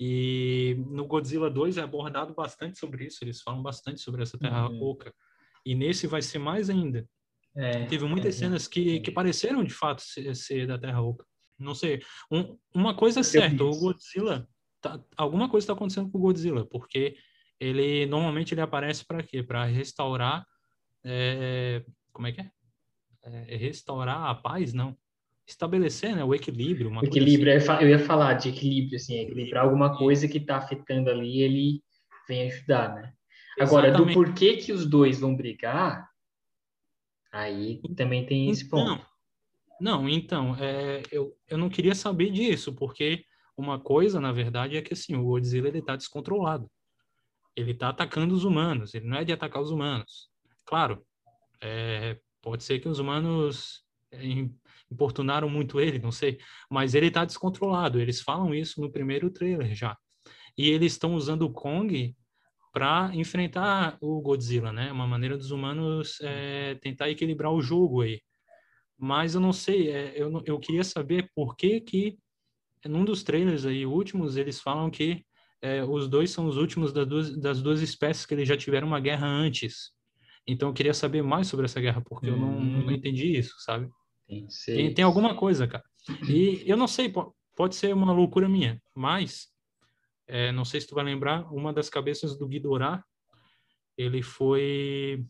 E 0.00 0.76
no 0.90 1.06
Godzilla 1.06 1.50
2 1.50 1.76
é 1.76 1.82
abordado 1.82 2.32
bastante 2.34 2.78
sobre 2.78 3.06
isso, 3.06 3.22
eles 3.22 3.42
falam 3.42 3.62
bastante 3.62 4.00
sobre 4.00 4.22
essa 4.22 4.38
Terra 4.38 4.68
Uhum. 4.68 4.82
Oca. 4.90 5.12
E 5.66 5.74
nesse 5.74 6.06
vai 6.06 6.22
ser 6.22 6.38
mais 6.38 6.70
ainda. 6.70 7.06
É, 7.56 7.86
Teve 7.86 8.04
muitas 8.04 8.36
é, 8.36 8.38
cenas 8.38 8.68
que, 8.68 9.00
que 9.00 9.10
pareceram 9.10 9.64
de 9.64 9.72
fato 9.72 10.02
ser, 10.02 10.34
ser 10.34 10.66
da 10.66 10.78
Terra 10.78 11.02
Oca. 11.02 11.24
Não 11.58 11.74
sei. 11.74 12.00
Um- 12.30 12.56
uma 12.74 12.94
coisa 12.94 13.20
é 13.20 13.22
certa, 13.22 13.64
o. 13.64 13.70
Godzilla. 13.70 14.48
Tá, 14.80 15.00
alguma 15.16 15.48
coisa 15.48 15.64
está 15.64 15.72
acontecendo 15.72 16.08
com 16.10 16.18
o 16.18 16.20
Godzilla, 16.20 16.64
porque 16.64 17.16
ele 17.58 18.06
normalmente 18.06 18.54
ele 18.54 18.60
aparece 18.60 19.04
para 19.04 19.22
quê? 19.22 19.42
Para 19.42 19.64
restaurar. 19.64 20.46
é, 21.04 21.84
como 22.12 22.28
é 22.28 22.32
que 22.32 22.40
é? 22.40 22.50
É, 23.24 23.56
Restaurar 23.56 24.30
a 24.30 24.34
paz? 24.34 24.72
Não. 24.72 24.96
Estabelecer 25.46 26.14
né, 26.14 26.22
o 26.22 26.34
equilíbrio. 26.34 26.90
Uma 26.90 27.02
equilíbrio, 27.02 27.56
assim. 27.56 27.72
eu 27.80 27.88
ia 27.88 27.98
falar 27.98 28.34
de 28.34 28.50
equilíbrio, 28.50 28.96
assim, 28.96 29.18
equilibrar 29.18 29.64
alguma 29.64 29.96
coisa 29.96 30.28
que 30.28 30.38
está 30.38 30.58
afetando 30.58 31.10
ali, 31.10 31.40
ele 31.40 31.82
vem 32.28 32.48
ajudar, 32.50 32.94
né? 32.94 33.12
Agora, 33.58 33.88
do 33.90 34.04
Exatamente. 34.04 34.14
porquê 34.14 34.56
que 34.58 34.72
os 34.72 34.86
dois 34.86 35.18
vão 35.18 35.34
brigar, 35.34 36.07
aí 37.32 37.80
também 37.96 38.24
tem 38.26 38.50
esse 38.50 38.68
ponto. 38.68 38.92
Então, 38.92 39.06
não, 39.80 40.08
então, 40.08 40.56
é, 40.56 41.02
eu, 41.12 41.36
eu 41.46 41.56
não 41.56 41.68
queria 41.68 41.94
saber 41.94 42.30
disso, 42.30 42.74
porque 42.74 43.24
uma 43.56 43.78
coisa, 43.78 44.20
na 44.20 44.32
verdade, 44.32 44.76
é 44.76 44.82
que 44.82 44.92
assim, 44.94 45.14
o 45.14 45.24
Godzilla 45.24 45.68
ele 45.68 45.82
tá 45.82 45.96
descontrolado. 45.96 46.70
Ele 47.54 47.74
tá 47.74 47.88
atacando 47.88 48.34
os 48.34 48.44
humanos, 48.44 48.94
ele 48.94 49.06
não 49.06 49.18
é 49.18 49.24
de 49.24 49.32
atacar 49.32 49.62
os 49.62 49.70
humanos. 49.70 50.30
Claro, 50.64 51.04
é, 51.60 52.18
pode 52.40 52.62
ser 52.64 52.78
que 52.78 52.88
os 52.88 52.98
humanos 52.98 53.84
im- 54.12 54.54
importunaram 54.90 55.48
muito 55.48 55.80
ele, 55.80 55.98
não 55.98 56.12
sei, 56.12 56.38
mas 56.70 56.94
ele 56.94 57.10
tá 57.10 57.24
descontrolado. 57.24 58.00
Eles 58.00 58.20
falam 58.20 58.54
isso 58.54 58.80
no 58.80 58.90
primeiro 58.90 59.30
trailer 59.30 59.74
já. 59.74 59.96
E 60.56 60.68
eles 60.68 60.92
estão 60.92 61.14
usando 61.14 61.42
o 61.42 61.52
Kong 61.52 62.16
para 62.72 63.10
enfrentar 63.14 63.96
o 64.00 64.20
Godzilla, 64.20 64.72
né? 64.72 64.90
Uma 64.92 65.06
maneira 65.06 65.36
dos 65.36 65.50
humanos 65.50 66.18
é, 66.22 66.74
tentar 66.76 67.10
equilibrar 67.10 67.52
o 67.52 67.60
jogo 67.62 68.02
aí. 68.02 68.20
Mas 68.98 69.34
eu 69.34 69.40
não 69.40 69.52
sei, 69.52 69.90
é, 69.90 70.12
eu, 70.16 70.30
não- 70.30 70.42
eu 70.44 70.58
queria 70.58 70.84
saber 70.84 71.30
por 71.34 71.56
que 71.56 71.80
que 71.80 72.18
num 72.86 73.04
dos 73.04 73.22
trailers 73.22 73.66
aí 73.66 73.86
últimos 73.86 74.36
eles 74.36 74.60
falam 74.60 74.90
que 74.90 75.24
é, 75.60 75.82
os 75.84 76.08
dois 76.08 76.30
são 76.30 76.46
os 76.46 76.56
últimos 76.56 76.92
das 76.92 77.06
duas, 77.06 77.36
das 77.36 77.62
duas 77.62 77.80
espécies 77.82 78.24
que 78.26 78.34
eles 78.34 78.48
já 78.48 78.56
tiveram 78.56 78.86
uma 78.86 79.00
guerra 79.00 79.26
antes. 79.26 79.90
Então 80.46 80.68
eu 80.68 80.74
queria 80.74 80.94
saber 80.94 81.22
mais 81.22 81.46
sobre 81.48 81.66
essa 81.66 81.80
guerra 81.80 82.00
porque 82.00 82.30
eu 82.30 82.36
não, 82.36 82.52
não 82.52 82.84
Hum. 82.84 82.92
entendi 82.92 83.36
isso, 83.36 83.54
sabe? 83.60 83.88
Tem, 84.66 84.94
Tem, 84.94 85.04
alguma 85.04 85.34
coisa, 85.34 85.66
cara. 85.66 85.84
E 86.28 86.62
eu 86.66 86.76
não 86.76 86.86
sei, 86.86 87.08
po- 87.08 87.34
pode 87.56 87.74
ser 87.74 87.92
uma 87.94 88.12
loucura 88.12 88.48
minha, 88.48 88.80
mas 88.94 89.48
é, 90.28 90.52
não 90.52 90.64
sei 90.64 90.80
se 90.80 90.86
tu 90.86 90.94
vai 90.94 91.04
lembrar, 91.04 91.50
uma 91.52 91.72
das 91.72 91.88
cabeças 91.88 92.36
do 92.36 92.46
Ghidorah, 92.46 93.02
ele 93.96 94.22
foi 94.22 95.24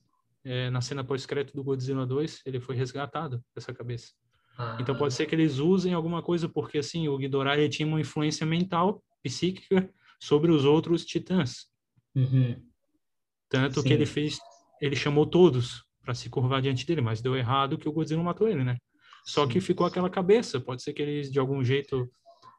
é, 0.44 0.68
na 0.70 0.80
cena 0.80 1.04
pós-crédito 1.04 1.54
do 1.54 1.64
Godzilla 1.64 2.04
2, 2.04 2.42
ele 2.44 2.60
foi 2.60 2.76
resgatado 2.76 3.42
essa 3.56 3.72
cabeça. 3.72 4.12
Então 4.80 4.94
Ah, 4.94 4.98
pode 4.98 5.14
ser 5.14 5.26
que 5.26 5.34
eles 5.36 5.58
usem 5.58 5.94
alguma 5.94 6.20
coisa 6.20 6.48
porque 6.48 6.78
assim, 6.78 7.06
o 7.06 7.16
Ghidorah 7.16 7.56
ele 7.56 7.68
tinha 7.68 7.86
uma 7.86 8.00
influência 8.00 8.44
mental, 8.44 9.02
psíquica 9.22 9.88
sobre 10.20 10.50
os 10.50 10.64
outros 10.64 11.04
titãs, 11.04 11.66
uhum. 12.14 12.60
tanto 13.48 13.82
que 13.82 13.90
Sim. 13.90 13.94
ele 13.94 14.06
fez, 14.06 14.38
ele 14.80 14.96
chamou 14.96 15.24
todos 15.24 15.84
para 16.02 16.12
se 16.12 16.28
curvar 16.28 16.60
diante 16.60 16.84
dele, 16.84 17.00
mas 17.00 17.20
deu 17.20 17.36
errado 17.36 17.78
que 17.78 17.88
o 17.88 17.92
Godzilla 17.92 18.22
matou 18.22 18.48
ele, 18.48 18.64
né? 18.64 18.78
Só 19.24 19.46
que 19.46 19.60
Sim. 19.60 19.66
ficou 19.66 19.86
aquela 19.86 20.08
cabeça. 20.08 20.58
Pode 20.58 20.82
ser 20.82 20.94
que 20.94 21.02
eles, 21.02 21.30
de 21.30 21.38
algum 21.38 21.62
jeito, 21.62 22.10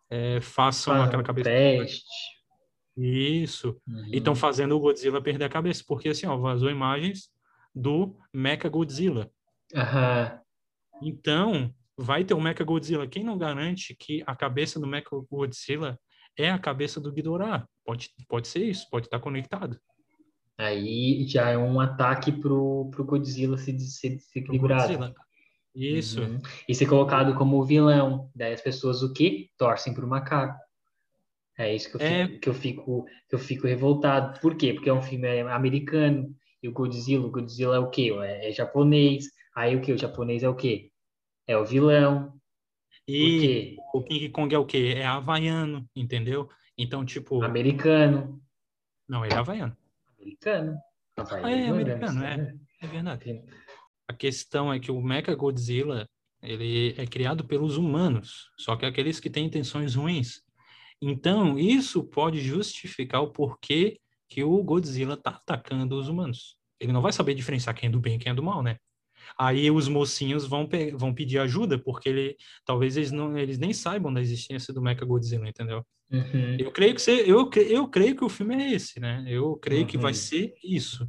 é, 0.09 0.41
façam 0.41 1.01
aquela 1.01 1.23
cabeça. 1.23 1.49
teste. 1.49 2.05
Isso. 2.97 3.79
Uhum. 3.87 4.07
E 4.07 4.17
estão 4.17 4.35
fazendo 4.35 4.75
o 4.75 4.79
Godzilla 4.79 5.21
perder 5.21 5.45
a 5.45 5.49
cabeça. 5.49 5.83
Porque, 5.87 6.09
assim, 6.09 6.25
ó, 6.25 6.35
vazou 6.37 6.69
imagens 6.69 7.29
do 7.73 8.17
Mecha 8.33 8.67
Godzilla. 8.67 9.31
Aham. 9.73 10.39
Então, 11.01 11.73
vai 11.97 12.23
ter 12.23 12.33
o 12.33 12.41
Mecha 12.41 12.63
Godzilla. 12.63 13.07
Quem 13.07 13.23
não 13.23 13.37
garante 13.37 13.95
que 13.95 14.23
a 14.25 14.35
cabeça 14.35 14.79
do 14.79 14.87
Mecha 14.87 15.09
Godzilla 15.29 15.97
é 16.37 16.49
a 16.49 16.59
cabeça 16.59 16.99
do 16.99 17.11
Ghidorah? 17.11 17.65
Pode, 17.85 18.09
pode 18.27 18.47
ser 18.47 18.65
isso, 18.65 18.87
pode 18.89 19.07
estar 19.07 19.19
conectado. 19.19 19.79
Aí 20.57 21.25
já 21.25 21.49
é 21.49 21.57
um 21.57 21.79
ataque 21.79 22.33
pro, 22.33 22.89
pro 22.91 23.05
Godzilla 23.05 23.57
se, 23.57 23.79
se 23.79 24.09
desequilibrado. 24.09 25.15
Isso. 25.75 26.21
Uhum. 26.21 26.39
E 26.67 26.73
ser 26.75 26.87
colocado 26.87 27.35
como 27.35 27.63
vilão. 27.63 28.29
Daí 28.35 28.53
as 28.53 28.61
pessoas 28.61 29.01
o 29.03 29.13
quê? 29.13 29.49
Torcem 29.57 29.93
pro 29.93 30.07
macaco. 30.07 30.57
É 31.57 31.73
isso 31.75 31.89
que 31.89 31.97
eu, 31.97 32.01
É. 32.01 32.27
fico, 32.27 32.39
que 32.39 32.49
eu 32.49 32.53
fico 32.53 33.05
que 33.27 33.35
eu 33.35 33.39
fico 33.39 33.67
revoltado. 33.67 34.39
Por 34.39 34.55
quê? 34.55 34.73
Porque 34.73 34.89
é 34.89 34.93
um 34.93 35.01
filme 35.01 35.27
americano. 35.41 36.33
E 36.63 36.67
o 36.67 36.71
Godzilla, 36.73 37.25
o 37.27 37.31
Godzilla 37.31 37.75
é 37.75 37.79
o 37.79 37.89
quê? 37.89 38.11
É, 38.21 38.49
é 38.49 38.51
japonês. 38.51 39.25
Aí 39.55 39.75
o 39.75 39.81
quê? 39.81 39.91
O 39.93 39.97
japonês 39.97 40.43
é 40.43 40.49
o 40.49 40.55
quê? 40.55 40.91
É 41.47 41.57
o 41.57 41.65
vilão. 41.65 42.33
E 43.07 43.75
o 43.93 44.03
King 44.03 44.29
Kong 44.29 44.53
é 44.53 44.57
o 44.57 44.65
quê? 44.65 44.93
É 44.97 45.05
havaiano, 45.05 45.87
entendeu? 45.95 46.47
Então, 46.77 47.03
tipo, 47.03 47.43
Americano. 47.43 48.41
não, 49.07 49.25
ele 49.25 49.33
é 49.33 49.37
havaiano. 49.37 49.75
Americano. 50.17 50.77
Ah, 51.17 51.51
é 51.51 51.67
americano, 51.67 52.23
é. 52.23 52.55
É 52.81 52.87
verdade. 52.87 53.43
A 54.09 54.13
questão 54.13 54.73
é 54.73 54.79
que 54.79 54.89
o 54.91 54.99
Mechagodzilla, 54.99 56.09
ele 56.41 56.95
é 56.97 57.05
criado 57.05 57.45
pelos 57.45 57.77
humanos, 57.77 58.49
só 58.57 58.75
que 58.75 58.83
aqueles 58.83 59.19
que 59.19 59.29
têm 59.29 59.45
intenções 59.45 59.93
ruins. 59.93 60.41
Então, 60.99 61.59
isso 61.59 62.03
pode 62.03 62.41
justificar 62.41 63.21
o 63.21 63.31
porquê 63.31 63.99
que 64.27 64.43
o 64.43 64.63
Godzilla 64.63 65.15
tá 65.15 65.29
atacando 65.29 65.95
os 65.95 66.07
humanos. 66.07 66.57
Ele 66.79 66.91
não 66.91 67.03
vai 67.03 67.13
saber 67.13 67.35
diferenciar 67.35 67.75
quem 67.75 67.87
é 67.87 67.91
do 67.91 67.99
bem 67.99 68.15
e 68.15 68.17
quem 68.19 68.31
é 68.31 68.33
do 68.33 68.41
mal, 68.41 68.63
né? 68.63 68.77
Aí 69.37 69.69
os 69.69 69.87
mocinhos 69.87 70.43
vão, 70.47 70.65
pe- 70.67 70.89
vão 70.91 71.13
pedir 71.13 71.37
ajuda, 71.37 71.77
porque 71.77 72.09
ele, 72.09 72.35
talvez 72.65 72.97
eles, 72.97 73.11
não, 73.11 73.37
eles 73.37 73.59
nem 73.59 73.73
saibam 73.73 74.11
da 74.11 74.19
existência 74.21 74.73
do 74.73 74.81
Mechagodzilla, 74.81 75.47
entendeu? 75.47 75.85
Uhum. 76.11 76.57
Eu 76.57 76.71
creio 76.71 76.95
que 76.95 77.01
você, 77.03 77.21
eu, 77.27 77.47
eu 77.69 77.87
creio 77.87 78.15
que 78.15 78.25
o 78.25 78.29
filme 78.29 78.55
é 78.55 78.71
esse, 78.73 78.99
né? 78.99 79.23
Eu 79.27 79.55
creio 79.57 79.85
que 79.85 79.99
vai 79.99 80.13
Uhum. 80.13 80.17
ser 80.17 80.53
isso. 80.63 81.07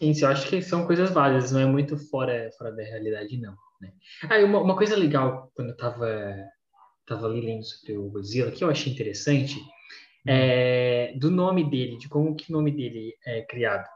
Sim, 0.00 0.14
eu 0.22 0.28
acho 0.28 0.48
que 0.48 0.62
são 0.62 0.86
coisas 0.86 1.10
válidas, 1.10 1.52
não 1.52 1.60
é 1.60 1.66
muito 1.66 1.98
fora, 1.98 2.50
fora 2.56 2.72
da 2.72 2.82
realidade, 2.82 3.36
não. 3.38 3.54
Né? 3.80 3.92
Ah, 4.30 4.38
uma, 4.44 4.60
uma 4.60 4.76
coisa 4.76 4.96
legal, 4.96 5.52
quando 5.54 5.70
eu 5.70 5.76
tava, 5.76 6.34
tava 7.06 7.26
ali 7.26 7.42
lendo 7.42 7.64
sobre 7.64 7.98
o 7.98 8.08
Godzilla, 8.08 8.50
que 8.50 8.64
eu 8.64 8.70
achei 8.70 8.90
interessante, 8.90 9.60
é 10.26 11.12
do 11.16 11.30
nome 11.30 11.68
dele, 11.68 11.98
de 11.98 12.08
como 12.08 12.34
que 12.34 12.50
o 12.50 12.56
nome 12.56 12.70
dele 12.70 13.14
é 13.26 13.42
criado. 13.42 13.86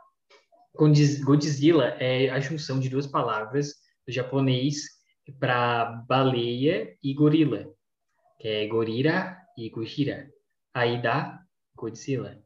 Godzilla 0.74 1.96
é 2.00 2.28
a 2.28 2.38
junção 2.38 2.78
de 2.78 2.90
duas 2.90 3.06
palavras 3.06 3.74
do 4.06 4.12
japonês 4.12 4.82
para 5.40 6.04
baleia 6.06 6.94
e 7.02 7.14
gorila, 7.14 7.66
que 8.38 8.48
é 8.48 8.66
gorira 8.66 9.38
e 9.56 9.70
gojira. 9.70 10.28
Aí 10.74 11.00
dá 11.00 11.40
Godzilla. 11.74 12.42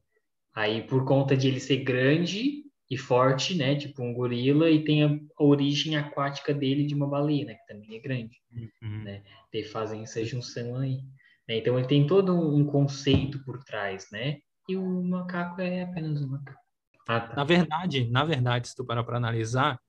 Aí, 0.54 0.82
por 0.82 1.04
conta 1.04 1.36
de 1.36 1.48
ele 1.48 1.60
ser 1.60 1.78
grande 1.78 2.67
e 2.90 2.96
forte, 2.96 3.54
né? 3.54 3.76
Tipo 3.76 4.02
um 4.02 4.14
gorila, 4.14 4.70
e 4.70 4.82
tem 4.82 5.04
a 5.04 5.18
origem 5.38 5.96
aquática 5.96 6.54
dele 6.54 6.86
de 6.86 6.94
uma 6.94 7.06
baleia, 7.06 7.44
né? 7.44 7.54
Que 7.54 7.66
também 7.66 7.96
é 7.96 7.98
grande. 7.98 8.40
Uhum. 8.52 9.02
Né? 9.04 9.22
Eles 9.52 9.70
fazem 9.70 10.02
essa 10.02 10.24
junção 10.24 10.76
aí. 10.76 11.02
né? 11.46 11.58
Então, 11.58 11.78
ele 11.78 11.86
tem 11.86 12.06
todo 12.06 12.34
um 12.34 12.64
conceito 12.64 13.44
por 13.44 13.62
trás, 13.62 14.08
né? 14.10 14.38
E 14.68 14.76
o 14.76 15.02
macaco 15.02 15.60
é 15.60 15.82
apenas 15.82 16.22
um 16.22 16.28
macaco. 16.28 16.60
Ah, 17.06 17.20
tá. 17.20 17.36
Na 17.36 17.44
verdade, 17.44 18.08
na 18.10 18.24
verdade, 18.24 18.68
se 18.68 18.76
tu 18.76 18.84
parar 18.84 19.02
para 19.02 19.16
analisar, 19.16 19.80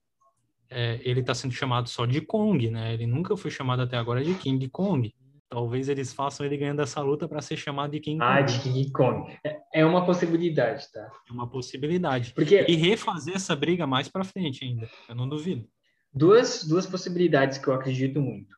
é, 0.69 0.99
ele 1.03 1.21
está 1.21 1.33
sendo 1.33 1.53
chamado 1.53 1.89
só 1.89 2.05
de 2.05 2.21
Kong, 2.21 2.69
né? 2.69 2.93
Ele 2.93 3.07
nunca 3.07 3.35
foi 3.35 3.51
chamado 3.51 3.81
até 3.81 3.97
agora 3.97 4.23
de 4.23 4.33
King 4.35 4.69
Kong. 4.69 5.13
Talvez 5.49 5.89
eles 5.89 6.13
façam 6.13 6.45
ele 6.45 6.57
ganhando 6.57 6.81
essa 6.81 7.01
luta 7.01 7.27
para 7.27 7.41
ser 7.41 7.57
chamado 7.57 7.91
de 7.91 7.99
King 7.99 8.21
Ah, 8.21 8.37
Kong. 8.37 8.51
de 8.53 8.59
King 8.61 8.91
Kong. 8.91 9.37
É- 9.43 9.59
É 9.73 9.85
uma 9.85 10.05
possibilidade, 10.05 10.91
tá? 10.91 11.11
É 11.27 11.31
uma 11.33 11.49
possibilidade. 11.49 12.33
Porque 12.33 12.65
E 12.67 12.75
refazer 12.75 13.35
essa 13.35 13.55
briga 13.55 13.85
mais 13.87 14.07
para 14.07 14.23
frente 14.23 14.63
ainda. 14.65 14.87
Eu 15.07 15.15
não 15.15 15.27
duvido. 15.27 15.67
duas, 16.13 16.63
duas 16.63 16.85
possibilidades 16.85 17.57
que 17.57 17.67
eu 17.67 17.73
acredito 17.73 18.19
muito. 18.21 18.55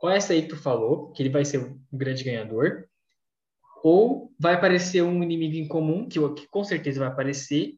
Ou 0.00 0.10
essa 0.10 0.32
aí 0.32 0.42
que 0.42 0.48
tu 0.48 0.56
falou, 0.56 1.12
que 1.12 1.22
ele 1.22 1.30
vai 1.30 1.44
ser 1.44 1.58
o 1.58 1.80
grande 1.92 2.24
ganhador, 2.24 2.86
ou 3.84 4.32
vai 4.38 4.54
aparecer 4.54 5.02
um 5.02 5.22
inimigo 5.22 5.54
em 5.56 5.66
comum, 5.68 6.08
que, 6.08 6.18
que 6.34 6.46
com 6.48 6.64
certeza 6.64 6.98
vai 7.00 7.08
aparecer, 7.08 7.74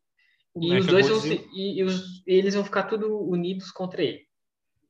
e 0.56 0.74
os 0.78 0.86
dois 0.86 1.08
vão 1.08 1.18
e, 1.52 1.80
e 1.80 1.82
os, 1.82 2.22
eles 2.26 2.54
vão 2.54 2.64
ficar 2.64 2.84
tudo 2.84 3.18
unidos 3.28 3.70
contra 3.70 4.02
ele. 4.02 4.20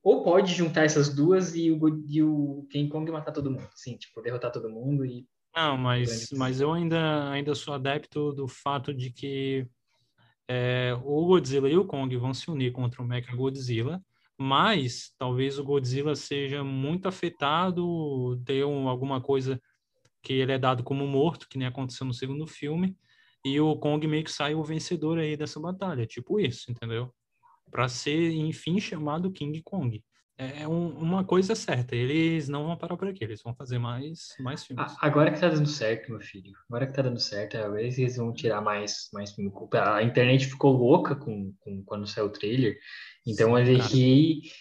Ou 0.05 0.23
pode 0.23 0.53
juntar 0.53 0.83
essas 0.85 1.09
duas 1.13 1.55
e 1.55 1.71
o, 1.71 2.05
e 2.07 2.21
o 2.21 2.67
King 2.69 2.87
Kong 2.89 3.11
matar 3.11 3.31
todo 3.31 3.49
mundo. 3.49 3.67
Sim, 3.73 3.97
tipo, 3.97 4.21
derrotar 4.21 4.51
todo 4.51 4.69
mundo 4.69 5.03
e. 5.03 5.27
Não, 5.55 5.75
mas, 5.77 6.29
mas 6.31 6.61
eu 6.61 6.71
ainda, 6.71 7.31
ainda 7.31 7.55
sou 7.55 7.73
adepto 7.73 8.31
do 8.31 8.47
fato 8.47 8.93
de 8.93 9.09
que 9.09 9.67
é, 10.47 10.93
o 11.03 11.25
Godzilla 11.25 11.67
e 11.67 11.75
o 11.75 11.85
Kong 11.85 12.15
vão 12.17 12.35
se 12.35 12.51
unir 12.51 12.71
contra 12.71 13.01
o 13.01 13.05
Mechagodzilla, 13.05 13.99
mas 14.37 15.11
talvez 15.17 15.57
o 15.57 15.63
Godzilla 15.63 16.15
seja 16.15 16.63
muito 16.63 17.07
afetado, 17.07 18.37
tenha 18.45 18.67
um- 18.67 18.87
alguma 18.87 19.19
coisa 19.19 19.59
que 20.21 20.33
ele 20.33 20.51
é 20.51 20.59
dado 20.59 20.83
como 20.83 21.07
morto, 21.07 21.47
que 21.49 21.57
nem 21.57 21.67
aconteceu 21.67 22.05
no 22.05 22.13
segundo 22.13 22.45
filme, 22.45 22.95
e 23.43 23.59
o 23.59 23.75
Kong 23.77 24.05
meio 24.07 24.23
que 24.23 24.31
sai 24.31 24.53
o 24.53 24.63
vencedor 24.63 25.17
aí 25.17 25.35
dessa 25.35 25.59
batalha, 25.59 26.05
tipo 26.05 26.39
isso, 26.39 26.69
entendeu? 26.69 27.11
Para 27.71 27.87
ser, 27.89 28.31
enfim, 28.31 28.79
chamado 28.79 29.31
King 29.31 29.61
Kong. 29.63 30.03
É 30.37 30.67
um- 30.67 30.97
uma 30.97 31.23
coisa 31.23 31.55
certa, 31.55 31.95
eles 31.95 32.49
não 32.49 32.65
vão 32.65 32.77
parar 32.77 32.97
por 32.97 33.07
aqui, 33.07 33.23
eles 33.23 33.41
vão 33.41 33.55
fazer 33.55 33.79
mais, 33.79 34.35
mais 34.41 34.65
filmes. 34.65 34.93
Agora 34.99 35.31
que 35.31 35.39
tá 35.39 35.47
dando 35.47 35.67
certo, 35.67 36.11
meu 36.11 36.19
filho. 36.19 36.51
Agora 36.69 36.85
que 36.85 36.93
tá 36.93 37.01
dando 37.01 37.19
certo, 37.21 37.55
agora 37.57 37.81
eles 37.81 38.17
vão 38.17 38.33
tirar 38.33 38.59
mais, 38.61 39.09
mais 39.13 39.31
filme. 39.33 39.49
A 39.73 40.03
internet 40.03 40.45
ficou 40.47 40.73
louca 40.73 41.15
com, 41.15 41.53
com 41.61 41.81
quando 41.85 42.05
saiu 42.05 42.25
o 42.25 42.29
trailer. 42.31 42.77
Então, 43.25 43.55
Sim, 43.55 43.61
a 43.61 43.63
cara. 43.63 43.89
gente, 43.89 44.51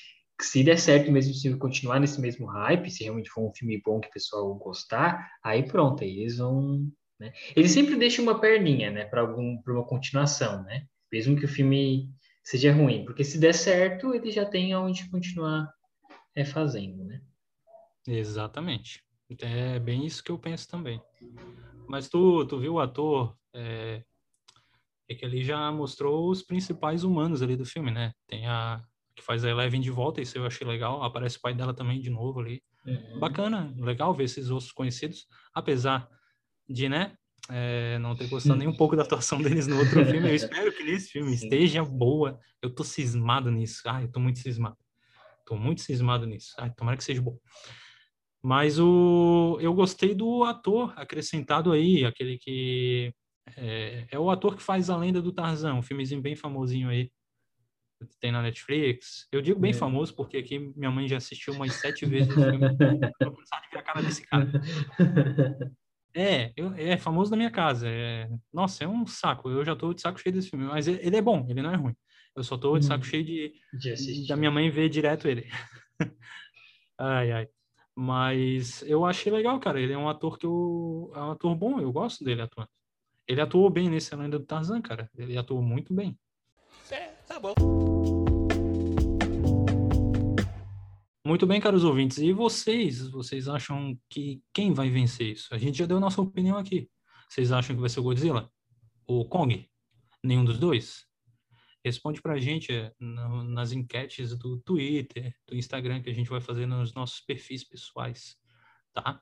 se 0.41 0.63
der 0.63 0.79
certo 0.79 1.11
mesmo, 1.11 1.35
se 1.35 1.57
continuar 1.57 1.99
nesse 1.99 2.21
mesmo 2.21 2.47
hype, 2.47 2.89
se 2.91 3.03
realmente 3.03 3.31
for 3.31 3.49
um 3.49 3.53
filme 3.55 3.81
bom 3.85 3.99
que 4.01 4.09
o 4.09 4.13
pessoal 4.13 4.55
gostar, 4.55 5.29
aí 5.43 5.65
pronto, 5.65 6.05
aí 6.05 6.21
eles 6.21 6.39
vão. 6.39 6.87
né? 7.19 7.33
Eles 7.57 7.73
sempre 7.73 7.97
deixam 7.97 8.25
uma 8.25 8.41
perninha, 8.41 8.91
né, 8.93 9.05
para 9.07 9.23
algum, 9.23 9.61
para 9.61 9.73
uma 9.75 9.85
continuação, 9.85 10.63
né? 10.65 10.85
Mesmo 11.13 11.37
que 11.37 11.45
o 11.45 11.49
filme 11.49 12.11
seja 12.45 12.73
ruim, 12.73 13.05
porque 13.05 13.25
se 13.25 13.39
der 13.39 13.55
certo, 13.55 14.15
ele 14.15 14.31
já 14.31 14.45
tem 14.45 14.73
aonde 14.73 15.09
continuar 15.11 15.73
é, 16.37 16.45
fazendo, 16.45 17.03
né? 17.05 17.23
Exatamente. 18.07 19.03
É 19.41 19.79
bem 19.79 20.05
isso 20.05 20.23
que 20.23 20.31
eu 20.31 20.39
penso 20.39 20.69
também. 20.69 21.01
Mas 21.89 22.09
tu, 22.09 22.45
tu 22.47 22.61
viu 22.61 22.75
o 22.75 22.81
ator, 22.81 23.37
é, 23.55 24.05
é 25.09 25.15
que 25.15 25.25
ele 25.25 25.43
já 25.43 25.73
mostrou 25.73 26.31
os 26.31 26.43
principais 26.43 27.03
humanos 27.03 27.41
ali 27.43 27.57
do 27.57 27.65
filme, 27.65 27.91
né? 27.91 28.13
Tem 28.27 28.47
a 28.47 28.85
que 29.17 29.23
faz 29.23 29.45
a 29.45 29.49
Eleven 29.49 29.81
de 29.81 29.91
volta, 29.91 30.21
isso 30.21 30.37
eu 30.37 30.45
achei 30.45 30.67
legal. 30.67 31.03
Aparece 31.03 31.39
o 31.39 31.41
pai 31.41 31.55
dela 31.55 31.73
também 31.73 32.01
de 32.01 32.11
novo 32.11 32.41
ali. 32.41 32.61
Uhum. 32.85 33.21
Bacana, 33.21 33.73
legal 33.79 34.13
ver 34.13 34.25
esses 34.25 34.51
rostos 34.51 34.73
conhecidos, 34.73 35.27
apesar 35.55 36.09
de, 36.69 36.89
né, 36.89 37.17
é, 37.51 37.99
não 37.99 38.17
ter 38.17 38.29
gostado 38.29 38.59
nem 38.59 38.69
um 38.69 38.77
pouco 38.77 38.97
da 38.97 39.03
atuação 39.03 39.41
deles 39.41 39.67
no 39.67 39.79
outro 39.79 40.05
filme. 40.07 40.29
Eu 40.29 40.35
espero 40.35 40.73
que 40.73 40.83
nesse 40.83 41.11
filme 41.11 41.35
esteja 41.35 41.85
boa. 41.85 42.39
Eu 42.63 42.71
tô 42.75 42.83
cismado 42.83 43.51
nisso. 43.51 43.83
Ai, 43.87 44.05
eu 44.05 44.09
tô 44.13 44.21
muito 44.21 44.39
cismado. 44.39 44.77
Tô 45.45 45.57
muito 45.57 45.83
cismado 45.83 46.27
nisso. 46.27 46.55
Ai, 46.59 46.73
tomara 46.75 46.97
que 46.97 47.05
seja 47.05 47.21
bom. 47.21 47.39
Mas 48.43 48.79
o, 48.79 49.59
eu 49.61 49.73
gostei 49.75 50.15
do 50.15 50.45
ator 50.45 50.93
acrescentado 50.97 51.73
aí, 51.73 52.05
aquele 52.05 52.39
que 52.39 53.13
é, 53.57 54.07
é 54.11 54.19
o 54.19 54.31
ator 54.31 54.57
que 54.57 54.63
faz 54.63 54.91
A 54.91 54.97
Lenda 54.97 55.21
do 55.21 55.33
Tarzan, 55.33 55.75
um 55.75 55.83
filmezinho 55.83 56.21
bem 56.21 56.37
famosinho 56.37 56.89
aí. 56.89 57.11
que 58.01 58.19
Tem 58.21 58.33
na 58.33 58.43
Netflix. 58.43 59.27
Eu 59.33 59.41
digo 59.41 59.59
bem 59.59 59.71
É. 59.71 59.75
famoso 59.75 60.15
porque 60.15 60.39
aqui 60.39 60.59
minha 60.77 60.91
mãe 60.91 61.09
já 61.09 61.17
assistiu 61.19 61.55
umas 61.55 61.75
sete 61.75 62.05
vezes 62.07 62.31
o 62.31 62.35
filme. 62.35 62.77
Cansado 62.77 63.63
de 63.63 63.71
ver 63.73 63.79
a 63.79 63.83
cara 63.83 64.03
desse 64.03 64.27
cara. 64.27 64.51
É, 66.15 66.53
eu- 66.57 66.73
é 66.75 66.97
famoso 66.97 67.31
na 67.33 67.37
minha 67.37 67.51
casa. 67.51 67.89
É, 67.89 68.29
nossa, 68.53 68.85
é 68.85 68.89
um 68.89 69.05
saco. 69.07 69.51
Eu 69.51 69.65
já 69.65 69.75
tô 69.75 69.93
de 69.93 70.01
saco 70.01 70.19
cheio 70.21 70.33
desse 70.35 70.49
filme. 70.51 70.65
Mas 70.65 70.87
ele 70.87 71.01
ele 71.05 71.17
é 71.17 71.23
bom, 71.23 71.45
ele 71.49 71.61
não 71.61 71.73
é 71.73 71.77
ruim. 71.77 71.95
Eu 72.37 72.43
só 72.45 72.57
tô 72.57 72.79
de 72.79 72.85
saco 72.85 73.05
Hum. 73.05 73.09
cheio 73.09 73.25
de, 73.25 73.53
De 73.73 74.27
da 74.29 74.37
minha 74.37 74.51
mãe 74.51 74.71
ver 74.71 74.89
direto 74.89 75.27
ele. 75.29 75.49
ai, 76.99 77.33
ai. 77.33 77.49
Mas 77.97 78.83
eu 78.83 79.05
achei 79.05 79.31
legal, 79.33 79.59
cara. 79.61 79.81
Ele 79.81 79.93
é 79.93 79.99
um 79.99 80.09
ator 80.09 80.39
que 80.39 80.47
eu. 80.47 81.13
É 81.15 81.21
um 81.21 81.31
ator 81.33 81.55
bom, 81.55 81.81
eu 81.81 81.93
gosto 81.93 82.25
dele 82.25 82.43
atuando. 82.43 82.71
Ele 83.27 83.41
atuou 83.41 83.71
bem 83.71 83.89
nesse 83.89 84.13
A 84.15 84.19
Lenda 84.19 84.39
do 84.39 84.45
Tarzan, 84.45 84.83
cara. 84.83 85.09
Ele 85.17 85.37
atuou 85.39 85.63
muito 85.63 85.95
bem. 85.95 86.19
É, 86.91 87.09
tá 87.27 87.39
bom. 87.41 87.55
Muito 91.27 91.47
bem, 91.47 91.61
caros 91.61 91.85
ouvintes. 91.85 92.19
E 92.19 92.33
vocês? 92.33 93.09
Vocês 93.09 93.49
acham 93.49 93.99
que 94.11 94.43
quem 94.53 94.73
vai 94.75 94.91
vencer 94.91 95.33
isso? 95.33 95.55
A 95.55 95.59
gente 95.59 95.79
já 95.79 95.87
deu 95.87 95.99
nossa 95.99 96.21
opinião 96.21 96.59
aqui. 96.59 96.91
Vocês 97.29 97.51
acham 97.51 97.75
que 97.75 97.81
vai 97.81 97.89
ser 97.89 98.01
o 98.01 98.03
Godzilla? 98.03 98.51
O 99.07 99.25
Kong? 99.25 99.67
Nenhum 100.23 100.45
dos 100.45 100.59
dois? 100.59 101.07
Responde 101.83 102.21
pra 102.21 102.39
gente 102.39 102.73
é, 102.73 102.93
na- 102.99 103.45
nas 103.45 103.73
enquetes 103.73 104.37
do 104.39 104.59
Twitter, 104.59 105.35
do 105.47 105.57
Instagram, 105.57 106.03
que 106.03 106.11
a 106.11 106.15
gente 106.15 106.29
vai 106.29 106.41
fazer 106.41 106.67
nos 106.67 106.95
nossos 106.95 107.21
perfis 107.21 107.65
pessoais, 107.65 108.37
tá? 108.93 109.21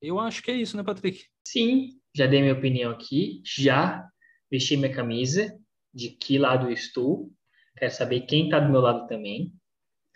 Eu 0.00 0.18
acho 0.18 0.42
que 0.42 0.50
é 0.50 0.56
isso, 0.56 0.76
né, 0.76 0.82
Patrick? 0.82 1.24
Sim, 1.46 2.00
já 2.14 2.26
dei 2.26 2.40
minha 2.40 2.52
opinião 2.54 2.90
aqui, 2.90 3.42
já 3.44 4.06
vesti 4.50 4.76
minha 4.76 4.92
camisa, 4.94 5.58
de 5.94 6.10
que 6.10 6.38
lado 6.38 6.66
eu 6.66 6.72
estou. 6.72 7.30
Quero 7.78 7.92
saber 7.92 8.22
quem 8.22 8.46
está 8.46 8.60
do 8.60 8.70
meu 8.70 8.80
lado 8.80 9.06
também, 9.06 9.54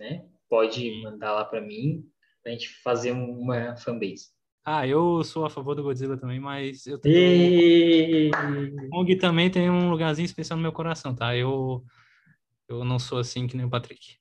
né? 0.01 0.26
Pode 0.49 1.03
mandar 1.03 1.32
lá 1.32 1.44
para 1.44 1.61
mim, 1.61 2.05
pra 2.42 2.53
gente 2.53 2.68
fazer 2.82 3.12
uma 3.12 3.76
fanbase. 3.76 4.28
Ah, 4.64 4.86
eu 4.86 5.22
sou 5.22 5.44
a 5.44 5.51
favor 5.51 5.74
do 5.74 5.82
Godzilla 5.82 6.16
também, 6.16 6.40
mas 6.40 6.86
eu 6.86 6.99
tenho... 6.99 8.30
Kong 8.90 9.16
também 9.16 9.49
tem 9.49 9.70
um 9.70 9.90
lugarzinho 9.90 10.26
especial 10.26 10.57
no 10.57 10.62
meu 10.62 10.72
coração, 10.72 11.14
tá? 11.14 11.36
Eu, 11.36 11.84
eu 12.68 12.84
não 12.84 12.99
sou 12.99 13.18
assim 13.18 13.47
que 13.47 13.57
nem 13.57 13.66
o 13.66 13.70
Patrick. 13.70 14.16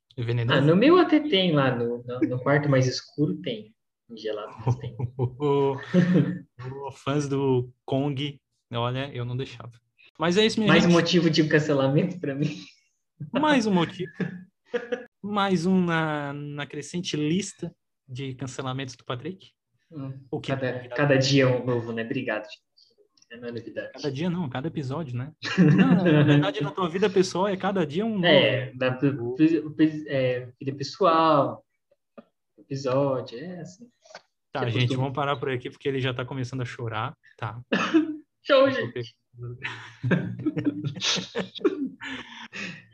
Ah, 0.47 0.61
no 0.61 0.77
meu 0.77 0.97
até 0.97 1.19
tem 1.19 1.51
lá, 1.51 1.75
no, 1.75 2.01
no, 2.03 2.19
no 2.21 2.39
quarto 2.39 2.69
mais 2.69 2.87
escuro 2.87 3.35
tem. 3.41 3.73
Em 4.09 4.15
gelado 4.15 4.53
mas 4.65 4.75
tem. 4.75 4.95
Fãs 6.93 7.27
do 7.27 7.69
Kong, 7.83 8.39
olha, 8.71 9.11
eu 9.13 9.25
não 9.25 9.35
deixava. 9.35 9.71
Mas 10.17 10.37
é 10.37 10.45
isso, 10.45 10.59
minha 10.59 10.71
Mais 10.71 10.85
um 10.85 10.89
gente. 10.89 10.95
motivo 10.95 11.29
de 11.29 11.43
cancelamento 11.47 12.17
para 12.19 12.33
mim. 12.33 12.63
Mais 13.33 13.65
um 13.65 13.73
motivo. 13.73 14.11
Mais 15.27 15.65
um 15.65 15.83
na, 15.83 16.31
na 16.33 16.67
crescente 16.67 17.17
lista 17.17 17.73
de 18.07 18.35
cancelamentos 18.35 18.95
do 18.95 19.03
Patrick. 19.03 19.49
O 20.29 20.39
que 20.39 20.51
Cada, 20.51 20.87
cada 20.89 21.15
dia 21.17 21.43
é 21.43 21.47
um 21.47 21.65
novo, 21.65 21.91
né? 21.91 22.03
Obrigado, 22.03 22.43
gente. 22.43 22.61
É 23.31 23.35
é 23.35 23.51
novidade. 23.51 23.91
Cada 23.93 24.11
dia 24.11 24.29
não, 24.29 24.47
cada 24.47 24.67
episódio, 24.67 25.17
né? 25.17 25.31
Não, 25.57 25.95
na 25.95 26.03
verdade, 26.03 26.61
na 26.61 26.69
tua 26.69 26.87
vida 26.87 27.09
pessoal 27.09 27.47
é 27.47 27.57
cada 27.57 27.83
dia 27.85 28.05
um 28.05 28.13
novo. 28.15 28.25
É, 28.27 28.71
da, 28.75 28.91
pe- 28.91 29.11
pe- 29.75 30.05
é, 30.07 30.47
vida 30.59 30.77
pessoal, 30.77 31.65
episódio, 32.57 33.39
é 33.39 33.61
assim. 33.61 33.89
Tá, 34.51 34.59
que 34.61 34.65
é 34.67 34.69
gente, 34.69 34.95
vamos 34.95 35.13
parar 35.13 35.35
por 35.37 35.49
aqui 35.49 35.71
porque 35.71 35.89
ele 35.89 35.99
já 35.99 36.13
tá 36.13 36.23
começando 36.23 36.61
a 36.61 36.65
chorar. 36.65 37.17
Tá. 37.35 37.59
Show, 38.43 38.69
gente. 38.69 39.15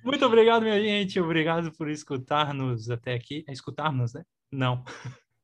Muito 0.03 0.25
obrigado, 0.25 0.63
minha 0.63 0.81
gente. 0.81 1.19
Obrigado 1.19 1.71
por 1.73 1.89
escutar-nos 1.89 2.89
até 2.89 3.13
aqui. 3.13 3.43
É 3.47 3.53
escutar-nos, 3.53 4.13
né? 4.13 4.23
Não. 4.51 4.83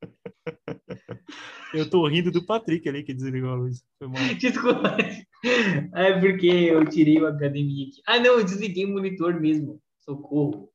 Eu 1.74 1.90
tô 1.90 2.08
rindo 2.08 2.32
do 2.32 2.46
Patrick 2.46 2.88
ali 2.88 3.04
que 3.04 3.14
desligou 3.14 3.50
a 3.50 3.56
luz. 3.56 3.84
Desculpa. 4.40 4.96
É 5.94 6.20
porque 6.20 6.48
eu 6.48 6.86
tirei 6.86 7.22
o 7.22 7.32
HDMI 7.32 7.90
aqui. 7.90 8.02
Ah, 8.08 8.20
não, 8.20 8.40
eu 8.40 8.44
desliguei 8.44 8.86
o 8.86 8.94
monitor 8.94 9.40
mesmo. 9.40 9.82
Socorro. 10.00 10.72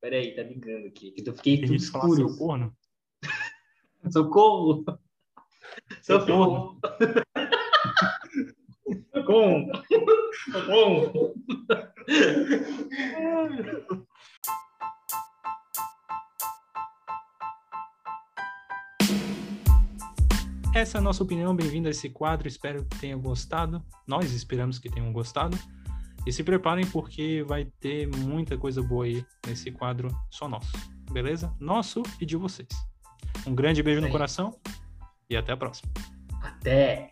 Peraí, 0.00 0.34
tá 0.34 0.42
ligando 0.42 0.86
aqui. 0.86 1.14
Eu 1.16 1.34
fiquei 1.34 1.56
Tem 1.56 1.66
tudo 1.66 1.76
escuro. 1.76 2.28
Socorro. 2.28 2.72
Seu 6.02 6.02
Socorro. 6.20 6.78
Socorro. 9.32 9.72
Socorro. 10.52 11.34
Essa 20.74 20.98
é 20.98 21.00
a 21.00 21.00
nossa 21.00 21.22
opinião. 21.22 21.56
Bem-vindo 21.56 21.88
a 21.88 21.90
esse 21.90 22.10
quadro. 22.10 22.46
Espero 22.46 22.84
que 22.84 22.98
tenham 22.98 23.18
gostado. 23.18 23.82
Nós 24.06 24.30
esperamos 24.32 24.78
que 24.78 24.90
tenham 24.90 25.10
gostado. 25.14 25.58
E 26.26 26.32
se 26.32 26.44
preparem 26.44 26.86
porque 26.86 27.42
vai 27.48 27.64
ter 27.80 28.06
muita 28.08 28.58
coisa 28.58 28.82
boa 28.82 29.06
aí 29.06 29.24
nesse 29.46 29.72
quadro 29.72 30.08
só 30.30 30.46
nosso. 30.46 30.72
Beleza? 31.10 31.56
Nosso 31.58 32.02
e 32.20 32.26
de 32.26 32.36
vocês. 32.36 32.68
Um 33.46 33.54
grande 33.54 33.82
beijo 33.82 34.02
no 34.02 34.10
coração 34.10 34.54
e 35.30 35.36
até 35.38 35.52
a 35.52 35.56
próxima. 35.56 35.90
Até. 36.42 37.11